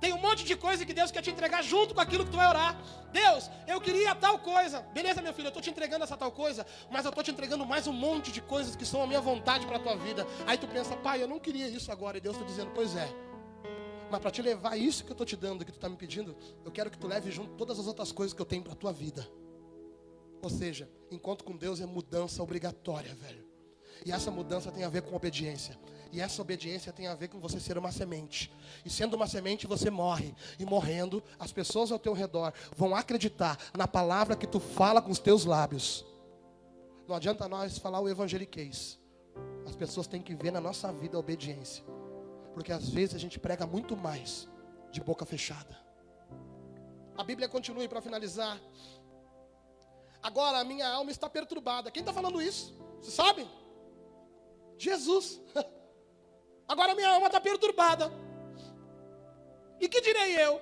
tem 0.00 0.12
um 0.12 0.18
monte 0.18 0.44
de 0.44 0.56
coisa 0.56 0.84
que 0.84 0.92
Deus 0.92 1.10
quer 1.10 1.22
te 1.22 1.30
entregar 1.30 1.62
junto 1.62 1.94
com 1.94 2.00
aquilo 2.00 2.24
que 2.24 2.30
tu 2.30 2.36
vai 2.36 2.48
orar. 2.48 2.80
Deus, 3.12 3.50
eu 3.66 3.80
queria 3.80 4.14
tal 4.14 4.38
coisa. 4.38 4.80
Beleza, 4.92 5.22
meu 5.22 5.32
filho, 5.32 5.46
eu 5.46 5.48
estou 5.48 5.62
te 5.62 5.70
entregando 5.70 6.04
essa 6.04 6.16
tal 6.16 6.30
coisa, 6.30 6.66
mas 6.90 7.04
eu 7.04 7.08
estou 7.08 7.24
te 7.24 7.30
entregando 7.30 7.64
mais 7.64 7.86
um 7.86 7.92
monte 7.92 8.30
de 8.30 8.40
coisas 8.42 8.76
que 8.76 8.84
são 8.84 9.02
a 9.02 9.06
minha 9.06 9.20
vontade 9.20 9.66
para 9.66 9.76
a 9.76 9.80
tua 9.80 9.96
vida. 9.96 10.26
Aí 10.46 10.58
tu 10.58 10.68
pensa, 10.68 10.96
pai, 10.96 11.22
eu 11.22 11.28
não 11.28 11.38
queria 11.38 11.68
isso 11.68 11.90
agora. 11.90 12.18
E 12.18 12.20
Deus 12.20 12.36
está 12.36 12.46
dizendo, 12.46 12.70
pois 12.74 12.94
é. 12.94 13.08
Mas 14.10 14.20
para 14.20 14.30
te 14.30 14.42
levar 14.42 14.76
isso 14.76 15.02
que 15.02 15.10
eu 15.10 15.14
estou 15.14 15.26
te 15.26 15.36
dando, 15.36 15.64
que 15.64 15.72
tu 15.72 15.76
está 15.76 15.88
me 15.88 15.96
pedindo, 15.96 16.36
eu 16.64 16.70
quero 16.70 16.90
que 16.90 16.98
tu 16.98 17.08
leve 17.08 17.30
junto 17.30 17.54
todas 17.54 17.78
as 17.78 17.86
outras 17.86 18.12
coisas 18.12 18.34
que 18.34 18.40
eu 18.40 18.46
tenho 18.46 18.62
para 18.62 18.74
a 18.74 18.76
tua 18.76 18.92
vida. 18.92 19.26
Ou 20.42 20.50
seja, 20.50 20.88
encontro 21.10 21.44
com 21.44 21.56
Deus 21.56 21.80
é 21.80 21.86
mudança 21.86 22.42
obrigatória, 22.42 23.14
velho. 23.14 23.44
E 24.04 24.12
essa 24.12 24.30
mudança 24.30 24.70
tem 24.70 24.84
a 24.84 24.88
ver 24.88 25.02
com 25.02 25.16
obediência. 25.16 25.76
E 26.12 26.20
essa 26.20 26.40
obediência 26.40 26.92
tem 26.92 27.06
a 27.06 27.14
ver 27.14 27.28
com 27.28 27.38
você 27.38 27.58
ser 27.60 27.76
uma 27.76 27.92
semente. 27.92 28.52
E 28.84 28.90
sendo 28.90 29.14
uma 29.14 29.26
semente, 29.26 29.66
você 29.66 29.90
morre. 29.90 30.34
E 30.58 30.64
morrendo, 30.64 31.22
as 31.38 31.52
pessoas 31.52 31.90
ao 31.92 31.98
teu 31.98 32.12
redor 32.12 32.52
vão 32.76 32.94
acreditar 32.94 33.58
na 33.76 33.88
palavra 33.88 34.36
que 34.36 34.46
tu 34.46 34.60
fala 34.60 35.02
com 35.02 35.10
os 35.10 35.18
teus 35.18 35.44
lábios. 35.44 36.04
Não 37.06 37.14
adianta 37.14 37.48
nós 37.48 37.78
falar 37.78 38.00
o 38.00 38.08
evangeliquez. 38.08 38.98
As 39.66 39.76
pessoas 39.76 40.06
têm 40.06 40.22
que 40.22 40.34
ver 40.34 40.50
na 40.50 40.60
nossa 40.60 40.92
vida 40.92 41.16
a 41.16 41.20
obediência. 41.20 41.84
Porque 42.54 42.72
às 42.72 42.88
vezes 42.88 43.14
a 43.14 43.18
gente 43.18 43.38
prega 43.38 43.66
muito 43.66 43.96
mais 43.96 44.48
de 44.90 45.00
boca 45.00 45.26
fechada. 45.26 45.76
A 47.16 47.24
Bíblia 47.24 47.48
continua 47.48 47.86
para 47.88 48.00
finalizar. 48.00 48.60
Agora 50.22 50.58
a 50.58 50.64
minha 50.64 50.88
alma 50.88 51.10
está 51.10 51.28
perturbada. 51.28 51.90
Quem 51.90 52.00
está 52.00 52.12
falando 52.12 52.40
isso? 52.40 52.76
Você 53.00 53.10
sabe? 53.10 53.46
Jesus. 54.78 55.40
Agora 56.68 56.94
minha 56.94 57.08
alma 57.10 57.26
está 57.26 57.40
perturbada. 57.40 58.12
E 59.80 59.88
que 59.88 60.00
direi 60.00 60.42
eu? 60.42 60.60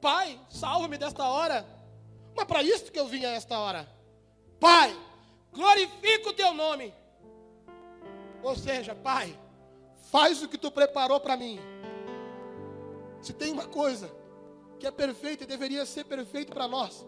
Pai, 0.00 0.38
salva-me 0.48 0.98
desta 0.98 1.24
hora. 1.24 1.66
Mas 2.34 2.44
para 2.46 2.62
isso 2.62 2.90
que 2.90 2.98
eu 2.98 3.06
vim 3.06 3.24
a 3.24 3.30
esta 3.30 3.58
hora. 3.58 3.88
Pai, 4.58 4.96
glorifica 5.52 6.30
o 6.30 6.32
teu 6.34 6.52
nome. 6.52 6.92
Ou 8.42 8.56
seja, 8.56 8.94
Pai, 8.94 9.38
faz 10.10 10.42
o 10.42 10.48
que 10.48 10.58
tu 10.58 10.70
preparou 10.70 11.20
para 11.20 11.36
mim. 11.36 11.58
Se 13.20 13.32
tem 13.32 13.52
uma 13.52 13.66
coisa 13.66 14.10
que 14.78 14.86
é 14.86 14.90
perfeita 14.90 15.44
e 15.44 15.46
deveria 15.46 15.84
ser 15.84 16.04
perfeito 16.04 16.52
para 16.52 16.66
nós, 16.66 17.06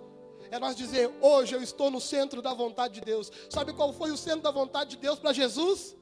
é 0.50 0.58
nós 0.58 0.76
dizer: 0.76 1.10
hoje 1.20 1.54
eu 1.54 1.62
estou 1.62 1.90
no 1.90 2.00
centro 2.00 2.42
da 2.42 2.52
vontade 2.52 2.94
de 2.94 3.00
Deus. 3.00 3.30
Sabe 3.48 3.72
qual 3.72 3.92
foi 3.92 4.10
o 4.10 4.16
centro 4.16 4.42
da 4.42 4.50
vontade 4.50 4.90
de 4.90 4.96
Deus 4.98 5.18
para 5.18 5.32
Jesus? 5.32 5.96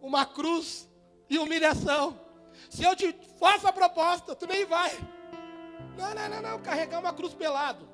Uma 0.00 0.24
cruz 0.24 0.88
e 1.28 1.38
humilhação. 1.38 2.18
Se 2.68 2.82
eu 2.82 2.94
te 2.94 3.14
faço 3.38 3.66
a 3.66 3.72
proposta, 3.72 4.34
tu 4.34 4.46
nem 4.46 4.64
vai. 4.64 4.90
Não, 5.96 6.14
não, 6.14 6.28
não, 6.28 6.42
não. 6.42 6.62
Carregar 6.62 7.00
uma 7.00 7.12
cruz 7.12 7.34
pelado. 7.34 7.88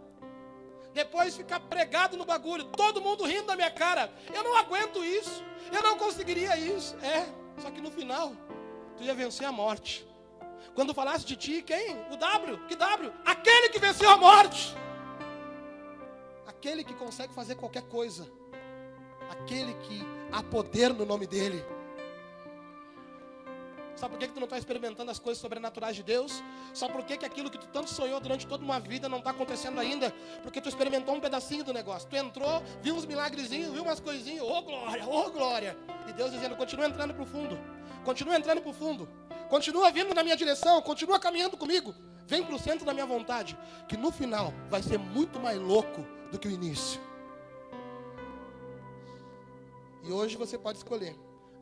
Depois 0.92 1.36
ficar 1.36 1.60
pregado 1.60 2.16
no 2.16 2.24
bagulho. 2.24 2.64
Todo 2.64 3.00
mundo 3.00 3.24
rindo 3.24 3.46
da 3.46 3.56
minha 3.56 3.70
cara. 3.70 4.12
Eu 4.32 4.42
não 4.42 4.56
aguento 4.56 5.04
isso. 5.04 5.44
Eu 5.72 5.82
não 5.82 5.96
conseguiria 5.96 6.56
isso. 6.56 6.96
É. 6.96 7.26
Só 7.60 7.70
que 7.70 7.80
no 7.80 7.90
final, 7.90 8.32
tu 8.96 9.02
ia 9.02 9.14
vencer 9.14 9.46
a 9.46 9.52
morte. 9.52 10.06
Quando 10.74 10.94
falasse 10.94 11.24
de 11.24 11.36
ti, 11.36 11.62
quem? 11.62 11.96
O 12.10 12.16
W. 12.16 12.58
Que 12.66 12.76
W? 12.76 13.12
Aquele 13.24 13.68
que 13.68 13.78
venceu 13.78 14.08
a 14.10 14.16
morte. 14.16 14.74
Aquele 16.46 16.84
que 16.84 16.94
consegue 16.94 17.32
fazer 17.34 17.54
qualquer 17.54 17.82
coisa. 17.82 18.30
Aquele 19.30 19.74
que 19.74 20.02
há 20.32 20.42
poder 20.42 20.92
no 20.92 21.04
nome 21.04 21.26
dele. 21.26 21.64
Sabe 24.00 24.14
por 24.14 24.18
que, 24.18 24.28
que 24.28 24.32
tu 24.32 24.40
não 24.40 24.46
está 24.46 24.56
experimentando 24.56 25.10
as 25.10 25.18
coisas 25.18 25.38
sobrenaturais 25.42 25.94
de 25.94 26.02
Deus? 26.02 26.42
Sabe 26.72 26.94
por 26.94 27.04
que, 27.04 27.18
que 27.18 27.26
aquilo 27.26 27.50
que 27.50 27.58
tu 27.58 27.66
tanto 27.66 27.90
sonhou 27.90 28.18
durante 28.18 28.46
toda 28.46 28.64
uma 28.64 28.80
vida 28.80 29.10
não 29.10 29.18
está 29.18 29.28
acontecendo 29.28 29.78
ainda? 29.78 30.10
Porque 30.42 30.58
tu 30.58 30.70
experimentou 30.70 31.14
um 31.14 31.20
pedacinho 31.20 31.62
do 31.62 31.70
negócio. 31.70 32.08
Tu 32.08 32.16
entrou, 32.16 32.62
viu 32.80 32.94
uns 32.94 33.04
milagrezinhos, 33.04 33.70
viu 33.74 33.82
umas 33.82 34.00
coisinhas, 34.00 34.42
ô 34.42 34.56
oh, 34.56 34.62
glória, 34.62 35.06
ô 35.06 35.18
oh, 35.18 35.30
glória. 35.30 35.76
E 36.08 36.14
Deus 36.14 36.30
dizendo, 36.30 36.56
continua 36.56 36.86
entrando 36.86 37.12
para 37.12 37.22
o 37.22 37.26
fundo. 37.26 37.58
Continua 38.02 38.38
entrando 38.38 38.62
para 38.62 38.70
o 38.70 38.72
fundo. 38.72 39.06
Continua 39.50 39.90
vindo 39.90 40.14
na 40.14 40.22
minha 40.22 40.36
direção, 40.36 40.80
continua 40.80 41.20
caminhando 41.20 41.58
comigo. 41.58 41.94
Vem 42.26 42.42
para 42.42 42.54
o 42.54 42.58
centro 42.58 42.86
da 42.86 42.94
minha 42.94 43.04
vontade. 43.04 43.54
Que 43.86 43.98
no 43.98 44.10
final 44.10 44.54
vai 44.70 44.82
ser 44.82 44.98
muito 44.98 45.38
mais 45.38 45.58
louco 45.58 46.06
do 46.32 46.38
que 46.38 46.48
o 46.48 46.50
início. 46.50 46.98
E 50.02 50.10
hoje 50.10 50.38
você 50.38 50.56
pode 50.56 50.78
escolher 50.78 51.14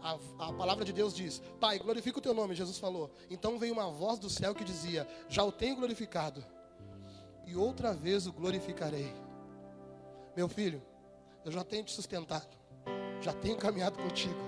a, 0.03 0.19
a, 0.39 0.53
palavra 0.53 0.85
de 0.85 0.93
Deus 0.93 1.15
diz: 1.15 1.43
Pai, 1.61 1.79
glorifica 1.79 2.19
o 2.19 2.23
teu 2.23 2.35
nome, 2.35 2.55
Jesus 2.55 2.79
falou. 2.79 3.11
Então 3.31 3.59
veio 3.59 3.73
uma 3.73 3.91
voz 3.91 4.19
do 4.19 4.31
céu 4.31 4.55
que 4.55 4.65
dizia: 4.65 5.07
Já 5.29 5.43
o 5.43 5.53
tenho 5.53 5.77
glorificado, 5.77 6.45
e 7.47 7.57
outra 7.57 7.93
vez 7.93 8.27
o 8.27 8.33
glorificarei. 8.33 9.13
Meu 10.37 10.49
filho, 10.49 10.83
eu 11.45 11.51
já 11.51 11.65
tenho 11.65 11.85
te 11.85 11.93
sustentado, 11.93 12.57
já 13.21 13.33
tenho 13.33 13.57
caminhado 13.57 13.99
contigo, 13.99 14.39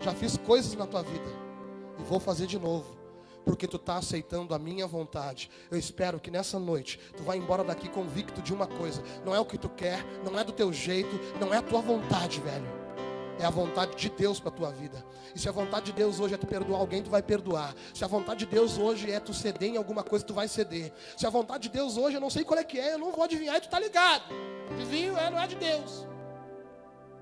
já 0.00 0.14
fiz 0.14 0.36
coisas 0.38 0.74
na 0.74 0.86
tua 0.86 1.02
vida, 1.02 1.28
e 1.98 2.02
vou 2.02 2.18
fazer 2.18 2.46
de 2.46 2.58
novo. 2.58 2.96
Porque 3.44 3.68
tu 3.68 3.76
está 3.76 3.96
aceitando 3.96 4.54
a 4.54 4.58
minha 4.58 4.88
vontade. 4.88 5.48
Eu 5.70 5.78
espero 5.78 6.18
que 6.18 6.32
nessa 6.32 6.58
noite 6.58 6.98
tu 7.16 7.22
vá 7.22 7.36
embora 7.36 7.62
daqui 7.62 7.88
convicto 7.88 8.42
de 8.42 8.52
uma 8.52 8.66
coisa: 8.66 9.02
não 9.24 9.34
é 9.34 9.38
o 9.38 9.44
que 9.44 9.58
tu 9.58 9.68
quer, 9.68 10.04
não 10.24 10.36
é 10.38 10.42
do 10.42 10.52
teu 10.52 10.72
jeito, 10.72 11.16
não 11.38 11.54
é 11.54 11.58
a 11.58 11.62
tua 11.62 11.80
vontade, 11.80 12.40
velho 12.40 12.85
é 13.38 13.44
a 13.44 13.50
vontade 13.50 13.96
de 13.96 14.08
Deus 14.08 14.40
para 14.40 14.48
a 14.48 14.52
tua 14.52 14.70
vida. 14.70 15.04
E 15.34 15.38
se 15.38 15.48
a 15.48 15.52
vontade 15.52 15.86
de 15.86 15.92
Deus 15.92 16.20
hoje 16.20 16.34
é 16.34 16.38
tu 16.38 16.46
perdoar 16.46 16.80
alguém, 16.80 17.02
tu 17.02 17.10
vai 17.10 17.22
perdoar. 17.22 17.74
Se 17.94 18.04
a 18.04 18.06
vontade 18.06 18.40
de 18.40 18.46
Deus 18.46 18.78
hoje 18.78 19.10
é 19.10 19.20
tu 19.20 19.34
ceder 19.34 19.70
em 19.70 19.76
alguma 19.76 20.02
coisa, 20.02 20.24
tu 20.24 20.32
vai 20.32 20.48
ceder. 20.48 20.92
Se 21.16 21.26
a 21.26 21.30
vontade 21.30 21.64
de 21.64 21.68
Deus 21.68 21.96
hoje, 21.96 22.16
eu 22.16 22.20
não 22.20 22.30
sei 22.30 22.44
qual 22.44 22.58
é 22.58 22.64
que 22.64 22.78
é, 22.78 22.94
eu 22.94 22.98
não 22.98 23.12
vou 23.12 23.24
adivinhar 23.24 23.56
e 23.56 23.60
tu 23.60 23.68
tá 23.68 23.78
ligado. 23.78 24.24
Adivinho 24.70 25.16
é, 25.18 25.30
não 25.30 25.38
é 25.38 25.46
de 25.46 25.56
Deus. 25.56 26.06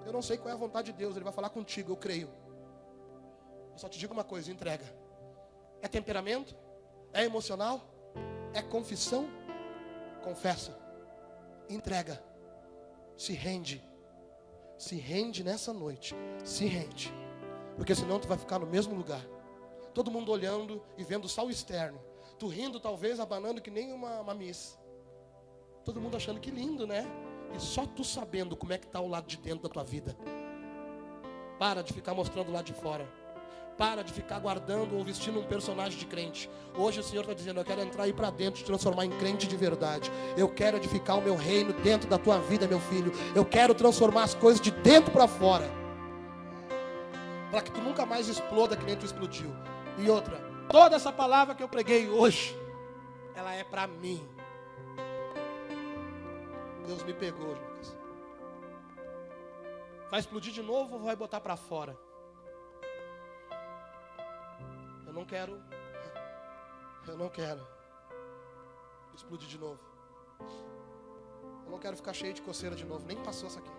Eu 0.07 0.13
não 0.13 0.23
sei 0.23 0.37
qual 0.37 0.51
é 0.51 0.53
a 0.53 0.59
vontade 0.59 0.93
de 0.93 0.99
Deus, 0.99 1.17
ele 1.17 1.25
vai 1.25 1.33
falar 1.33 1.49
contigo, 1.49 1.91
eu 1.91 1.97
creio. 1.97 2.29
Eu 3.73 3.79
só 3.79 3.89
te 3.89 3.99
digo 3.99 4.13
uma 4.13 4.25
coisa, 4.25 4.53
entrega. 4.53 4.85
É 5.83 5.89
temperamento? 5.89 6.55
É 7.13 7.25
emocional? 7.25 7.81
É 8.53 8.63
confissão? 8.63 9.29
Confessa. 10.23 10.79
Entrega. 11.69 12.23
Se 13.17 13.33
rende 13.33 13.83
Se 14.77 14.97
rende 14.97 15.45
nessa 15.45 15.73
noite. 15.73 16.15
Se 16.45 16.67
rende. 16.67 17.13
Porque 17.77 17.95
senão 17.95 18.19
tu 18.19 18.29
vai 18.29 18.39
ficar 18.39 18.59
no 18.59 18.67
mesmo 18.67 18.95
lugar. 18.95 19.25
Todo 19.93 20.11
mundo 20.11 20.33
olhando 20.33 20.83
e 20.99 21.05
vendo 21.05 21.29
só 21.29 21.47
o 21.47 21.51
externo. 21.51 22.01
Tu 22.39 22.49
rindo, 22.49 22.81
talvez, 22.81 23.21
abanando 23.21 23.61
que 23.61 23.71
nem 23.71 23.93
uma, 23.93 24.21
uma 24.21 24.35
miss. 24.35 24.79
Todo 25.85 26.01
mundo 26.01 26.17
achando 26.17 26.41
que 26.41 26.51
lindo, 26.51 26.87
né? 26.87 27.07
E 27.55 27.61
só 27.61 27.87
tu 27.87 28.03
sabendo 28.03 28.57
como 28.57 28.73
é 28.73 28.79
que 28.79 28.87
está 28.87 29.01
o 29.01 29.07
lado 29.07 29.27
de 29.27 29.37
dentro 29.37 29.63
da 29.63 29.69
tua 29.69 29.85
vida. 29.85 30.17
Para 31.59 31.83
de 31.83 31.93
ficar 31.93 32.15
mostrando 32.15 32.51
lá 32.51 32.63
de 32.63 32.73
fora. 32.73 33.09
Para 33.77 34.05
de 34.05 34.13
ficar 34.13 34.39
guardando 34.39 34.97
ou 34.97 35.03
vestindo 35.03 35.41
um 35.41 35.45
personagem 35.45 35.99
de 35.99 36.07
crente. 36.07 36.49
Hoje 36.77 37.01
o 37.01 37.03
Senhor 37.03 37.23
está 37.23 37.35
dizendo: 37.35 37.59
Eu 37.59 37.65
quero 37.65 37.81
entrar 37.81 38.05
aí 38.05 38.13
para 38.13 38.31
dentro, 38.31 38.61
te 38.61 38.65
transformar 38.65 39.05
em 39.05 39.11
crente 39.11 39.49
de 39.49 39.57
verdade. 39.57 40.13
Eu 40.37 40.49
quero 40.49 40.77
edificar 40.77 41.19
o 41.19 41.23
meu 41.23 41.35
reino 41.35 41.73
dentro 41.73 42.09
da 42.09 42.17
tua 42.17 42.39
vida, 42.39 42.69
meu 42.69 42.79
filho. 42.79 43.13
Eu 43.35 43.45
quero 43.45 43.75
transformar 43.75 44.25
as 44.25 44.35
coisas 44.35 44.61
de 44.61 44.71
dentro 44.71 45.11
para 45.11 45.27
fora. 45.27 45.69
Para 47.51 47.63
que 47.63 47.73
tu 47.73 47.81
nunca 47.81 48.07
mais 48.07 48.29
exploda 48.29 48.77
que 48.77 48.85
nem 48.85 48.97
tu 48.97 49.05
explodiu. 49.05 49.51
E 49.99 50.09
outra, 50.09 50.41
toda 50.69 50.95
essa 50.95 51.13
palavra 51.13 51.55
que 51.55 51.63
eu 51.63 51.69
preguei 51.69 52.09
hoje, 52.09 52.57
ela 53.35 53.53
é 53.55 53.65
para 53.65 53.89
mim. 53.89 54.25
Deus 56.87 57.03
me 57.03 57.13
pegou, 57.13 57.49
Lucas. 57.49 57.97
Vai 60.11 60.21
explodir 60.21 60.53
de 60.53 60.63
novo 60.63 60.95
ou 60.95 61.01
vai 61.01 61.17
botar 61.17 61.41
para 61.41 61.57
fora? 61.57 61.99
Não 65.15 65.25
quero. 65.25 65.63
Eu 67.07 67.17
não 67.17 67.29
quero 67.29 67.67
explodir 69.15 69.49
de 69.49 69.59
novo. 69.59 69.81
Eu 71.65 71.71
não 71.71 71.79
quero 71.79 71.97
ficar 71.97 72.13
cheio 72.13 72.35
de 72.35 72.43
coceira 72.43 72.75
de 72.75 72.85
novo. 72.85 73.07
Nem 73.07 73.17
passou 73.23 73.47
essa 73.47 73.61
aqui. 73.61 73.71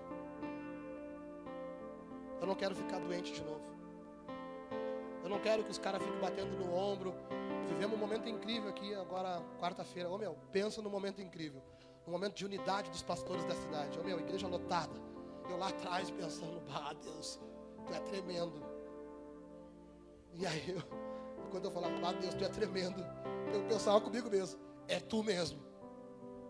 Eu 2.40 2.48
não 2.48 2.56
quero 2.56 2.74
ficar 2.76 3.00
doente 3.00 3.34
de 3.34 3.44
novo. 3.44 3.62
Eu 5.24 5.30
não 5.30 5.40
quero 5.40 5.64
que 5.64 5.72
os 5.72 5.78
caras 5.78 6.02
fiquem 6.02 6.20
batendo 6.20 6.56
no 6.56 6.74
ombro. 6.74 7.14
Vivemos 7.68 7.98
um 7.98 8.00
momento 8.00 8.30
incrível 8.30 8.70
aqui 8.70 8.94
agora, 8.94 9.42
quarta-feira. 9.60 10.10
Ô 10.10 10.18
meu, 10.18 10.38
pensa 10.52 10.82
no 10.82 10.90
momento 10.90 11.22
incrível. 11.22 11.62
No 12.06 12.12
momento 12.12 12.36
de 12.36 12.46
unidade 12.46 12.90
dos 12.92 13.02
pastores 13.02 13.44
da 13.46 13.56
cidade. 13.56 14.00
Ô 14.00 14.04
meu, 14.04 14.20
igreja 14.20 14.48
lotada. 14.48 14.94
Eu 15.50 15.58
lá 15.58 15.70
atrás 15.70 16.10
pensando, 16.12 16.62
ah 16.72 16.94
Deus, 16.94 17.40
tu 17.86 17.94
é 17.94 18.00
tremendo. 18.00 18.64
E 20.34 20.46
aí 20.46 20.70
eu, 20.70 21.05
quando 21.46 21.66
eu 21.66 21.72
falava, 21.72 21.96
ah 22.08 22.14
Deus, 22.14 22.34
tu 22.34 22.44
é 22.44 22.50
tremendo, 22.50 23.02
eu 23.54 23.64
pensava 23.68 24.00
comigo 24.02 24.30
mesmo, 24.30 24.60
é 24.88 25.00
tu 25.00 25.24
mesmo. 25.24 25.64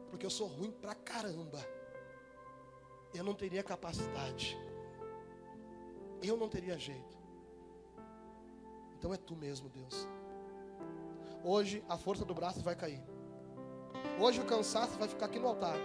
Porque 0.10 0.26
eu 0.26 0.30
sou 0.30 0.48
ruim 0.48 0.72
pra 0.72 0.96
caramba. 0.96 1.60
Eu 3.14 3.24
não 3.24 3.34
teria 3.34 3.64
capacidade. 3.64 4.58
Eu 6.22 6.38
não 6.38 6.50
teria 6.50 6.78
jeito. 6.78 7.18
Então 8.98 9.14
é 9.14 9.18
tu 9.18 9.36
mesmo, 9.36 9.70
Deus. 9.70 10.08
Hoje 11.44 11.84
a 11.88 11.98
força 11.98 12.26
do 12.26 12.34
braço 12.34 12.62
vai 12.62 12.76
cair. 12.76 13.04
Hoje 14.20 14.40
o 14.40 14.46
cansaço 14.46 14.98
vai 14.98 15.08
ficar 15.08 15.28
aqui 15.28 15.38
no 15.38 15.48
altar. 15.48 15.78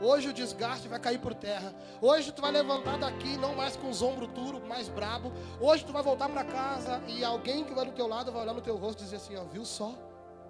Hoje 0.00 0.28
o 0.28 0.32
desgaste 0.32 0.86
vai 0.86 1.00
cair 1.00 1.18
por 1.18 1.34
terra. 1.34 1.74
Hoje 2.00 2.30
tu 2.30 2.40
vai 2.40 2.52
levantar 2.52 2.98
daqui, 2.98 3.36
não 3.36 3.54
mais 3.54 3.76
com 3.76 3.88
os 3.88 4.00
ombros 4.00 4.28
duros, 4.28 4.62
mais 4.62 4.88
brabo. 4.88 5.32
Hoje 5.60 5.84
tu 5.84 5.92
vai 5.92 6.02
voltar 6.02 6.28
para 6.28 6.44
casa 6.44 7.02
e 7.08 7.24
alguém 7.24 7.64
que 7.64 7.74
vai 7.74 7.84
do 7.84 7.92
teu 7.92 8.06
lado 8.06 8.30
vai 8.30 8.42
olhar 8.42 8.54
no 8.54 8.60
teu 8.60 8.76
rosto 8.76 9.00
e 9.00 9.04
dizer 9.04 9.16
assim: 9.16 9.36
ó, 9.36 9.44
viu 9.44 9.64
só 9.64 9.92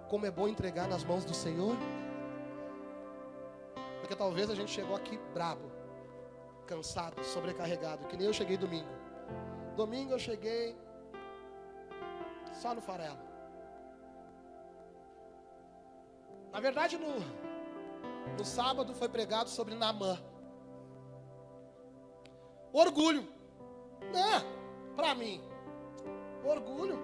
como 0.07 0.25
é 0.25 0.31
bom 0.31 0.47
entregar 0.47 0.87
nas 0.87 1.03
mãos 1.03 1.25
do 1.25 1.33
Senhor? 1.33 1.75
Porque 3.99 4.15
talvez 4.15 4.49
a 4.49 4.55
gente 4.55 4.71
chegou 4.71 4.95
aqui 4.95 5.17
brabo, 5.33 5.71
cansado, 6.67 7.23
sobrecarregado, 7.23 8.07
que 8.07 8.17
nem 8.17 8.27
eu 8.27 8.33
cheguei 8.33 8.57
domingo. 8.57 8.89
Domingo 9.75 10.13
eu 10.13 10.19
cheguei 10.19 10.77
só 12.53 12.75
no 12.75 12.81
farelo. 12.81 13.19
Na 16.51 16.59
verdade, 16.59 16.97
no, 16.97 17.07
no 18.37 18.45
sábado 18.45 18.93
foi 18.93 19.09
pregado 19.09 19.49
sobre 19.49 19.75
Namã. 19.75 20.17
Orgulho. 22.71 23.27
É, 24.13 24.95
para 24.95 25.15
mim. 25.15 25.41
Orgulho. 26.43 26.97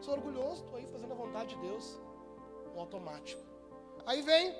Sou 0.00 0.14
orgulhoso, 0.14 0.62
estou 0.62 0.76
aí 0.76 0.86
fazendo 0.86 1.12
a 1.12 1.16
vontade 1.16 1.54
de 1.54 1.60
Deus. 1.60 1.98
No 2.74 2.80
automático. 2.80 3.42
Aí 4.06 4.22
vem, 4.22 4.54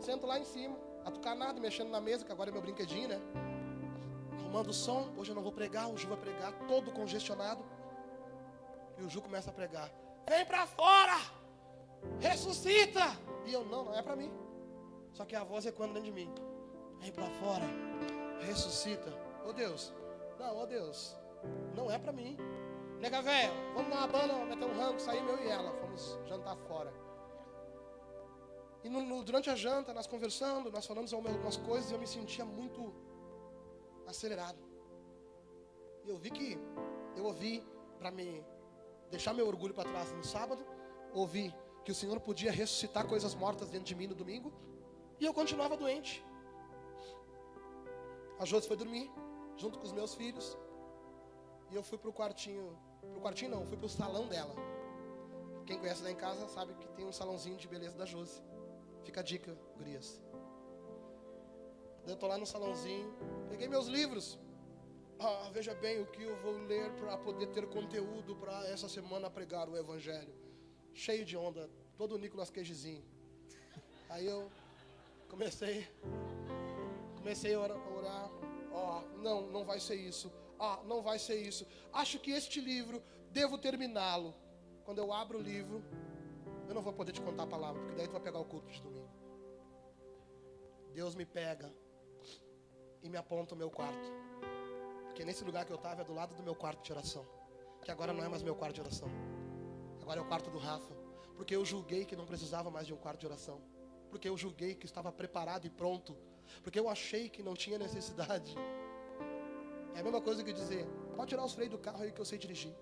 sento 0.00 0.26
lá 0.26 0.38
em 0.38 0.44
cima, 0.44 0.76
atucanado, 1.04 1.60
mexendo 1.60 1.90
na 1.90 2.00
mesa, 2.00 2.24
que 2.24 2.32
agora 2.32 2.50
é 2.50 2.52
meu 2.52 2.62
brinquedinho, 2.62 3.08
né? 3.08 3.20
Arrumando 4.40 4.70
o 4.70 4.74
som. 4.74 5.10
Hoje 5.16 5.30
eu 5.30 5.34
não 5.34 5.42
vou 5.42 5.52
pregar, 5.52 5.88
o 5.88 5.96
Ju 5.96 6.08
vai 6.08 6.16
pregar, 6.18 6.52
todo 6.66 6.90
congestionado. 6.90 7.62
E 8.96 9.02
o 9.02 9.08
Ju 9.08 9.20
começa 9.20 9.50
a 9.50 9.52
pregar. 9.52 9.90
Vem 10.28 10.44
para 10.44 10.66
fora! 10.66 11.18
Ressuscita! 12.20 13.02
E 13.46 13.52
eu, 13.52 13.64
não, 13.64 13.84
não 13.84 13.94
é 13.94 14.02
para 14.02 14.16
mim. 14.16 14.30
Só 15.18 15.24
que 15.24 15.34
a 15.34 15.42
voz 15.42 15.66
ecoando 15.66 15.94
dentro 15.94 16.12
de 16.12 16.12
mim. 16.12 16.32
Vem 17.00 17.10
para 17.10 17.28
fora. 17.40 17.64
Ressuscita. 18.40 19.10
Ô 19.44 19.48
oh, 19.48 19.52
Deus. 19.52 19.92
Não, 20.38 20.56
ô 20.56 20.62
oh, 20.62 20.66
Deus. 20.66 21.16
Não 21.74 21.90
é 21.90 21.98
para 21.98 22.12
mim. 22.12 22.36
Nega 23.00 23.20
velho, 23.20 23.52
vamos 23.74 23.90
dar 23.90 23.98
uma 23.98 24.06
banda, 24.06 24.44
meter 24.44 24.64
um 24.64 24.78
rango, 24.78 25.00
sair 25.00 25.18
eu 25.18 25.42
e 25.44 25.48
ela. 25.48 25.72
Fomos 25.80 26.16
jantar 26.24 26.56
fora. 26.68 26.94
E 28.84 28.88
no, 28.88 29.02
no, 29.02 29.24
durante 29.24 29.50
a 29.50 29.56
janta, 29.56 29.92
nós 29.92 30.06
conversando, 30.06 30.70
nós 30.70 30.86
falamos 30.86 31.12
algumas 31.12 31.56
coisas 31.56 31.90
e 31.90 31.94
eu 31.94 31.98
me 31.98 32.06
sentia 32.06 32.44
muito 32.44 32.94
acelerado. 34.06 34.62
E 36.04 36.10
eu 36.10 36.16
vi 36.16 36.30
que 36.30 36.56
eu 37.16 37.24
ouvi 37.24 37.66
para 37.98 38.12
me 38.12 38.44
deixar 39.10 39.34
meu 39.34 39.48
orgulho 39.48 39.74
para 39.74 39.90
trás 39.90 40.12
no 40.12 40.22
sábado, 40.22 40.64
ouvi 41.12 41.52
que 41.84 41.90
o 41.90 41.94
Senhor 41.94 42.20
podia 42.20 42.52
ressuscitar 42.52 43.04
coisas 43.04 43.34
mortas 43.34 43.68
dentro 43.68 43.86
de 43.86 43.96
mim 43.96 44.06
no 44.06 44.14
domingo, 44.14 44.52
e 45.20 45.24
eu 45.24 45.34
continuava 45.34 45.76
doente. 45.76 46.24
A 48.38 48.44
Josi 48.44 48.68
foi 48.68 48.76
dormir, 48.76 49.10
junto 49.56 49.78
com 49.78 49.84
os 49.84 49.92
meus 49.92 50.14
filhos, 50.14 50.56
e 51.70 51.74
eu 51.74 51.82
fui 51.82 51.98
para 51.98 52.10
o 52.10 52.12
quartinho, 52.12 52.78
para 53.00 53.18
o 53.18 53.20
quartinho 53.20 53.50
não, 53.50 53.66
fui 53.66 53.76
para 53.76 53.86
o 53.86 53.88
salão 53.88 54.26
dela. 54.28 54.54
Quem 55.66 55.78
conhece 55.78 56.02
lá 56.02 56.10
em 56.10 56.16
casa 56.16 56.48
sabe 56.48 56.72
que 56.74 56.88
tem 56.96 57.04
um 57.04 57.12
salãozinho 57.12 57.56
de 57.56 57.68
beleza 57.68 57.96
da 57.96 58.06
Josi. 58.06 58.42
Fica 59.02 59.20
a 59.20 59.22
dica, 59.22 59.56
gurias. 59.76 60.22
Eu 62.06 62.14
estou 62.14 62.28
lá 62.28 62.38
no 62.38 62.46
salãozinho, 62.46 63.12
peguei 63.50 63.68
meus 63.68 63.86
livros, 63.86 64.38
ah, 65.20 65.50
veja 65.52 65.74
bem 65.74 66.00
o 66.00 66.06
que 66.06 66.22
eu 66.22 66.36
vou 66.36 66.52
ler 66.52 66.92
para 66.92 67.18
poder 67.18 67.48
ter 67.48 67.66
conteúdo 67.68 68.36
para 68.36 68.66
essa 68.68 68.88
semana 68.88 69.28
pregar 69.28 69.68
o 69.68 69.76
Evangelho. 69.76 70.32
Cheio 70.94 71.24
de 71.24 71.36
onda, 71.36 71.68
todo 71.96 72.14
o 72.14 72.18
Nicolas 72.18 72.50
Cagezinho. 72.50 73.04
Aí 74.08 74.26
eu 74.26 74.48
comecei, 75.28 75.86
comecei 77.16 77.54
a 77.54 77.60
orar. 77.60 78.30
Ó, 78.72 79.00
oh, 79.00 79.18
não, 79.18 79.50
não 79.50 79.64
vai 79.64 79.80
ser 79.80 79.96
isso. 79.96 80.32
Ah, 80.58 80.80
não 80.84 81.02
vai 81.02 81.18
ser 81.18 81.36
isso. 81.40 81.66
Acho 81.92 82.18
que 82.18 82.30
este 82.30 82.60
livro 82.60 83.02
devo 83.30 83.58
terminá-lo. 83.58 84.34
Quando 84.84 84.98
eu 84.98 85.12
abro 85.12 85.38
o 85.38 85.42
livro, 85.42 85.82
eu 86.68 86.74
não 86.74 86.82
vou 86.82 86.92
poder 86.92 87.12
te 87.12 87.20
contar 87.20 87.44
a 87.44 87.46
palavra, 87.46 87.80
porque 87.80 87.96
daí 87.96 88.06
tu 88.06 88.12
vai 88.12 88.20
pegar 88.20 88.38
o 88.38 88.44
culto 88.44 88.70
de 88.70 88.80
domingo. 88.80 89.08
Deus 90.92 91.14
me 91.14 91.24
pega 91.24 91.72
e 93.02 93.08
me 93.08 93.16
aponta 93.16 93.54
o 93.54 93.58
meu 93.58 93.70
quarto. 93.70 94.10
Porque 95.06 95.24
nesse 95.24 95.44
lugar 95.44 95.64
que 95.64 95.72
eu 95.72 95.76
estava 95.76 96.02
é 96.02 96.04
do 96.04 96.14
lado 96.14 96.34
do 96.34 96.42
meu 96.42 96.54
quarto 96.54 96.82
de 96.82 96.92
oração. 96.92 97.26
Que 97.82 97.90
agora 97.90 98.12
não 98.12 98.24
é 98.24 98.28
mais 98.28 98.42
meu 98.42 98.54
quarto 98.54 98.74
de 98.74 98.80
oração. 98.80 99.08
Agora 100.02 100.20
é 100.20 100.22
o 100.22 100.26
quarto 100.26 100.50
do 100.50 100.58
Rafa. 100.58 100.94
Porque 101.36 101.54
eu 101.54 101.64
julguei 101.64 102.04
que 102.04 102.16
não 102.16 102.26
precisava 102.26 102.70
mais 102.70 102.86
de 102.86 102.92
um 102.92 102.96
quarto 102.96 103.20
de 103.20 103.26
oração. 103.26 103.60
Porque 104.10 104.28
eu 104.28 104.36
julguei 104.36 104.74
que 104.74 104.86
estava 104.86 105.12
preparado 105.12 105.66
e 105.66 105.70
pronto. 105.70 106.16
Porque 106.62 106.78
eu 106.78 106.88
achei 106.88 107.28
que 107.28 107.42
não 107.42 107.54
tinha 107.54 107.78
necessidade. 107.78 108.54
É 109.94 110.00
a 110.00 110.02
mesma 110.02 110.20
coisa 110.20 110.42
que 110.42 110.52
dizer: 110.52 110.86
pode 111.16 111.30
tirar 111.30 111.44
os 111.44 111.54
freios 111.54 111.72
do 111.72 111.78
carro 111.78 112.02
aí 112.02 112.12
que 112.12 112.20
eu 112.20 112.24
sei 112.24 112.38
dirigir. 112.38 112.74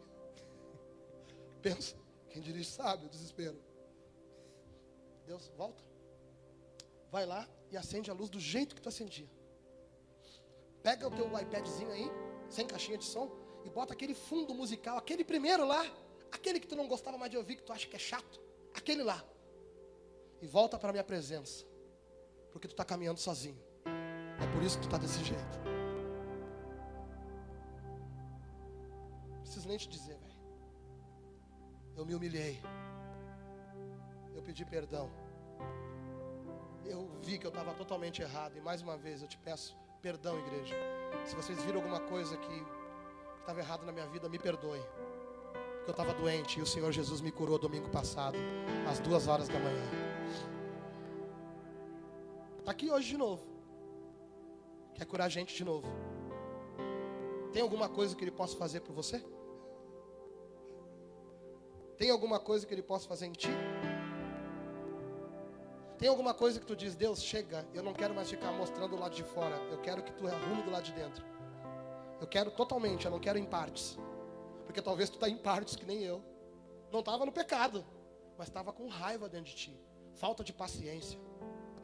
Pensa, 1.62 1.96
quem 2.30 2.40
dirige 2.40 2.70
sabe 2.70 3.06
o 3.06 3.08
desespero. 3.08 3.58
Deus, 5.26 5.50
volta. 5.56 5.82
Vai 7.10 7.26
lá 7.26 7.48
e 7.70 7.76
acende 7.76 8.10
a 8.10 8.14
luz 8.14 8.30
do 8.30 8.38
jeito 8.38 8.74
que 8.74 8.80
tu 8.80 8.88
acendia. 8.88 9.28
Pega 10.82 11.08
o 11.08 11.10
teu 11.10 11.26
iPadzinho 11.26 11.90
aí, 11.90 12.08
sem 12.48 12.66
caixinha 12.66 12.98
de 12.98 13.04
som, 13.04 13.30
e 13.64 13.70
bota 13.70 13.92
aquele 13.92 14.14
fundo 14.14 14.54
musical, 14.54 14.96
aquele 14.96 15.24
primeiro 15.24 15.66
lá, 15.66 15.84
aquele 16.30 16.60
que 16.60 16.66
tu 16.66 16.76
não 16.76 16.86
gostava 16.86 17.18
mais 17.18 17.30
de 17.30 17.36
ouvir, 17.36 17.56
que 17.56 17.62
tu 17.64 17.72
acha 17.72 17.88
que 17.88 17.96
é 17.96 17.98
chato, 17.98 18.40
aquele 18.72 19.02
lá. 19.02 19.24
E 20.40 20.46
volta 20.46 20.78
para 20.78 20.90
a 20.90 20.92
minha 20.92 21.04
presença, 21.04 21.64
porque 22.52 22.68
tu 22.68 22.72
está 22.72 22.84
caminhando 22.84 23.18
sozinho. 23.18 23.60
É 24.40 24.46
por 24.52 24.62
isso 24.62 24.76
que 24.76 24.82
tu 24.82 24.88
está 24.88 24.98
desse 24.98 25.22
jeito. 25.24 25.58
Não 29.30 29.40
preciso 29.40 29.66
nem 29.68 29.78
te 29.78 29.88
dizer, 29.88 30.18
velho. 30.18 30.40
Eu 31.96 32.04
me 32.04 32.14
humilhei. 32.14 32.60
Eu 34.34 34.42
pedi 34.42 34.64
perdão. 34.64 35.10
Eu 36.84 37.08
vi 37.22 37.38
que 37.38 37.46
eu 37.46 37.48
estava 37.48 37.72
totalmente 37.72 38.20
errado. 38.20 38.56
E 38.56 38.60
mais 38.60 38.82
uma 38.82 38.96
vez 38.96 39.22
eu 39.22 39.28
te 39.28 39.38
peço 39.38 39.76
perdão, 40.02 40.38
igreja. 40.38 40.74
Se 41.24 41.34
vocês 41.34 41.60
viram 41.62 41.80
alguma 41.80 42.00
coisa 42.00 42.36
que 42.36 42.66
estava 43.40 43.60
errado 43.60 43.84
na 43.86 43.92
minha 43.92 44.06
vida, 44.06 44.28
me 44.28 44.38
perdoe. 44.38 44.80
Porque 45.78 45.90
eu 45.90 45.92
estava 45.92 46.12
doente 46.14 46.58
e 46.58 46.62
o 46.62 46.66
Senhor 46.66 46.92
Jesus 46.92 47.20
me 47.20 47.32
curou 47.32 47.58
domingo 47.58 47.88
passado, 47.88 48.36
às 48.90 48.98
duas 48.98 49.26
horas 49.26 49.48
da 49.48 49.58
manhã. 49.58 50.05
Está 52.66 52.72
aqui 52.72 52.90
hoje 52.90 53.10
de 53.10 53.16
novo. 53.16 53.46
Quer 54.92 55.04
curar 55.04 55.26
a 55.26 55.28
gente 55.28 55.54
de 55.54 55.64
novo. 55.64 55.86
Tem 57.52 57.62
alguma 57.62 57.88
coisa 57.88 58.16
que 58.16 58.24
Ele 58.24 58.32
possa 58.32 58.56
fazer 58.56 58.80
por 58.80 58.92
você? 58.92 59.24
Tem 61.96 62.10
alguma 62.10 62.40
coisa 62.40 62.66
que 62.66 62.74
Ele 62.74 62.82
possa 62.82 63.06
fazer 63.06 63.26
em 63.26 63.30
ti? 63.30 63.50
Tem 65.96 66.08
alguma 66.08 66.34
coisa 66.34 66.58
que 66.58 66.66
tu 66.66 66.74
diz, 66.74 66.96
Deus, 66.96 67.22
chega, 67.22 67.64
eu 67.72 67.84
não 67.84 67.94
quero 67.94 68.12
mais 68.12 68.28
ficar 68.28 68.50
mostrando 68.50 68.96
o 68.96 68.98
lado 68.98 69.14
de 69.14 69.22
fora, 69.22 69.54
eu 69.70 69.78
quero 69.78 70.02
que 70.02 70.12
tu 70.14 70.26
arrume 70.26 70.64
do 70.64 70.70
lado 70.72 70.82
de 70.82 70.92
dentro. 70.92 71.24
Eu 72.20 72.26
quero 72.26 72.50
totalmente, 72.50 73.04
eu 73.04 73.12
não 73.12 73.20
quero 73.20 73.38
em 73.38 73.44
partes. 73.44 73.96
Porque 74.64 74.82
talvez 74.82 75.08
tu 75.08 75.14
está 75.14 75.28
em 75.28 75.38
partes 75.38 75.76
que 75.76 75.86
nem 75.86 76.02
eu. 76.02 76.20
Não 76.90 76.98
estava 76.98 77.24
no 77.24 77.30
pecado, 77.30 77.86
mas 78.36 78.48
estava 78.48 78.72
com 78.72 78.88
raiva 78.88 79.28
dentro 79.28 79.52
de 79.52 79.54
ti. 79.54 79.80
Falta 80.14 80.42
de 80.42 80.52
paciência. 80.52 81.25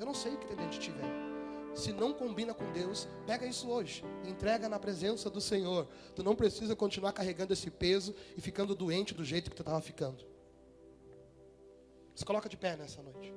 Eu 0.02 0.06
não 0.06 0.14
sei 0.14 0.34
o 0.34 0.36
que 0.36 0.48
tem 0.48 0.56
dentro 0.56 0.72
de 0.72 0.80
ti, 0.80 0.90
velho. 0.90 1.76
Se 1.76 1.92
não 1.92 2.12
combina 2.12 2.52
com 2.52 2.68
Deus, 2.72 3.06
pega 3.24 3.46
isso 3.46 3.70
hoje. 3.70 4.04
Entrega 4.24 4.68
na 4.68 4.76
presença 4.76 5.30
do 5.30 5.40
Senhor. 5.40 5.86
Tu 6.16 6.24
não 6.24 6.34
precisa 6.34 6.74
continuar 6.74 7.12
carregando 7.12 7.52
esse 7.52 7.70
peso 7.70 8.12
e 8.36 8.40
ficando 8.40 8.74
doente 8.74 9.14
do 9.14 9.24
jeito 9.24 9.48
que 9.48 9.54
tu 9.54 9.62
estava 9.62 9.80
ficando. 9.80 10.26
Se 12.16 12.24
coloca 12.24 12.48
de 12.48 12.56
pé 12.56 12.76
nessa 12.76 13.00
noite. 13.00 13.32